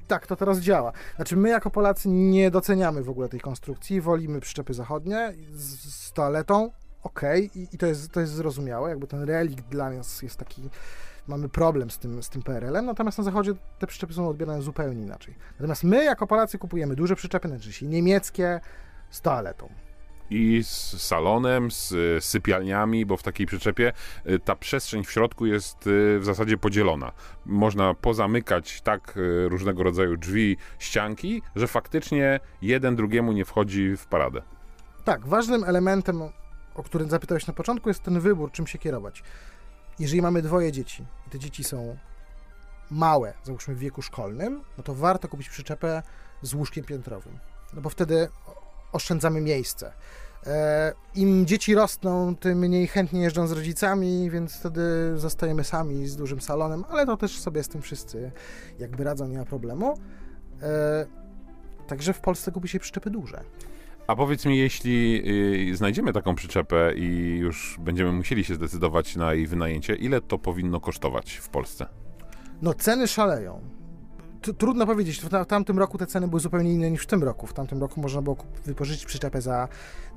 tak 0.07 0.27
to 0.27 0.35
teraz 0.35 0.59
działa. 0.59 0.91
Znaczy 1.15 1.37
my 1.37 1.49
jako 1.49 1.69
Polacy 1.69 2.09
nie 2.09 2.51
doceniamy 2.51 3.03
w 3.03 3.09
ogóle 3.09 3.29
tej 3.29 3.39
konstrukcji, 3.39 4.01
wolimy 4.01 4.39
przyczepy 4.39 4.73
zachodnie 4.73 5.33
z, 5.53 5.93
z 5.93 6.11
toaletą, 6.11 6.71
okej, 7.07 7.47
okay, 7.47 7.61
I, 7.61 7.75
i 7.75 7.77
to, 7.77 7.85
jest, 7.85 8.11
to 8.11 8.19
jest 8.19 8.33
zrozumiałe, 8.33 8.89
jakby 8.89 9.07
ten 9.07 9.23
relikt 9.23 9.69
dla 9.69 9.89
nas 9.89 10.21
jest 10.21 10.37
taki 10.37 10.69
mamy 11.27 11.49
problem 11.49 11.91
z 11.91 11.97
tym, 11.97 12.23
z 12.23 12.29
tym 12.29 12.43
PRL-em, 12.43 12.85
natomiast 12.85 13.17
na 13.17 13.23
zachodzie 13.23 13.53
te 13.79 13.87
przyczepy 13.87 14.13
są 14.13 14.29
odbierane 14.29 14.61
zupełnie 14.61 15.01
inaczej. 15.01 15.35
Natomiast 15.59 15.83
my 15.83 16.03
jako 16.03 16.27
Polacy 16.27 16.57
kupujemy 16.57 16.95
duże 16.95 17.15
przyczepy, 17.15 17.47
najczęściej 17.47 17.89
niemieckie, 17.89 18.59
z 19.09 19.21
toaletą. 19.21 19.69
i 20.29 20.63
z 20.63 21.01
salonem, 21.01 21.71
z 21.71 21.91
y, 21.91 22.17
sypialniami, 22.21 23.05
bo 23.05 23.17
w 23.17 23.23
takiej 23.23 23.47
przyczepie 23.47 23.93
y, 24.29 24.39
ta 24.39 24.55
przestrzeń 24.55 25.03
w 25.03 25.11
środku 25.11 25.45
jest 25.45 25.87
y, 25.87 26.19
w 26.19 26.25
zasadzie 26.25 26.57
podzielona. 26.57 27.11
Można 27.45 27.93
pozamykać 27.93 28.81
tak 28.81 29.13
różnego 29.47 29.83
rodzaju 29.83 30.17
drzwi, 30.17 30.57
ścianki, 30.79 31.41
że 31.55 31.67
faktycznie 31.67 32.39
jeden 32.61 32.95
drugiemu 32.95 33.31
nie 33.31 33.45
wchodzi 33.45 33.97
w 33.97 34.07
paradę. 34.07 34.41
Tak, 35.03 35.27
ważnym 35.27 35.63
elementem, 35.63 36.21
o 36.77 36.83
którym 36.83 37.09
zapytałeś 37.09 37.47
na 37.47 37.53
początku, 37.53 37.89
jest 37.89 38.03
ten 38.03 38.19
wybór, 38.19 38.51
czym 38.51 38.67
się 38.67 38.77
kierować. 38.77 39.23
Jeżeli 39.99 40.21
mamy 40.21 40.41
dwoje 40.41 40.71
dzieci 40.71 41.05
i 41.27 41.29
te 41.29 41.39
dzieci 41.39 41.63
są 41.63 41.97
małe, 42.91 43.33
załóżmy 43.43 43.75
w 43.75 43.79
wieku 43.79 44.01
szkolnym, 44.01 44.61
no 44.77 44.83
to 44.83 44.95
warto 44.95 45.27
kupić 45.27 45.49
przyczepę 45.49 46.03
z 46.41 46.53
łóżkiem 46.53 46.83
piętrowym, 46.83 47.39
no 47.73 47.81
bo 47.81 47.89
wtedy 47.89 48.29
oszczędzamy 48.91 49.41
miejsce. 49.41 49.93
E, 50.45 50.93
Im 51.15 51.45
dzieci 51.45 51.75
rosną, 51.75 52.35
tym 52.35 52.59
mniej 52.59 52.87
chętnie 52.87 53.21
jeżdżą 53.21 53.47
z 53.47 53.51
rodzicami, 53.51 54.29
więc 54.29 54.55
wtedy 54.55 54.81
zostajemy 55.15 55.63
sami 55.63 56.07
z 56.07 56.15
dużym 56.15 56.41
salonem, 56.41 56.83
ale 56.89 57.05
to 57.05 57.17
też 57.17 57.39
sobie 57.39 57.63
z 57.63 57.67
tym 57.67 57.81
wszyscy 57.81 58.31
jakby 58.79 59.03
radzą, 59.03 59.27
nie 59.27 59.37
ma 59.37 59.45
problemu. 59.45 59.97
E, 60.61 61.27
Także 61.87 62.13
w 62.13 62.19
Polsce 62.19 62.51
kupi 62.51 62.67
się 62.67 62.79
przyczepy 62.79 63.09
duże. 63.09 63.43
A 64.07 64.15
powiedz 64.15 64.45
mi, 64.45 64.57
jeśli 64.57 65.21
y, 65.71 65.75
znajdziemy 65.75 66.13
taką 66.13 66.35
przyczepę 66.35 66.93
i 66.95 67.37
już 67.37 67.77
będziemy 67.79 68.11
musieli 68.11 68.43
się 68.43 68.55
zdecydować 68.55 69.15
na 69.15 69.33
jej 69.33 69.47
wynajęcie, 69.47 69.95
ile 69.95 70.21
to 70.21 70.37
powinno 70.37 70.79
kosztować 70.79 71.33
w 71.33 71.49
Polsce? 71.49 71.85
No 72.61 72.73
ceny 72.73 73.07
szaleją. 73.07 73.76
Trudno 74.53 74.85
powiedzieć, 74.85 75.19
w 75.19 75.29
ta- 75.29 75.43
w 75.43 75.47
tamtym 75.47 75.79
roku 75.79 75.97
te 75.97 76.07
ceny 76.07 76.27
były 76.27 76.39
zupełnie 76.39 76.73
inne 76.73 76.91
niż 76.91 77.03
w 77.03 77.07
tym 77.07 77.23
roku. 77.23 77.47
W 77.47 77.53
tamtym 77.53 77.81
roku 77.81 78.01
można 78.01 78.21
było 78.21 78.37
wypożyczyć 78.65 79.05
przyczepę 79.05 79.41
za 79.41 79.67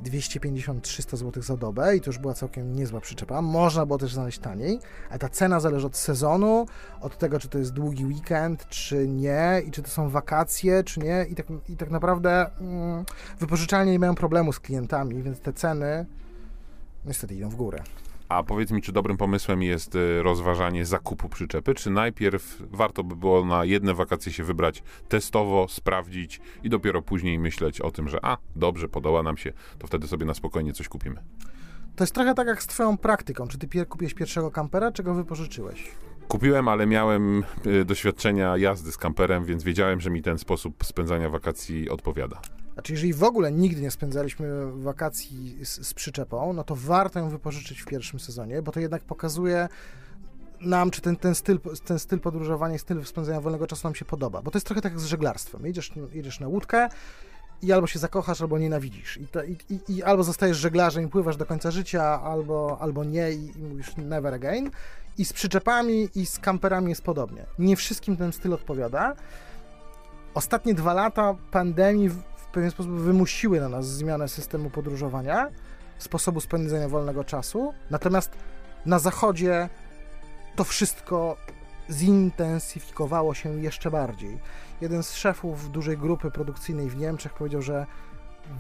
250-300 0.05 1.17
zł 1.17 1.43
za 1.43 1.57
dobę 1.57 1.97
i 1.97 2.01
to 2.01 2.07
już 2.07 2.19
była 2.19 2.35
całkiem 2.35 2.77
niezła 2.77 3.01
przyczepa. 3.01 3.43
Można 3.43 3.87
było 3.87 3.99
też 3.99 4.15
znaleźć 4.15 4.39
taniej, 4.39 4.79
ale 5.11 5.19
ta 5.19 5.29
cena 5.29 5.61
zależy 5.61 5.87
od 5.87 5.97
sezonu, 5.97 6.67
od 7.01 7.19
tego, 7.19 7.41
czy 7.41 7.49
to 7.49 7.59
jest 7.59 7.73
długi 7.73 8.07
weekend, 8.07 8.69
czy 8.69 9.09
nie, 9.09 9.63
i 9.67 9.71
czy 9.71 9.83
to 9.83 9.89
są 9.91 10.09
wakacje, 10.09 10.85
czy 10.85 11.01
nie. 11.01 11.27
I 11.31 11.35
tak, 11.35 11.47
i 11.69 11.77
tak 11.77 11.91
naprawdę 11.91 12.51
mm, 12.61 13.05
wypożyczalnie 13.41 13.93
nie 13.93 13.99
mają 13.99 14.15
problemu 14.15 14.53
z 14.53 14.61
klientami, 14.61 15.23
więc 15.23 15.41
te 15.41 15.53
ceny 15.53 16.07
niestety 17.05 17.35
idą 17.35 17.49
w 17.49 17.55
górę. 17.57 17.83
A 18.31 18.43
powiedz 18.43 18.71
mi, 18.71 18.83
czy 18.83 18.93
dobrym 18.93 19.17
pomysłem 19.17 19.63
jest 19.63 19.95
y, 19.95 20.23
rozważanie 20.23 20.85
zakupu 20.85 21.29
przyczepy, 21.29 21.75
czy 21.75 21.91
najpierw 21.91 22.63
warto 22.71 23.05
by 23.05 23.17
było 23.17 23.45
na 23.45 23.65
jedne 23.65 23.95
wakacje 23.95 24.33
się 24.33 24.45
wybrać 24.45 24.83
testowo, 25.09 25.67
sprawdzić 25.69 26.41
i 26.63 26.69
dopiero 26.69 27.03
później 27.03 27.39
myśleć 27.39 27.81
o 27.81 27.91
tym, 27.91 28.09
że 28.09 28.19
a, 28.23 28.37
dobrze, 28.57 28.89
podoba 28.89 29.23
nam 29.23 29.37
się, 29.37 29.53
to 29.79 29.87
wtedy 29.87 30.09
sobie 30.09 30.27
na 30.27 30.35
spokojnie 30.35 30.73
coś 30.73 30.89
kupimy. 30.89 31.23
To 31.97 32.05
jest 32.05 32.15
trochę 32.15 32.35
tak 32.35 32.47
jak 32.47 32.63
z 32.63 32.67
twoją 32.67 32.99
praktyką. 32.99 33.49
Czy 33.49 33.59
ty 33.59 33.87
kupiłeś 33.87 34.15
pierwszego 34.15 34.51
kampera, 34.51 34.93
czy 34.93 35.03
go 35.03 35.15
wypożyczyłeś? 35.15 35.91
Kupiłem, 36.29 36.69
ale 36.69 36.87
miałem 36.87 37.45
y, 37.67 37.85
doświadczenia 37.85 38.57
jazdy 38.57 38.93
z 38.93 38.97
kamperem, 38.97 39.45
więc 39.45 39.65
wiedziałem, 39.65 40.01
że 40.01 40.11
mi 40.11 40.23
ten 40.23 40.39
sposób 40.39 40.85
spędzania 40.85 41.29
wakacji 41.29 41.91
odpowiada. 41.91 42.41
Znaczy, 42.81 42.93
jeżeli 42.93 43.13
w 43.15 43.25
ogóle 43.25 43.53
nigdy 43.53 43.83
nie 43.83 43.91
spędzaliśmy 43.91 44.73
wakacji 44.73 45.65
z, 45.65 45.87
z 45.87 45.95
przyczepą, 45.95 46.53
no 46.53 46.65
to 46.65 46.77
warto 46.77 47.19
ją 47.19 47.29
wypożyczyć 47.29 47.81
w 47.83 47.85
pierwszym 47.85 48.21
sezonie, 48.21 48.63
bo 48.63 48.73
to 48.73 48.81
jednak 48.81 49.03
pokazuje 49.03 49.69
nam, 50.61 50.91
czy 50.91 51.01
ten, 51.01 51.17
ten, 51.17 51.35
styl, 51.35 51.59
ten 51.85 51.99
styl 51.99 52.21
podróżowania, 52.21 52.75
i 52.75 52.79
styl 52.79 53.05
spędzania 53.05 53.41
wolnego 53.41 53.67
czasu 53.67 53.87
nam 53.89 53.95
się 53.95 54.05
podoba. 54.05 54.43
Bo 54.43 54.51
to 54.51 54.57
jest 54.57 54.67
trochę 54.67 54.83
tak 54.83 54.93
jak 54.93 55.01
z 55.01 55.05
żeglarstwem. 55.05 55.67
Jedziesz, 55.67 55.93
jedziesz 56.13 56.41
na 56.41 56.49
łódkę 56.49 56.89
i 57.63 57.73
albo 57.73 57.87
się 57.87 57.99
zakochasz, 57.99 58.41
albo 58.41 58.59
nienawidzisz. 58.59 59.17
I, 59.17 59.27
to, 59.27 59.45
i, 59.45 59.57
i, 59.71 59.97
i 59.97 60.03
albo 60.03 60.25
zostajesz 60.25 60.57
żeglarzem 60.57 61.05
i 61.05 61.09
pływasz 61.09 61.37
do 61.37 61.47
końca 61.47 61.71
życia, 61.71 62.23
albo, 62.23 62.79
albo 62.81 63.05
nie 63.05 63.33
i, 63.33 63.59
i 63.59 63.63
mówisz 63.63 63.97
never 63.97 64.35
again. 64.35 64.71
I 65.19 65.25
z 65.25 65.33
przyczepami 65.33 66.09
i 66.15 66.27
z 66.27 66.39
kamperami 66.39 66.89
jest 66.89 67.03
podobnie. 67.03 67.47
Nie 67.59 67.77
wszystkim 67.77 68.17
ten 68.17 68.33
styl 68.33 68.53
odpowiada. 68.53 69.17
Ostatnie 70.35 70.75
dwa 70.75 70.95
lata 70.95 71.35
pandemii 71.51 72.11
pewien 72.51 72.71
sposób 72.71 72.93
wymusiły 72.93 73.61
na 73.61 73.69
nas 73.69 73.89
zmianę 73.89 74.29
systemu 74.29 74.71
podróżowania, 74.71 75.49
sposobu 75.99 76.41
spędzania 76.41 76.89
wolnego 76.89 77.25
czasu. 77.25 77.75
Natomiast 77.91 78.31
na 78.87 78.99
zachodzie 78.99 79.69
to 80.57 80.65
wszystko 80.65 81.37
zintensyfikowało 81.91 83.35
się 83.35 83.61
jeszcze 83.61 83.91
bardziej. 83.91 84.39
Jeden 84.81 85.03
z 85.03 85.15
szefów 85.15 85.71
dużej 85.71 85.99
grupy 85.99 86.31
produkcyjnej 86.31 86.91
w 86.91 86.97
Niemczech 86.97 87.35
powiedział, 87.35 87.63
że 87.63 87.87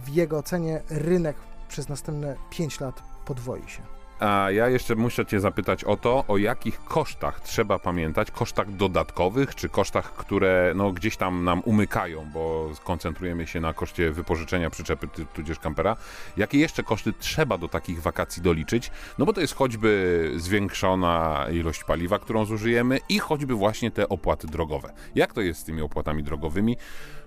w 0.04 0.08
jego 0.08 0.38
ocenie 0.38 0.82
rynek 0.90 1.36
przez 1.68 1.88
następne 1.88 2.36
5 2.50 2.80
lat 2.80 3.02
podwoi 3.24 3.68
się. 3.68 3.99
A 4.20 4.50
ja 4.50 4.68
jeszcze 4.68 4.94
muszę 4.94 5.26
Cię 5.26 5.40
zapytać 5.40 5.84
o 5.84 5.96
to, 5.96 6.24
o 6.28 6.36
jakich 6.36 6.84
kosztach 6.84 7.40
trzeba 7.40 7.78
pamiętać, 7.78 8.30
kosztach 8.30 8.70
dodatkowych, 8.70 9.54
czy 9.54 9.68
kosztach, 9.68 10.12
które 10.14 10.72
no, 10.76 10.92
gdzieś 10.92 11.16
tam 11.16 11.44
nam 11.44 11.60
umykają, 11.64 12.26
bo 12.34 12.70
skoncentrujemy 12.74 13.46
się 13.46 13.60
na 13.60 13.72
koszcie 13.72 14.10
wypożyczenia 14.10 14.70
przyczepy 14.70 15.08
tudzież 15.34 15.58
kampera. 15.58 15.96
Jakie 16.36 16.58
jeszcze 16.58 16.82
koszty 16.82 17.12
trzeba 17.12 17.58
do 17.58 17.68
takich 17.68 18.02
wakacji 18.02 18.42
doliczyć? 18.42 18.90
No 19.18 19.26
bo 19.26 19.32
to 19.32 19.40
jest 19.40 19.54
choćby 19.54 20.32
zwiększona 20.36 21.46
ilość 21.52 21.84
paliwa, 21.84 22.18
którą 22.18 22.44
zużyjemy 22.44 22.98
i 23.08 23.18
choćby 23.18 23.54
właśnie 23.54 23.90
te 23.90 24.08
opłaty 24.08 24.46
drogowe. 24.46 24.92
Jak 25.14 25.32
to 25.32 25.40
jest 25.40 25.60
z 25.60 25.64
tymi 25.64 25.82
opłatami 25.82 26.22
drogowymi 26.22 26.76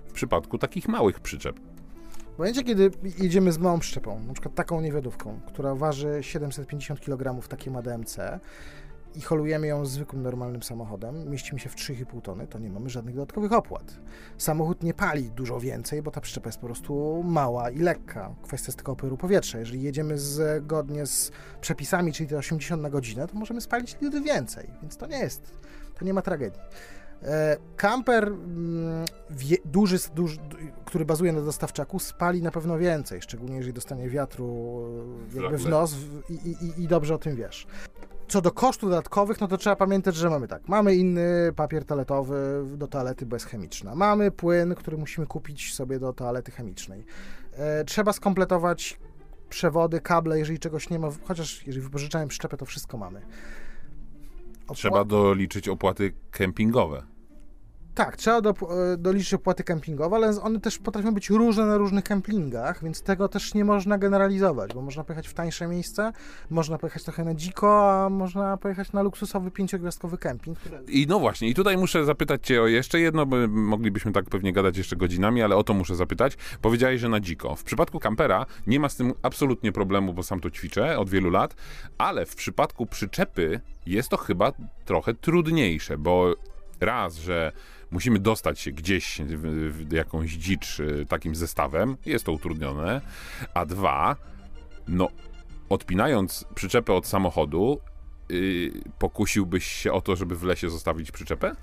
w 0.08 0.12
przypadku 0.12 0.58
takich 0.58 0.88
małych 0.88 1.20
przyczep? 1.20 1.73
W 2.34 2.38
momencie, 2.38 2.62
kiedy 2.64 2.90
jedziemy 3.18 3.52
z 3.52 3.58
małą 3.58 3.78
przyczepą, 3.78 4.20
na 4.20 4.32
przykład 4.32 4.54
taką 4.54 4.80
niewiadówką, 4.80 5.40
która 5.46 5.74
waży 5.74 6.18
750 6.20 7.00
kg, 7.00 7.48
takie 7.48 7.70
ma 7.70 7.82
DMC, 7.82 8.18
i 9.14 9.20
holujemy 9.20 9.66
ją 9.66 9.86
zwykłym, 9.86 10.22
normalnym 10.22 10.62
samochodem, 10.62 11.30
mieścimy 11.30 11.60
się 11.60 11.68
w 11.68 11.74
3,5 11.74 12.22
tony, 12.22 12.46
to 12.46 12.58
nie 12.58 12.70
mamy 12.70 12.90
żadnych 12.90 13.14
dodatkowych 13.14 13.52
opłat. 13.52 13.96
Samochód 14.38 14.82
nie 14.82 14.94
pali 14.94 15.30
dużo 15.30 15.60
więcej, 15.60 16.02
bo 16.02 16.10
ta 16.10 16.20
przyczepa 16.20 16.48
jest 16.48 16.58
po 16.58 16.66
prostu 16.66 17.22
mała 17.24 17.70
i 17.70 17.78
lekka. 17.78 18.34
Kwestia 18.42 18.66
jest 18.66 18.76
tylko 18.76 18.92
opływu 18.92 19.16
powietrza. 19.16 19.58
Jeżeli 19.58 19.82
jedziemy 19.82 20.18
zgodnie 20.18 21.06
z 21.06 21.32
przepisami, 21.60 22.12
czyli 22.12 22.28
te 22.28 22.36
80 22.36 22.82
na 22.82 22.90
godzinę, 22.90 23.26
to 23.26 23.34
możemy 23.34 23.60
spalić 23.60 23.96
litr 24.00 24.22
więcej, 24.22 24.70
więc 24.82 24.96
to 24.96 25.06
nie 25.06 25.18
jest, 25.18 25.58
to 25.98 26.04
nie 26.04 26.14
ma 26.14 26.22
tragedii. 26.22 26.60
E, 27.24 27.56
Kamper 27.76 28.28
mm, 28.28 29.04
wie, 29.30 29.56
duży, 29.64 29.96
duży, 30.14 30.36
du- 30.36 30.56
który 30.84 31.04
bazuje 31.04 31.32
na 31.32 31.40
dostawczaku, 31.40 31.98
spali 31.98 32.42
na 32.42 32.50
pewno 32.50 32.78
więcej, 32.78 33.22
szczególnie 33.22 33.56
jeżeli 33.56 33.72
dostanie 33.72 34.08
wiatru 34.08 34.78
e, 35.36 35.42
jakby 35.42 35.58
w 35.58 35.68
nos 35.70 35.94
w, 35.94 36.30
i, 36.30 36.34
i, 36.50 36.82
i 36.82 36.88
dobrze 36.88 37.14
o 37.14 37.18
tym 37.18 37.36
wiesz. 37.36 37.66
Co 38.28 38.40
do 38.42 38.52
kosztów 38.52 38.90
dodatkowych, 38.90 39.40
no 39.40 39.48
to 39.48 39.56
trzeba 39.58 39.76
pamiętać, 39.76 40.14
że 40.16 40.30
mamy 40.30 40.48
tak, 40.48 40.68
mamy 40.68 40.94
inny 40.96 41.52
papier 41.56 41.84
toaletowy 41.84 42.64
do 42.76 42.86
toalety 42.86 43.26
bezchemiczna, 43.26 43.94
mamy 43.94 44.30
płyn, 44.30 44.74
który 44.74 44.96
musimy 44.96 45.26
kupić 45.26 45.74
sobie 45.74 45.98
do 45.98 46.12
toalety 46.12 46.50
chemicznej. 46.52 47.04
E, 47.52 47.84
trzeba 47.84 48.12
skompletować 48.12 48.98
przewody, 49.48 50.00
kable, 50.00 50.38
jeżeli 50.38 50.58
czegoś 50.58 50.90
nie 50.90 50.98
ma, 50.98 51.08
chociaż 51.24 51.66
jeżeli 51.66 51.82
wypożyczałem 51.84 52.28
przyczepę, 52.28 52.56
to 52.56 52.64
wszystko 52.66 52.96
mamy. 52.98 53.20
Opła- 54.68 54.74
Trzeba 54.74 55.04
doliczyć 55.04 55.68
opłaty 55.68 56.12
kempingowe. 56.30 57.02
Tak, 57.94 58.16
trzeba 58.16 58.40
do, 58.40 58.50
e, 58.50 58.96
doliczyć 58.96 59.34
opłaty 59.34 59.64
kempingowe, 59.64 60.16
ale 60.16 60.40
one 60.42 60.60
też 60.60 60.78
potrafią 60.78 61.14
być 61.14 61.30
różne 61.30 61.66
na 61.66 61.76
różnych 61.76 62.04
kempingach, 62.04 62.84
więc 62.84 63.02
tego 63.02 63.28
też 63.28 63.54
nie 63.54 63.64
można 63.64 63.98
generalizować, 63.98 64.74
bo 64.74 64.82
można 64.82 65.04
pojechać 65.04 65.28
w 65.28 65.34
tańsze 65.34 65.66
miejsce, 65.66 66.12
można 66.50 66.78
pojechać 66.78 67.04
trochę 67.04 67.24
na 67.24 67.34
dziko, 67.34 67.92
a 67.92 68.10
można 68.10 68.56
pojechać 68.56 68.92
na 68.92 69.02
luksusowy 69.02 69.50
pięciogwiazdkowy 69.50 70.18
kemping. 70.18 70.58
I 70.88 71.06
no 71.08 71.18
właśnie, 71.18 71.48
i 71.48 71.54
tutaj 71.54 71.76
muszę 71.76 72.04
zapytać 72.04 72.46
Cię 72.46 72.62
o 72.62 72.66
jeszcze 72.66 73.00
jedno, 73.00 73.26
bo 73.26 73.36
moglibyśmy 73.48 74.12
tak 74.12 74.24
pewnie 74.24 74.52
gadać 74.52 74.76
jeszcze 74.76 74.96
godzinami, 74.96 75.42
ale 75.42 75.56
o 75.56 75.64
to 75.64 75.74
muszę 75.74 75.96
zapytać. 75.96 76.36
Powiedziałeś, 76.62 77.00
że 77.00 77.08
na 77.08 77.20
dziko. 77.20 77.56
W 77.56 77.64
przypadku 77.64 78.00
kampera 78.00 78.46
nie 78.66 78.80
ma 78.80 78.88
z 78.88 78.96
tym 78.96 79.12
absolutnie 79.22 79.72
problemu, 79.72 80.12
bo 80.12 80.22
sam 80.22 80.40
to 80.40 80.50
ćwiczę 80.50 80.98
od 80.98 81.10
wielu 81.10 81.30
lat, 81.30 81.54
ale 81.98 82.26
w 82.26 82.34
przypadku 82.34 82.86
przyczepy 82.86 83.60
jest 83.86 84.08
to 84.08 84.16
chyba 84.16 84.52
trochę 84.84 85.14
trudniejsze, 85.14 85.98
bo 85.98 86.34
raz, 86.80 87.16
że 87.16 87.52
musimy 87.94 88.18
dostać 88.18 88.60
się 88.60 88.72
gdzieś 88.72 89.20
w, 89.20 89.42
w 89.72 89.92
jakąś 89.92 90.30
dzicz 90.32 90.80
y, 90.80 91.06
takim 91.08 91.34
zestawem, 91.34 91.96
jest 92.06 92.24
to 92.24 92.32
utrudnione, 92.32 93.00
a 93.54 93.66
dwa, 93.66 94.16
no 94.88 95.08
odpinając 95.68 96.44
przyczepę 96.54 96.92
od 96.92 97.06
samochodu, 97.06 97.80
yy, 98.28 98.72
pokusiłbyś 98.98 99.64
się 99.64 99.92
o 99.92 100.00
to, 100.00 100.16
żeby 100.16 100.36
w 100.36 100.42
lesie 100.42 100.70
zostawić 100.70 101.10
przyczepę? 101.10 101.56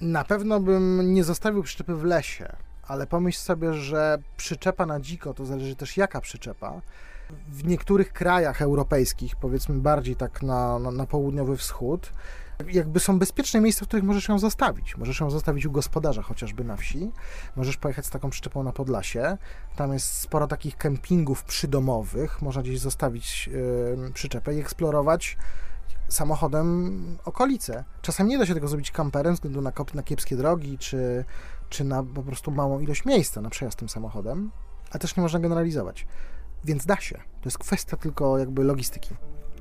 Na 0.00 0.24
pewno 0.24 0.60
bym 0.60 1.14
nie 1.14 1.24
zostawił 1.24 1.62
przyczepy 1.62 1.94
w 1.94 2.04
lesie, 2.04 2.56
ale 2.82 3.06
pomyśl 3.06 3.38
sobie, 3.38 3.74
że 3.74 4.18
przyczepa 4.36 4.86
na 4.86 5.00
dziko, 5.00 5.34
to 5.34 5.44
zależy 5.44 5.76
też 5.76 5.96
jaka 5.96 6.20
przyczepa. 6.20 6.80
W 7.48 7.64
niektórych 7.64 8.12
krajach 8.12 8.62
europejskich, 8.62 9.36
powiedzmy 9.36 9.74
bardziej 9.74 10.16
tak 10.16 10.42
na, 10.42 10.78
na, 10.78 10.90
na 10.90 11.06
południowy 11.06 11.56
wschód, 11.56 12.12
jakby 12.72 13.00
są 13.00 13.18
bezpieczne 13.18 13.60
miejsca, 13.60 13.84
w 13.84 13.88
których 13.88 14.04
możesz 14.04 14.28
ją 14.28 14.38
zostawić. 14.38 14.96
Możesz 14.96 15.20
ją 15.20 15.30
zostawić 15.30 15.66
u 15.66 15.70
gospodarza 15.70 16.22
chociażby 16.22 16.64
na 16.64 16.76
wsi. 16.76 17.10
Możesz 17.56 17.76
pojechać 17.76 18.06
z 18.06 18.10
taką 18.10 18.30
przyczepą 18.30 18.62
na 18.62 18.72
Podlasie. 18.72 19.36
Tam 19.76 19.92
jest 19.92 20.06
sporo 20.06 20.46
takich 20.46 20.76
kempingów 20.76 21.44
przydomowych. 21.44 22.42
Można 22.42 22.62
gdzieś 22.62 22.80
zostawić 22.80 23.46
yy, 23.46 24.12
przyczepę 24.14 24.54
i 24.54 24.60
eksplorować 24.60 25.36
samochodem 26.08 27.18
okolice. 27.24 27.84
Czasem 28.02 28.28
nie 28.28 28.38
da 28.38 28.46
się 28.46 28.54
tego 28.54 28.68
zrobić 28.68 28.90
kamperem, 28.90 29.32
ze 29.32 29.34
względu 29.34 29.60
na, 29.60 29.72
na 29.94 30.02
kiepskie 30.02 30.36
drogi, 30.36 30.78
czy, 30.78 31.24
czy 31.68 31.84
na 31.84 32.02
po 32.02 32.22
prostu 32.22 32.50
małą 32.50 32.80
ilość 32.80 33.04
miejsca 33.04 33.40
na 33.40 33.50
przejazd 33.50 33.78
tym 33.78 33.88
samochodem, 33.88 34.50
ale 34.90 35.00
też 35.00 35.16
nie 35.16 35.22
można 35.22 35.40
generalizować. 35.40 36.06
Więc 36.64 36.86
da 36.86 36.96
się. 36.96 37.14
To 37.14 37.44
jest 37.44 37.58
kwestia 37.58 37.96
tylko 37.96 38.38
jakby 38.38 38.64
logistyki. 38.64 39.14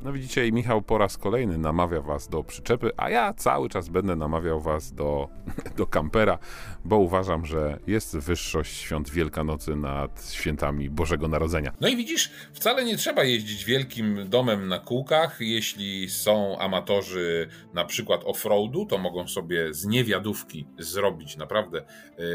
No 0.03 0.13
widzicie, 0.13 0.47
i 0.47 0.53
Michał 0.53 0.81
po 0.81 0.97
raz 0.97 1.17
kolejny 1.17 1.57
namawia 1.57 2.01
was 2.01 2.27
do 2.27 2.43
przyczepy, 2.43 2.91
a 2.97 3.09
ja 3.09 3.33
cały 3.33 3.69
czas 3.69 3.89
będę 3.89 4.15
namawiał 4.15 4.61
was 4.61 4.93
do, 4.93 5.29
do 5.77 5.87
kampera, 5.87 6.39
bo 6.85 6.97
uważam, 6.97 7.45
że 7.45 7.79
jest 7.87 8.17
wyższość 8.17 8.77
świąt 8.77 9.09
Wielkanocy 9.09 9.75
nad 9.75 10.31
świętami 10.31 10.89
Bożego 10.89 11.27
Narodzenia. 11.27 11.73
No 11.81 11.87
i 11.87 11.95
widzisz, 11.97 12.31
wcale 12.53 12.85
nie 12.85 12.97
trzeba 12.97 13.23
jeździć 13.23 13.65
wielkim 13.65 14.29
domem 14.29 14.67
na 14.67 14.79
kółkach. 14.79 15.37
Jeśli 15.39 16.09
są 16.09 16.59
amatorzy 16.59 17.49
na 17.73 17.85
przykład 17.85 18.21
offroadu, 18.25 18.85
to 18.85 18.97
mogą 18.97 19.27
sobie 19.27 19.73
z 19.73 19.85
niewiadówki 19.85 20.67
zrobić 20.79 21.37
naprawdę 21.37 21.83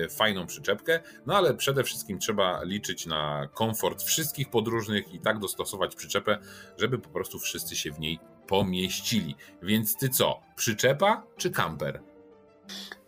y, 0.04 0.08
fajną 0.08 0.46
przyczepkę. 0.46 1.00
No 1.26 1.36
ale 1.36 1.54
przede 1.54 1.84
wszystkim 1.84 2.18
trzeba 2.18 2.62
liczyć 2.62 3.06
na 3.06 3.48
komfort 3.54 4.02
wszystkich 4.02 4.50
podróżnych 4.50 5.14
i 5.14 5.20
tak 5.20 5.38
dostosować 5.38 5.96
przyczepę, 5.96 6.38
żeby 6.78 6.98
po 6.98 7.08
prostu 7.08 7.38
wszyscy 7.38 7.55
wszyscy 7.56 7.76
się 7.76 7.92
w 7.92 8.00
niej 8.00 8.18
pomieścili. 8.48 9.36
Więc 9.62 9.96
ty 9.96 10.08
co, 10.08 10.40
przyczepa 10.56 11.22
czy 11.36 11.50
kamper? 11.50 12.00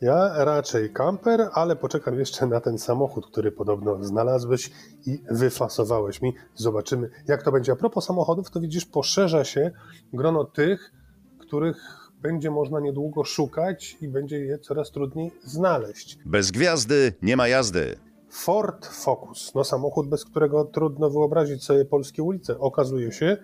Ja 0.01 0.45
raczej 0.45 0.93
kamper, 0.93 1.49
ale 1.53 1.77
poczekam 1.77 2.19
jeszcze 2.19 2.47
na 2.47 2.61
ten 2.61 2.79
samochód, 2.79 3.27
który 3.27 3.53
podobno 3.53 4.05
znalazłeś 4.05 4.71
i 5.07 5.23
wyfasowałeś 5.31 6.23
mi. 6.23 6.33
Zobaczymy, 6.55 7.11
jak 7.27 7.43
to 7.43 7.53
będzie. 7.53 7.73
A 7.73 7.77
propos 7.77 8.05
samochodów, 8.05 8.51
to 8.51 8.61
widzisz, 8.61 8.87
poszerza 8.87 9.45
się 9.45 9.71
grono 10.13 10.45
tych, 10.45 10.93
których 11.41 11.77
będzie 12.23 12.51
można 12.51 12.81
niedługo 12.81 13.25
szukać 13.25 13.97
i 14.01 14.09
będzie 14.09 14.39
je 14.39 14.59
coraz 14.59 14.91
trudniej 14.91 15.33
znaleźć. 15.45 16.19
Bez 16.27 16.51
gwiazdy 16.51 17.13
nie 17.23 17.37
ma 17.37 17.49
jazdy. 17.49 17.99
Ford 18.31 18.87
Focus, 18.87 19.55
no 19.55 19.65
samochód, 19.65 20.09
bez 20.09 20.25
którego 20.25 20.65
trudno 20.65 21.11
wyobrazić 21.11 21.65
sobie 21.65 21.85
polskie 21.85 22.23
ulice. 22.23 22.59
Okazuje 22.59 23.13
się, 23.13 23.37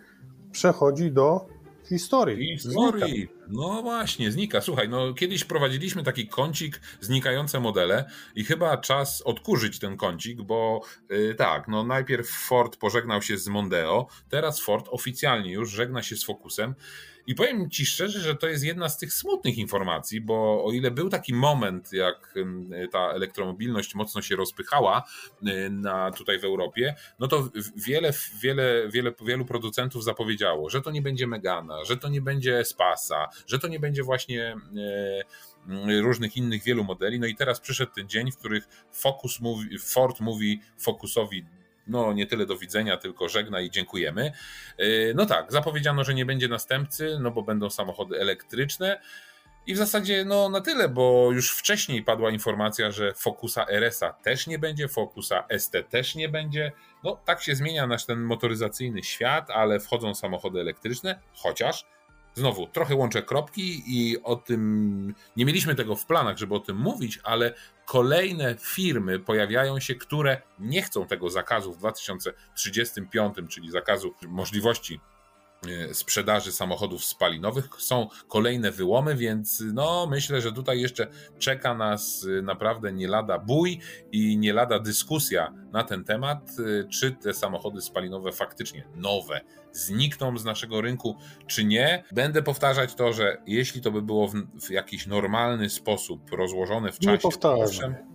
przechodzi 0.55 1.11
do 1.11 1.47
historii. 1.89 2.59
Historii. 2.59 3.15
Znika. 3.15 3.35
No 3.49 3.83
właśnie, 3.83 4.33
znika. 4.33 4.61
Słuchaj, 4.61 4.89
no 4.89 5.15
kiedyś 5.15 5.45
prowadziliśmy 5.45 6.03
taki 6.03 6.29
kącik 6.29 6.81
znikające 7.01 7.61
modele 7.61 8.11
i 8.35 8.45
chyba 8.45 8.77
czas 8.77 9.23
odkurzyć 9.23 9.79
ten 9.79 9.97
kącik, 9.97 10.43
bo 10.43 10.81
yy, 11.11 11.35
tak, 11.35 11.69
no 11.69 11.85
najpierw 11.85 12.29
Ford 12.29 12.77
pożegnał 12.77 13.23
się 13.23 13.39
z 13.39 13.49
Mondeo, 13.49 14.07
teraz 14.29 14.61
Ford 14.61 14.87
oficjalnie 14.91 15.53
już 15.53 15.71
żegna 15.71 16.03
się 16.03 16.17
z 16.17 16.25
Focusem. 16.25 16.75
I 17.27 17.35
powiem 17.35 17.71
Ci 17.71 17.87
szczerze, 17.87 18.21
że 18.21 18.35
to 18.35 18.49
jest 18.49 18.65
jedna 18.65 18.89
z 18.89 18.99
tych 18.99 19.13
smutnych 19.13 19.59
informacji, 19.59 20.21
bo 20.21 20.65
o 20.65 20.73
ile 20.73 20.91
był 20.91 21.09
taki 21.09 21.35
moment, 21.35 21.93
jak 21.93 22.35
ta 22.93 22.99
elektromobilność 22.99 23.95
mocno 23.95 24.23
się 24.23 24.37
rozpychała 24.37 25.05
y, 25.43 25.71
na, 25.71 26.11
tutaj 26.11 26.39
w 26.39 26.45
Europie, 26.45 26.95
no 27.19 27.29
to 27.29 27.49
wiele, 27.77 28.13
wiele, 28.43 28.89
wiele, 28.89 29.13
wielu 29.27 29.45
producentów 29.45 30.05
zapowiedziało, 30.05 30.71
że 30.71 30.83
to 30.83 30.91
nie 30.91 31.03
będzie 31.03 31.27
Megana, 31.27 31.85
że 31.85 31.97
to 31.97 32.09
nie 32.09 32.21
będzie 32.21 32.65
Spasa, 32.65 33.29
że 33.47 33.59
to 33.59 33.69
nie 33.69 33.81
będzie 33.81 34.03
właśnie 34.03 34.57
y, 35.89 36.01
różnych 36.01 36.37
innych 36.37 36.63
wielu 36.63 36.85
modeli. 36.85 37.21
No 37.21 37.27
i 37.27 37.35
teraz 37.35 37.61
przyszedł 37.61 37.93
ten 37.93 38.09
dzień, 38.09 38.33
w 38.33 38.37
których 38.37 38.69
Focus 38.93 39.41
mówi, 39.41 39.79
Ford 39.79 40.21
mówi 40.21 40.61
Focusowi 40.79 41.45
no 41.87 42.13
nie 42.13 42.27
tyle 42.27 42.47
do 42.47 42.59
widzenia, 42.59 42.97
tylko 42.97 43.29
żegna 43.29 43.61
i 43.61 43.71
dziękujemy. 43.71 44.33
Y, 44.81 45.13
no 45.17 45.27
tak, 45.27 45.53
zapowiedziano, 45.53 46.05
że 46.05 46.15
nie 46.15 46.27
będzie 46.27 46.49
następcy, 46.49 47.19
no 47.21 47.31
bo 47.31 47.43
będą 47.43 47.71
samochody 47.71 48.21
elektryczne. 48.21 49.01
I 49.67 49.75
w 49.75 49.77
zasadzie 49.77 50.25
no 50.25 50.49
na 50.49 50.61
tyle, 50.61 50.89
bo 50.89 51.29
już 51.33 51.51
wcześniej 51.51 52.03
padła 52.03 52.31
informacja, 52.31 52.91
że 52.91 53.15
Focusa 53.15 53.67
RS-a 53.69 54.13
też 54.13 54.47
nie 54.47 54.59
będzie, 54.59 54.89
Focusa 54.89 55.45
ST 55.59 55.73
też 55.91 56.15
nie 56.15 56.29
będzie. 56.29 56.73
No 57.05 57.21
tak 57.25 57.43
się 57.43 57.55
zmienia 57.55 57.87
nasz 57.87 58.07
ten 58.07 58.21
motoryzacyjny 58.21 59.03
świat, 59.03 59.51
ale 59.51 59.81
wchodzą 59.81 60.15
samochody 60.15 60.61
elektryczne, 60.61 61.21
chociaż 61.35 61.87
Znowu, 62.35 62.67
trochę 62.67 62.95
łączę 62.95 63.23
kropki 63.23 63.83
i 63.87 64.23
o 64.23 64.37
tym 64.37 65.15
nie 65.37 65.45
mieliśmy 65.45 65.75
tego 65.75 65.97
w 65.97 66.07
planach, 66.07 66.39
żeby 66.39 66.55
o 66.55 66.61
tym 66.61 66.77
mówić, 66.77 67.21
ale 67.23 67.55
kolejne 67.87 68.55
firmy 68.61 69.19
pojawiają 69.19 69.81
się, 69.81 69.95
które 69.95 70.43
nie 70.59 70.83
chcą 70.83 71.07
tego 71.07 71.31
zakazu 71.31 71.73
w 71.73 71.79
2035, 71.79 73.35
czyli 73.49 73.71
zakazu 73.71 74.15
możliwości 74.29 75.01
sprzedaży 75.93 76.53
samochodów 76.53 77.05
spalinowych. 77.05 77.69
Są 77.79 78.09
kolejne 78.29 78.71
wyłomy, 78.71 79.15
więc 79.15 79.63
no 79.73 80.07
myślę, 80.11 80.41
że 80.41 80.53
tutaj 80.53 80.81
jeszcze 80.81 81.07
czeka 81.39 81.75
nas 81.75 82.27
e, 82.39 82.43
naprawdę 82.43 82.93
nie 82.93 83.09
lada 83.09 83.39
bój 83.39 83.81
i 84.13 84.39
nie 84.39 84.53
lada 84.53 84.79
dyskusja 84.79 85.53
na 85.73 85.85
ten 85.85 86.05
temat, 86.05 86.51
e, 86.59 86.89
czy 86.89 87.13
te 87.13 87.35
samochody 87.35 87.81
spalinowe 87.81 88.33
faktycznie 88.33 88.89
nowe 88.97 89.41
znikną 89.73 90.39
z 90.39 90.45
naszego 90.45 90.81
rynku, 90.81 91.17
czy 91.47 91.65
nie. 91.65 92.05
Będę 92.13 92.43
powtarzać 92.43 92.95
to, 92.95 93.13
że 93.13 93.43
jeśli 93.47 93.81
to 93.81 93.91
by 93.91 94.03
było 94.03 94.29
w, 94.29 94.35
w 94.67 94.71
jakiś 94.71 95.07
normalny 95.07 95.71
sposób 95.71 96.33
rozłożone 96.33 96.93
w 96.93 96.99
czasie, 96.99 97.13
nie 97.13 97.19
powtarzam. 97.19 98.14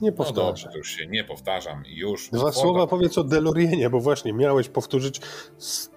Nie 0.00 0.12
powtarzam. 0.12 0.44
No 0.44 0.50
dobrze, 0.50 0.68
to 0.68 0.78
już 0.78 0.90
się 0.90 1.06
nie 1.06 1.24
powtarzam 1.24 1.86
i 1.86 1.96
już. 1.96 2.30
Dwa 2.30 2.52
słowa 2.52 2.86
powiedz 2.86 3.18
o 3.18 3.24
DeLoreanie, 3.24 3.90
bo 3.90 4.00
właśnie 4.00 4.32
miałeś 4.32 4.68
powtórzyć 4.68 5.20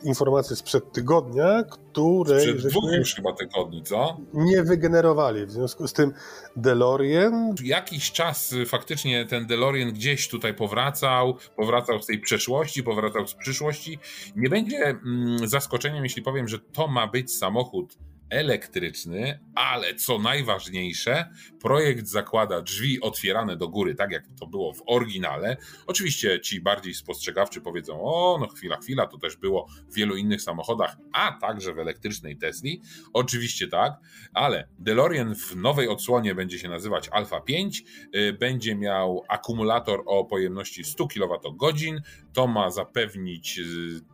informację 0.03 0.55
sprzed 0.55 0.91
tygodnia, 0.91 1.63
której... 1.63 2.41
Sprzed 2.41 2.71
dwóch 2.71 2.91
już 2.97 3.15
chyba 3.15 3.33
tygodni, 3.33 3.83
co? 3.83 4.17
Nie 4.33 4.63
wygenerowali. 4.63 5.45
W 5.45 5.51
związku 5.51 5.87
z 5.87 5.93
tym 5.93 6.13
DeLorean... 6.55 7.55
Jakiś 7.63 8.11
czas 8.11 8.53
y, 8.53 8.65
faktycznie 8.65 9.25
ten 9.25 9.47
DeLorean 9.47 9.93
gdzieś 9.93 10.27
tutaj 10.29 10.53
powracał, 10.53 11.37
powracał 11.55 12.01
z 12.01 12.05
tej 12.05 12.19
przeszłości, 12.19 12.83
powracał 12.83 13.27
z 13.27 13.33
przyszłości. 13.33 13.99
Nie 14.35 14.49
będzie 14.49 14.77
mm, 14.77 15.47
zaskoczeniem, 15.47 16.03
jeśli 16.03 16.21
powiem, 16.21 16.47
że 16.47 16.59
to 16.59 16.87
ma 16.87 17.07
być 17.07 17.33
samochód 17.35 17.97
elektryczny, 18.29 19.39
ale 19.55 19.95
co 19.95 20.19
najważniejsze, 20.19 21.29
projekt 21.61 22.07
zakłada 22.07 22.61
drzwi 22.61 23.01
otwierane 23.01 23.57
do 23.57 23.69
góry, 23.69 23.95
tak 23.95 24.11
jak 24.11 24.23
to 24.39 24.47
było 24.47 24.73
w 24.73 24.83
oryginale. 24.85 25.57
Oczywiście 25.87 26.41
ci 26.41 26.61
bardziej 26.61 26.93
spostrzegawczy 26.93 27.61
powiedzą: 27.61 28.01
O, 28.01 28.37
no 28.39 28.47
chwila, 28.47 28.77
chwila, 28.77 29.07
to 29.07 29.17
też 29.17 29.37
było 29.37 29.67
w 29.89 29.93
wielu 29.93 30.15
innych 30.15 30.41
samochodach, 30.41 30.97
a 31.13 31.37
także 31.41 31.73
w 31.73 31.79
elektrycznej 31.79 32.37
Tesli. 32.37 32.81
Oczywiście 33.13 33.67
tak, 33.67 33.93
ale 34.33 34.67
DeLorean 34.79 35.35
w 35.35 35.55
nowej 35.55 35.87
odsłonie 35.87 36.35
będzie 36.35 36.59
się 36.59 36.69
nazywać 36.69 37.09
Alpha 37.09 37.41
5, 37.41 37.83
y, 38.15 38.33
będzie 38.33 38.75
miał 38.75 39.23
akumulator 39.27 40.03
o 40.05 40.25
pojemności 40.25 40.83
100 40.83 41.07
kWh. 41.07 42.01
To 42.33 42.47
ma 42.47 42.71
zapewnić 42.71 43.59
y, 43.59 43.63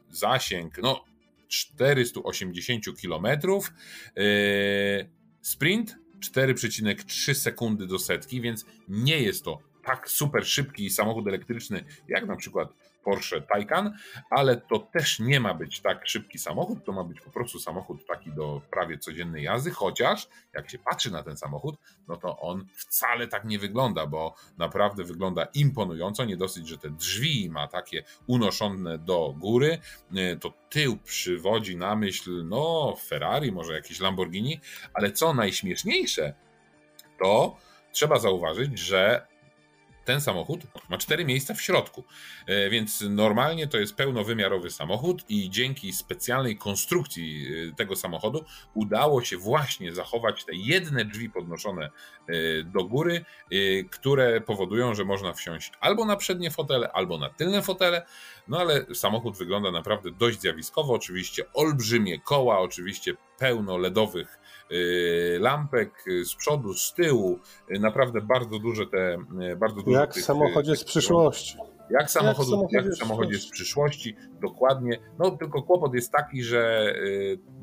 zasięg, 0.09 0.77
no 0.81 1.12
480 1.53 2.85
km. 3.01 3.27
Yy, 4.15 5.09
sprint 5.41 5.95
4,3 6.19 7.33
sekundy 7.33 7.87
do 7.87 7.99
setki, 7.99 8.41
więc 8.41 8.65
nie 8.87 9.21
jest 9.21 9.43
to 9.43 9.59
tak 9.83 10.09
super 10.09 10.45
szybki 10.45 10.89
samochód 10.89 11.27
elektryczny 11.27 11.83
jak 12.07 12.27
na 12.27 12.35
przykład 12.35 12.73
Porsche 13.03 13.41
Taycan, 13.41 13.97
ale 14.29 14.57
to 14.57 14.79
też 14.79 15.19
nie 15.19 15.39
ma 15.39 15.53
być 15.53 15.81
tak 15.81 16.07
szybki 16.07 16.39
samochód, 16.39 16.85
to 16.85 16.91
ma 16.91 17.03
być 17.03 17.21
po 17.21 17.31
prostu 17.31 17.59
samochód 17.59 18.05
taki 18.07 18.31
do 18.31 18.61
prawie 18.71 18.97
codziennej 18.97 19.43
jazdy, 19.43 19.71
chociaż 19.71 20.27
jak 20.53 20.69
się 20.69 20.79
patrzy 20.79 21.11
na 21.11 21.23
ten 21.23 21.37
samochód, 21.37 21.75
no 22.07 22.17
to 22.17 22.39
on 22.39 22.65
wcale 22.75 23.27
tak 23.27 23.45
nie 23.45 23.59
wygląda, 23.59 24.07
bo 24.07 24.35
naprawdę 24.57 25.03
wygląda 25.03 25.47
imponująco, 25.53 26.25
nie 26.25 26.37
dosyć, 26.37 26.67
że 26.67 26.77
te 26.77 26.89
drzwi 26.89 27.49
ma 27.49 27.67
takie 27.67 28.03
unoszone 28.27 28.97
do 28.97 29.35
góry, 29.37 29.77
y, 30.17 30.37
to 30.39 30.53
tył 30.69 30.97
przywodzi 30.97 31.77
na 31.77 31.95
myśl, 31.95 32.45
no 32.45 32.95
Ferrari, 33.05 33.51
może 33.51 33.73
jakieś 33.73 33.99
Lamborghini, 33.99 34.61
ale 34.93 35.11
co 35.11 35.33
najśmieszniejsze, 35.33 36.33
to 37.23 37.57
trzeba 37.91 38.19
zauważyć, 38.19 38.79
że 38.79 39.32
ten 40.05 40.21
samochód 40.21 40.61
ma 40.89 40.97
cztery 40.97 41.25
miejsca 41.25 41.53
w 41.53 41.61
środku, 41.61 42.03
e, 42.47 42.69
więc 42.69 43.03
normalnie 43.09 43.67
to 43.67 43.77
jest 43.77 43.95
pełnowymiarowy 43.95 44.71
samochód 44.71 45.23
i 45.29 45.49
dzięki 45.49 45.93
specjalnej 45.93 46.57
konstrukcji 46.57 47.47
e, 47.69 47.75
tego 47.75 47.95
samochodu 47.95 48.45
udało 48.73 49.23
się 49.23 49.37
właśnie 49.37 49.93
zachować 49.93 50.45
te 50.45 50.55
jedne 50.55 51.05
drzwi 51.05 51.29
podnoszone 51.29 51.85
e, 51.85 52.33
do 52.63 52.83
góry, 52.83 53.25
które 53.91 54.41
powodują, 54.41 54.95
że 54.95 55.05
można 55.05 55.33
wsiąść 55.33 55.71
albo 55.79 56.05
na 56.05 56.15
przednie 56.15 56.51
fotele, 56.51 56.91
albo 56.91 57.17
na 57.17 57.29
tylne 57.29 57.61
fotele, 57.61 58.05
no 58.47 58.59
ale 58.59 58.85
samochód 58.93 59.37
wygląda 59.37 59.71
naprawdę 59.71 60.11
dość 60.11 60.41
zjawiskowo, 60.41 60.93
oczywiście 60.93 61.53
olbrzymie 61.53 62.19
koła, 62.19 62.59
oczywiście 62.59 63.13
pełno 63.37 63.77
LEDowych 63.77 64.39
lampek 65.39 66.03
z 66.23 66.35
przodu, 66.35 66.73
z 66.73 66.93
tyłu. 66.93 67.39
Naprawdę 67.69 68.21
bardzo 68.21 68.59
duże 68.59 68.87
te. 68.87 69.17
Bardzo 69.57 69.81
duże 69.81 69.99
Jak 69.99 70.13
w 70.13 70.21
samochodzie 70.21 70.75
z 70.75 70.83
przyszłości. 70.83 71.57
Jak, 71.89 72.11
samochodu, 72.11 72.67
jak 72.71 72.85
w 72.85 72.97
samochodzie 72.97 73.37
z 73.37 73.49
przyszłości, 73.49 74.15
dokładnie. 74.41 74.99
No 75.19 75.31
tylko 75.31 75.63
kłopot 75.63 75.93
jest 75.93 76.11
taki, 76.11 76.43
że 76.43 76.93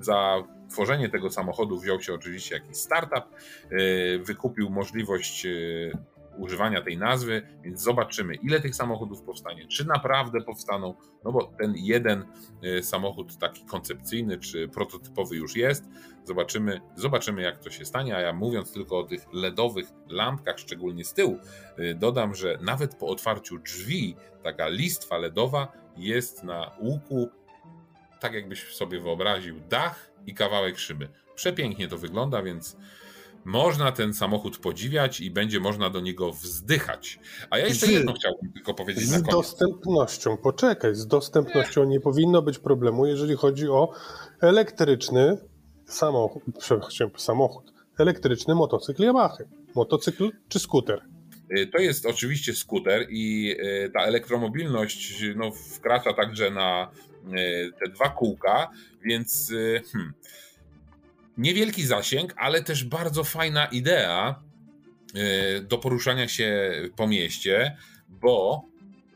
za 0.01 0.45
tworzenie 0.71 1.09
tego 1.09 1.31
samochodu 1.31 1.79
wziął 1.79 2.01
się 2.01 2.15
oczywiście 2.15 2.55
jakiś 2.55 2.77
startup, 2.77 3.25
wykupił 4.23 4.71
możliwość 4.71 5.47
używania 6.41 6.83
tej 6.83 6.99
nazwy, 6.99 7.43
więc 7.65 7.83
zobaczymy, 7.83 8.35
ile 8.35 8.61
tych 8.61 8.75
samochodów 8.75 9.23
powstanie, 9.23 9.67
czy 9.67 9.87
naprawdę 9.87 10.41
powstaną, 10.41 10.95
no 11.25 11.33
bo 11.33 11.53
ten 11.59 11.75
jeden 11.77 12.25
y, 12.65 12.83
samochód 12.83 13.39
taki 13.39 13.65
koncepcyjny 13.65 14.39
czy 14.39 14.69
prototypowy 14.69 15.37
już 15.37 15.57
jest. 15.57 15.85
Zobaczymy, 16.25 16.81
zobaczymy 16.97 17.43
jak 17.43 17.59
to 17.59 17.71
się 17.71 17.85
stanie, 17.85 18.17
a 18.17 18.21
ja 18.21 18.33
mówiąc 18.33 18.73
tylko 18.73 18.99
o 18.99 19.03
tych 19.03 19.27
LEDowych 19.33 19.87
lampkach, 20.09 20.59
szczególnie 20.59 21.05
z 21.05 21.15
tyłu, 21.15 21.39
y, 21.79 21.95
dodam, 21.95 22.35
że 22.35 22.59
nawet 22.63 22.95
po 22.95 23.07
otwarciu 23.07 23.59
drzwi 23.59 24.17
taka 24.43 24.69
listwa 24.69 25.19
LEDowa 25.19 25.73
jest 25.97 26.45
na 26.45 26.71
łuku, 26.81 27.29
tak 28.21 28.35
jakbyś 28.35 28.75
sobie 28.75 29.01
wyobraził, 29.01 29.61
dach 29.69 30.11
i 30.27 30.35
kawałek 30.35 30.79
szyby. 30.79 31.09
Przepięknie 31.35 31.89
to 31.89 31.99
wygląda, 31.99 32.43
więc 32.43 32.77
można 33.45 33.93
ten 33.93 34.15
samochód 34.15 34.59
podziwiać 34.59 35.21
i 35.21 35.31
będzie 35.31 35.61
można 35.61 35.91
do 35.91 36.01
niego 36.01 36.33
wzdychać. 36.33 37.19
A 37.51 37.59
ja 37.59 37.67
jeszcze 37.67 37.87
z, 37.87 37.91
jedno 37.91 38.13
chciałbym 38.13 38.53
tylko 38.53 38.75
powiedzieć 38.75 39.05
z 39.05 39.11
na 39.11 39.17
koniec. 39.17 39.31
Z 39.31 39.35
dostępnością, 39.35 40.37
poczekaj, 40.37 40.95
z 40.95 41.07
dostępnością 41.07 41.85
nie 41.85 42.01
powinno 42.01 42.43
być 42.43 42.59
problemu, 42.59 43.07
jeżeli 43.07 43.37
chodzi 43.37 43.69
o 43.69 43.93
elektryczny 44.41 45.39
samochód, 45.87 46.43
samochód 47.17 47.73
elektryczny 47.99 48.55
motocykl 48.55 49.03
Yamaha. 49.03 49.37
Motocykl 49.75 50.31
czy 50.49 50.59
skuter? 50.59 51.03
Y, 51.59 51.67
to 51.67 51.79
jest 51.79 52.07
oczywiście 52.07 52.55
skuter 52.55 53.07
i 53.11 53.57
y, 53.61 53.91
ta 53.95 54.01
elektromobilność 54.01 55.25
no, 55.37 55.51
wkracza 55.53 56.13
także 56.13 56.51
na 56.51 56.91
y, 57.25 57.71
te 57.81 57.91
dwa 57.91 58.09
kółka, 58.09 58.71
więc 59.05 59.53
hmm, 59.93 60.13
Niewielki 61.41 61.87
zasięg, 61.87 62.35
ale 62.37 62.63
też 62.63 62.85
bardzo 62.85 63.25
fajna 63.25 63.67
idea 63.67 64.43
e, 65.15 65.61
do 65.61 65.79
poruszania 65.79 66.29
się 66.29 66.73
po 66.97 67.07
mieście, 67.07 67.77
bo 68.09 68.65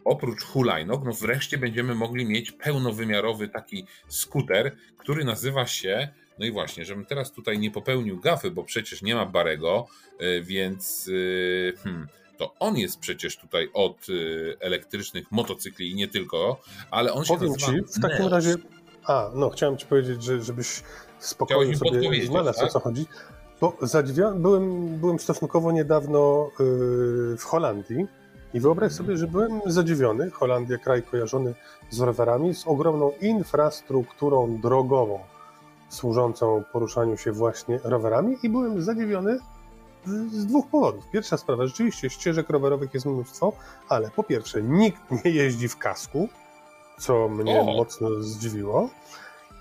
oprócz 0.05 0.45
hulajnóg, 0.45 1.05
no 1.05 1.12
wreszcie 1.12 1.59
będziemy 1.59 1.95
mogli 1.95 2.27
mieć 2.27 2.51
pełnowymiarowy 2.53 3.49
taki 3.49 3.87
skuter, 4.09 4.77
który 4.99 5.25
nazywa 5.25 5.66
się, 5.66 6.09
no 6.39 6.47
i 6.47 6.51
właśnie, 6.51 6.85
żebym 6.85 7.07
teraz 7.07 7.33
tutaj 7.33 7.59
nie 7.59 7.70
popełnił 7.70 8.20
gafy, 8.20 8.51
bo 8.51 8.64
przecież 8.64 9.03
nie 9.03 9.14
ma 9.14 9.27
Barego, 9.27 9.87
e, 10.18 10.41
więc 10.41 11.11
e, 11.75 11.77
hmm, 11.77 12.09
to 12.39 12.55
on 12.59 12.77
jest 12.77 12.99
przecież 12.99 13.37
tutaj 13.37 13.68
od 13.72 14.07
elektrycznych 14.61 15.33
motocykli 15.33 15.91
i 15.91 15.95
nie 15.95 16.09
tylko, 16.09 16.61
ale 16.91 17.12
on 17.12 17.25
się 17.25 17.35
Powiem 17.35 17.53
nazywa 17.53 17.72
ci, 17.72 17.99
w 17.99 18.01
takim 18.01 18.27
razie, 18.27 18.55
a, 19.07 19.30
no 19.34 19.50
chciałem 19.50 19.76
ci 19.76 19.86
powiedzieć, 19.86 20.22
że, 20.22 20.42
żebyś 20.42 20.82
spokojnie 21.18 21.76
sobie 21.76 22.26
znalazł 22.26 22.59
tak? 22.59 22.68
o 22.68 22.72
co 22.72 22.80
chodzi. 22.80 23.07
Bo 23.61 23.76
zadziwia... 23.82 24.30
byłem, 24.30 24.86
byłem 24.98 25.18
stosunkowo 25.18 25.72
niedawno 25.72 26.50
yy, 26.59 27.36
w 27.36 27.44
Holandii 27.44 28.07
i 28.55 28.61
wyobraź 28.61 28.92
sobie, 28.92 29.16
że 29.16 29.26
byłem 29.26 29.61
zadziwiony. 29.66 30.30
Holandia, 30.30 30.78
kraj 30.78 31.02
kojarzony 31.02 31.55
z 31.90 32.00
rowerami, 32.00 32.55
z 32.55 32.66
ogromną 32.66 33.12
infrastrukturą 33.20 34.61
drogową 34.61 35.18
służącą 35.88 36.64
poruszaniu 36.72 37.16
się 37.16 37.32
właśnie 37.32 37.80
rowerami 37.84 38.36
i 38.42 38.48
byłem 38.48 38.82
zadziwiony 38.82 39.38
z 40.30 40.46
dwóch 40.46 40.66
powodów. 40.66 41.11
Pierwsza 41.11 41.36
sprawa, 41.36 41.66
rzeczywiście 41.66 42.11
ścieżek 42.11 42.50
rowerowych 42.50 42.94
jest 42.94 43.07
mnóstwo, 43.07 43.52
ale 43.88 44.11
po 44.11 44.22
pierwsze 44.22 44.62
nikt 44.62 45.00
nie 45.24 45.30
jeździ 45.30 45.68
w 45.68 45.76
kasku, 45.76 46.28
co 46.99 47.28
mnie 47.28 47.61
o. 47.61 47.64
mocno 47.64 48.22
zdziwiło. 48.22 48.90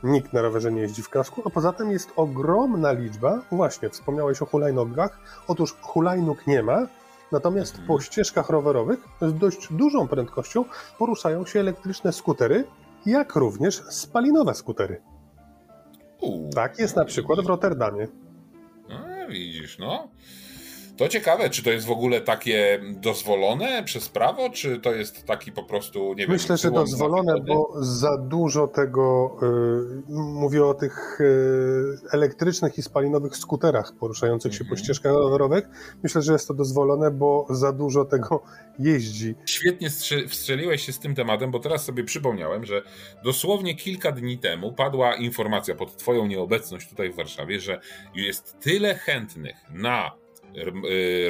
Nikt 0.04 0.34
na 0.34 0.42
rowerze 0.42 0.72
nie 0.72 0.82
jeździ 0.82 1.02
w 1.02 1.10
kasku, 1.10 1.42
a 1.46 1.50
poza 1.50 1.74
tym 1.74 1.92
jest 1.92 2.10
ogromna 2.16 2.92
liczba, 2.92 3.42
właśnie 3.52 3.90
wspomniałeś 3.90 4.42
o 4.42 4.46
hulajnogach, 4.46 5.20
otóż 5.48 5.76
hulajnóg 5.82 6.48
nie 6.48 6.64
ma, 6.64 6.88
natomiast 7.32 7.82
po 7.88 8.00
ścieżkach 8.00 8.50
rowerowych 8.50 9.00
z 9.22 9.34
dość 9.34 9.68
dużą 9.74 10.08
prędkością 10.08 10.66
poruszają 10.98 11.46
się 11.46 11.60
elektryczne 11.60 12.14
skutery, 12.14 12.64
jak 13.06 13.36
również 13.36 13.84
spalinowe 13.90 14.56
skutery. 14.56 15.02
Tak 16.56 16.80
jest 16.80 16.96
na 16.96 17.06
przykład 17.06 17.40
w 17.40 17.48
Rotterdamie. 17.48 18.08
No, 18.90 19.28
widzisz, 19.30 19.80
no. 19.80 20.08
To 20.98 21.08
ciekawe, 21.08 21.50
czy 21.50 21.64
to 21.64 21.72
jest 21.72 21.86
w 21.86 21.92
ogóle 21.92 22.22
takie 22.22 22.80
dozwolone 22.84 23.84
przez 23.84 24.10
prawo, 24.10 24.50
czy 24.50 24.80
to 24.80 24.94
jest 24.94 25.26
taki 25.26 25.52
po 25.52 25.64
prostu, 25.64 26.14
nie 26.14 26.16
wiem... 26.16 26.32
Myślę, 26.32 26.58
że 26.58 26.72
dozwolone, 26.72 27.42
bo 27.48 27.74
za 27.80 28.18
dużo 28.18 28.68
tego, 28.68 29.38
y, 30.10 30.14
mówię 30.14 30.66
o 30.66 30.74
tych 30.74 31.22
y, 31.22 31.98
elektrycznych 32.12 32.78
i 32.78 32.82
spalinowych 32.82 33.38
skuterach 33.38 33.94
poruszających 34.00 34.54
się 34.54 34.60
po 34.60 34.70
mhm. 34.70 34.84
ścieżkach 34.84 35.14
rowerowych. 35.14 35.70
Myślę, 36.04 36.22
że 36.22 36.34
jest 36.34 36.48
to 36.48 36.54
dozwolone, 36.54 37.12
bo 37.12 37.48
za 37.50 37.72
dużo 37.72 38.06
tego 38.06 38.44
jeździ. 38.80 39.36
Świetnie 39.46 39.90
wstrzeliłeś 40.28 40.86
się 40.86 40.94
z 40.94 41.00
tym 41.00 41.16
tematem, 41.16 41.52
bo 41.52 41.60
teraz 41.60 41.86
sobie 41.86 42.04
przypomniałem, 42.04 42.66
że 42.66 42.82
dosłownie 43.24 43.76
kilka 43.76 44.12
dni 44.12 44.38
temu 44.38 44.74
padła 44.74 45.16
informacja 45.16 45.76
pod 45.76 45.98
twoją 45.98 46.26
nieobecność 46.26 46.90
tutaj 46.90 47.12
w 47.12 47.16
Warszawie, 47.16 47.60
że 47.60 47.80
jest 48.16 48.60
tyle 48.60 48.96
chętnych 48.96 49.56
na 49.70 50.23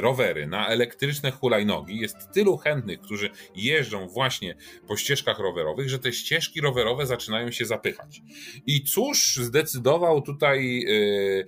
rowery, 0.00 0.46
na 0.46 0.68
elektryczne 0.68 1.30
hulajnogi 1.30 1.98
jest 1.98 2.16
tylu 2.32 2.56
chętnych, 2.56 3.00
którzy 3.00 3.30
jeżdżą 3.56 4.08
właśnie 4.08 4.54
po 4.88 4.96
ścieżkach 4.96 5.38
rowerowych, 5.38 5.88
że 5.88 5.98
te 5.98 6.12
ścieżki 6.12 6.60
rowerowe 6.60 7.06
zaczynają 7.06 7.50
się 7.50 7.64
zapychać. 7.64 8.22
I 8.66 8.84
cóż 8.84 9.36
zdecydował 9.36 10.22
tutaj 10.22 10.84
y, 10.88 10.94
Y, 11.44 11.46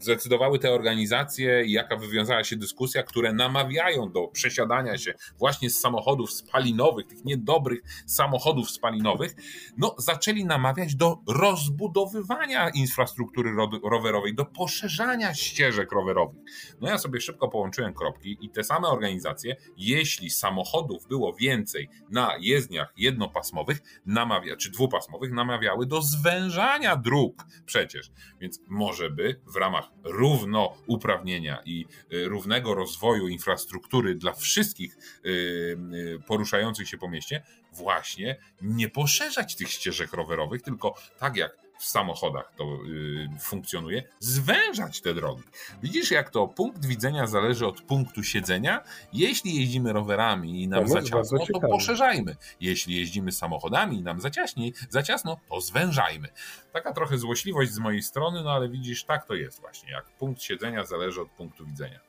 zdecydowały 0.00 0.58
te 0.58 0.72
organizacje 0.72 1.64
i 1.64 1.72
jaka 1.72 1.96
wywiązała 1.96 2.44
się 2.44 2.56
dyskusja, 2.56 3.02
które 3.02 3.32
namawiają 3.32 4.12
do 4.12 4.28
przesiadania 4.28 4.98
się 4.98 5.14
właśnie 5.38 5.70
z 5.70 5.80
samochodów 5.80 6.32
spalinowych, 6.32 7.06
tych 7.06 7.24
niedobrych 7.24 7.80
samochodów 8.06 8.70
spalinowych, 8.70 9.34
no 9.76 9.94
zaczęli 9.98 10.44
namawiać 10.44 10.94
do 10.94 11.18
rozbudowywania 11.28 12.68
infrastruktury 12.68 13.50
rowerowej, 13.84 14.34
do 14.34 14.44
poszerzania 14.44 15.34
ścieżek 15.34 15.92
rowerowych. 15.92 16.40
No 16.80 16.88
ja 16.88 16.98
sobie 16.98 17.20
szybko 17.20 17.48
połączyłem 17.48 17.94
kropki 17.94 18.38
i 18.40 18.50
te 18.50 18.64
same 18.64 18.88
organizacje, 18.88 19.56
jeśli 19.76 20.30
samochodów 20.30 21.06
było 21.08 21.32
więcej 21.32 21.88
na 22.10 22.32
jezdniach 22.40 22.92
jednopasmowych, 22.96 24.00
namawia, 24.06 24.56
czy 24.56 24.70
dwupasmowych, 24.70 25.32
namawiały 25.32 25.86
do 25.86 26.02
zwężania 26.02 26.96
dróg 26.96 27.44
przecież. 27.66 28.10
Więc 28.40 28.60
może 28.68 29.05
żeby 29.06 29.40
w 29.46 29.56
ramach 29.56 29.88
równouprawnienia 30.04 31.62
i 31.64 31.86
y, 32.12 32.28
równego 32.28 32.74
rozwoju 32.74 33.28
infrastruktury 33.28 34.14
dla 34.14 34.32
wszystkich 34.32 34.96
y, 34.96 35.28
y, 35.28 36.18
poruszających 36.26 36.88
się 36.88 36.98
po 36.98 37.08
mieście, 37.08 37.42
właśnie 37.72 38.36
nie 38.62 38.88
poszerzać 38.88 39.56
tych 39.56 39.70
ścieżek 39.70 40.12
rowerowych, 40.12 40.62
tylko 40.62 40.94
tak 41.18 41.36
jak 41.36 41.65
w 41.78 41.84
samochodach 41.84 42.52
to 42.56 42.64
yy, 42.64 43.28
funkcjonuje, 43.40 44.02
zwężać 44.18 45.00
te 45.00 45.14
drogi. 45.14 45.42
Widzisz, 45.82 46.10
jak 46.10 46.30
to 46.30 46.48
punkt 46.48 46.86
widzenia 46.86 47.26
zależy 47.26 47.66
od 47.66 47.80
punktu 47.80 48.22
siedzenia? 48.22 48.82
Jeśli 49.12 49.54
jeździmy 49.60 49.92
rowerami 49.92 50.62
i 50.62 50.68
nam 50.68 50.88
za 50.88 51.02
ciasno, 51.02 51.38
to 51.52 51.60
poszerzajmy. 51.60 52.36
Jeśli 52.60 52.96
jeździmy 52.96 53.32
samochodami 53.32 53.98
i 53.98 54.02
nam 54.02 54.20
za, 54.20 54.30
ciaśniej, 54.30 54.74
za 54.90 55.02
ciasno, 55.02 55.36
to 55.48 55.60
zwężajmy. 55.60 56.28
Taka 56.72 56.92
trochę 56.92 57.18
złośliwość 57.18 57.72
z 57.72 57.78
mojej 57.78 58.02
strony, 58.02 58.42
no 58.42 58.52
ale 58.52 58.68
widzisz, 58.68 59.04
tak 59.04 59.26
to 59.26 59.34
jest 59.34 59.60
właśnie. 59.60 59.92
Jak 59.92 60.04
punkt 60.04 60.42
siedzenia 60.42 60.84
zależy 60.84 61.20
od 61.20 61.28
punktu 61.28 61.66
widzenia. 61.66 62.05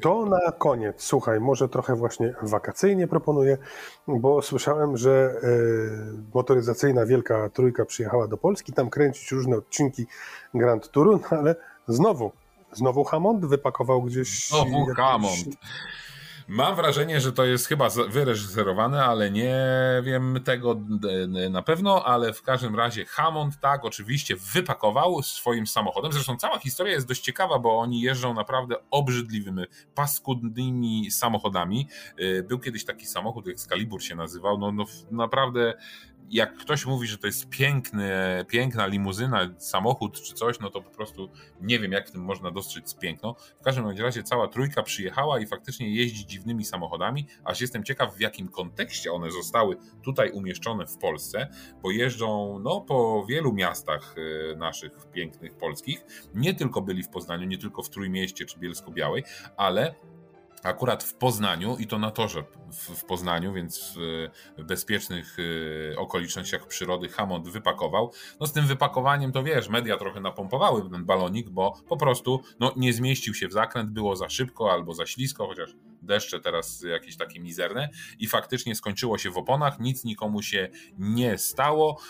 To 0.00 0.26
na 0.26 0.52
koniec, 0.52 1.02
słuchaj, 1.02 1.40
może 1.40 1.68
trochę 1.68 1.96
właśnie 1.96 2.34
wakacyjnie 2.42 3.08
proponuję, 3.08 3.58
bo 4.08 4.42
słyszałem, 4.42 4.96
że 4.96 5.34
y, 5.44 6.34
motoryzacyjna 6.34 7.06
Wielka 7.06 7.48
Trójka 7.48 7.84
przyjechała 7.84 8.28
do 8.28 8.36
Polski, 8.36 8.72
tam 8.72 8.90
kręcić 8.90 9.32
różne 9.32 9.56
odcinki 9.56 10.06
Grand 10.54 10.90
Touru, 10.90 11.20
no 11.30 11.38
ale 11.38 11.56
znowu, 11.88 12.32
znowu 12.72 13.04
Hammond 13.04 13.46
wypakował 13.46 14.02
gdzieś... 14.02 14.48
Znowu 14.48 14.78
jakiś... 14.78 14.96
Hammond. 14.96 15.56
Mam 16.48 16.76
wrażenie, 16.76 17.20
że 17.20 17.32
to 17.32 17.44
jest 17.44 17.66
chyba 17.66 17.88
wyreżyserowane, 18.08 19.04
ale 19.04 19.30
nie 19.30 19.56
wiem 20.02 20.40
tego 20.44 20.80
na 21.50 21.62
pewno, 21.62 22.04
ale 22.04 22.32
w 22.32 22.42
każdym 22.42 22.76
razie 22.76 23.04
Hammond 23.04 23.60
tak 23.60 23.84
oczywiście 23.84 24.36
wypakował 24.36 25.22
swoim 25.22 25.66
samochodem. 25.66 26.12
Zresztą 26.12 26.36
cała 26.36 26.58
historia 26.58 26.92
jest 26.92 27.08
dość 27.08 27.20
ciekawa, 27.20 27.58
bo 27.58 27.78
oni 27.78 28.00
jeżdżą 28.00 28.34
naprawdę 28.34 28.76
obrzydliwymi, 28.90 29.64
paskudnymi 29.94 31.10
samochodami. 31.10 31.88
Y, 32.20 32.44
był 32.48 32.58
kiedyś 32.58 32.84
taki 32.84 33.06
samochód, 33.06 33.48
Excalibur 33.48 34.02
się 34.02 34.14
nazywał, 34.14 34.58
no, 34.58 34.72
no 34.72 34.84
naprawdę 35.10 35.74
jak 36.30 36.56
ktoś 36.56 36.86
mówi, 36.86 37.06
że 37.06 37.18
to 37.18 37.26
jest 37.26 37.48
piękny, 37.48 38.10
piękna 38.48 38.86
limuzyna, 38.86 39.54
samochód 39.58 40.20
czy 40.22 40.34
coś, 40.34 40.60
no 40.60 40.70
to 40.70 40.82
po 40.82 40.90
prostu 40.90 41.30
nie 41.60 41.78
wiem, 41.78 41.92
jak 41.92 42.08
w 42.08 42.10
tym 42.10 42.22
można 42.22 42.50
dostrzec 42.50 42.94
piękno. 42.94 43.34
W 43.60 43.64
każdym 43.64 43.88
razie 43.98 44.22
cała 44.22 44.48
trójka 44.48 44.82
przyjechała 44.82 45.40
i 45.40 45.46
faktycznie 45.46 45.94
jeździ 45.94 46.26
dziwnymi 46.26 46.64
samochodami, 46.64 47.26
aż 47.44 47.60
jestem 47.60 47.84
ciekaw, 47.84 48.16
w 48.16 48.20
jakim 48.20 48.48
kontekście 48.48 49.12
one 49.12 49.30
zostały 49.30 49.76
tutaj 50.02 50.30
umieszczone 50.30 50.86
w 50.86 50.98
Polsce, 50.98 51.48
bo 51.82 51.90
jeżdżą 51.90 52.58
no, 52.58 52.80
po 52.80 53.26
wielu 53.28 53.52
miastach 53.52 54.14
y, 54.18 54.56
naszych 54.56 54.92
pięknych 55.12 55.56
polskich. 55.56 56.04
Nie 56.34 56.54
tylko 56.54 56.82
byli 56.82 57.02
w 57.02 57.08
Poznaniu, 57.08 57.46
nie 57.46 57.58
tylko 57.58 57.82
w 57.82 57.90
Trójmieście 57.90 58.44
czy 58.44 58.58
Bielsko-Białej, 58.58 59.24
ale 59.56 59.94
akurat 60.64 61.04
w 61.04 61.14
Poznaniu 61.14 61.76
i 61.76 61.86
to 61.86 61.98
na 61.98 62.10
torze 62.10 62.44
w, 62.72 63.04
Poznaniu, 63.04 63.52
więc 63.52 63.94
w 64.58 64.64
bezpiecznych 64.64 65.38
y, 65.38 65.94
okolicznościach 65.98 66.66
przyrody 66.66 67.08
Hammond 67.08 67.48
wypakował. 67.48 68.12
No 68.40 68.46
z 68.46 68.52
tym 68.52 68.66
wypakowaniem 68.66 69.32
to 69.32 69.42
wiesz, 69.42 69.68
media 69.68 69.96
trochę 69.96 70.20
napompowały 70.20 70.90
ten 70.90 71.04
balonik, 71.04 71.50
bo 71.50 71.72
po 71.88 71.96
prostu 71.96 72.40
no, 72.60 72.72
nie 72.76 72.92
zmieścił 72.92 73.34
się 73.34 73.48
w 73.48 73.52
zakręt, 73.52 73.90
było 73.90 74.16
za 74.16 74.28
szybko 74.28 74.72
albo 74.72 74.94
za 74.94 75.06
ślisko, 75.06 75.46
chociaż 75.46 75.76
deszcze 76.04 76.40
teraz 76.40 76.82
jakieś 76.82 77.16
takie 77.16 77.40
mizerne 77.40 77.88
i 78.18 78.26
faktycznie 78.26 78.74
skończyło 78.74 79.18
się 79.18 79.30
w 79.30 79.38
oponach, 79.38 79.80
nic 79.80 80.04
nikomu 80.04 80.42
się 80.42 80.68
nie 80.98 81.38
stało. 81.38 82.00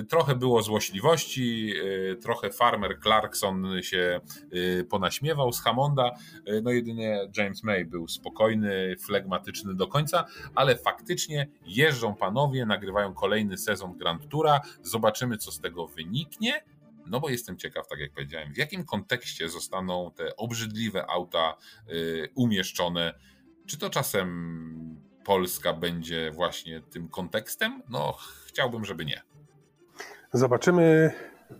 Y, 0.00 0.04
trochę 0.04 0.34
było 0.34 0.62
złośliwości, 0.62 1.74
y, 2.12 2.16
trochę 2.16 2.50
farmer 2.50 2.98
Clarkson 3.02 3.82
się 3.82 4.20
y, 4.54 4.86
ponaśmiewał 4.90 5.52
z 5.52 5.60
Hammonda, 5.60 6.10
no 6.62 6.70
jedynie 6.70 7.28
James 7.36 7.62
May 7.62 7.84
był 7.84 8.08
spokojny, 8.08 8.96
flegmatyczny 9.06 9.74
do 9.74 9.86
końca, 9.86 10.24
ale 10.54 10.76
faktycznie 10.76 11.48
jeżdżą 11.66 12.14
panowie, 12.14 12.66
nagrywają 12.66 13.14
kolejny 13.14 13.58
sezon 13.58 13.98
Grand 13.98 14.28
Toura, 14.28 14.60
zobaczymy 14.82 15.36
co 15.36 15.52
z 15.52 15.60
tego 15.60 15.86
wyniknie. 15.86 16.64
No 17.06 17.20
bo 17.20 17.28
jestem 17.28 17.56
ciekaw, 17.56 17.88
tak 17.88 17.98
jak 17.98 18.12
powiedziałem, 18.12 18.52
w 18.52 18.56
jakim 18.56 18.84
kontekście 18.84 19.48
zostaną 19.48 20.10
te 20.16 20.36
obrzydliwe 20.36 21.06
auta 21.10 21.56
umieszczone 22.34 23.14
czy 23.66 23.78
to 23.78 23.90
czasem 23.90 24.98
Polska 25.24 25.72
będzie 25.72 26.30
właśnie 26.30 26.80
tym 26.80 27.08
kontekstem? 27.08 27.82
No, 27.88 28.14
chciałbym, 28.46 28.84
żeby 28.84 29.04
nie. 29.04 29.22
Zobaczymy. 30.32 31.12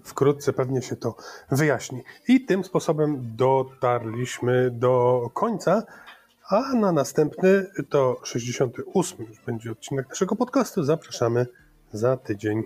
Wkrótce 0.05 0.53
pewnie 0.53 0.83
się 0.83 0.97
to 0.97 1.17
wyjaśni. 1.51 2.03
I 2.29 2.45
tym 2.45 2.65
sposobem 2.65 3.37
dotarliśmy 3.37 4.71
do 4.71 5.23
końca. 5.35 5.83
A 6.49 6.75
na 6.75 6.93
następny 6.93 7.67
to 7.91 8.21
68 8.25 9.27
już 9.27 9.41
będzie 9.41 9.73
odcinek 9.73 10.09
naszego 10.09 10.37
podcastu. 10.37 10.85
Zapraszamy 10.85 11.47
za 11.93 12.17
tydzień. 12.17 12.63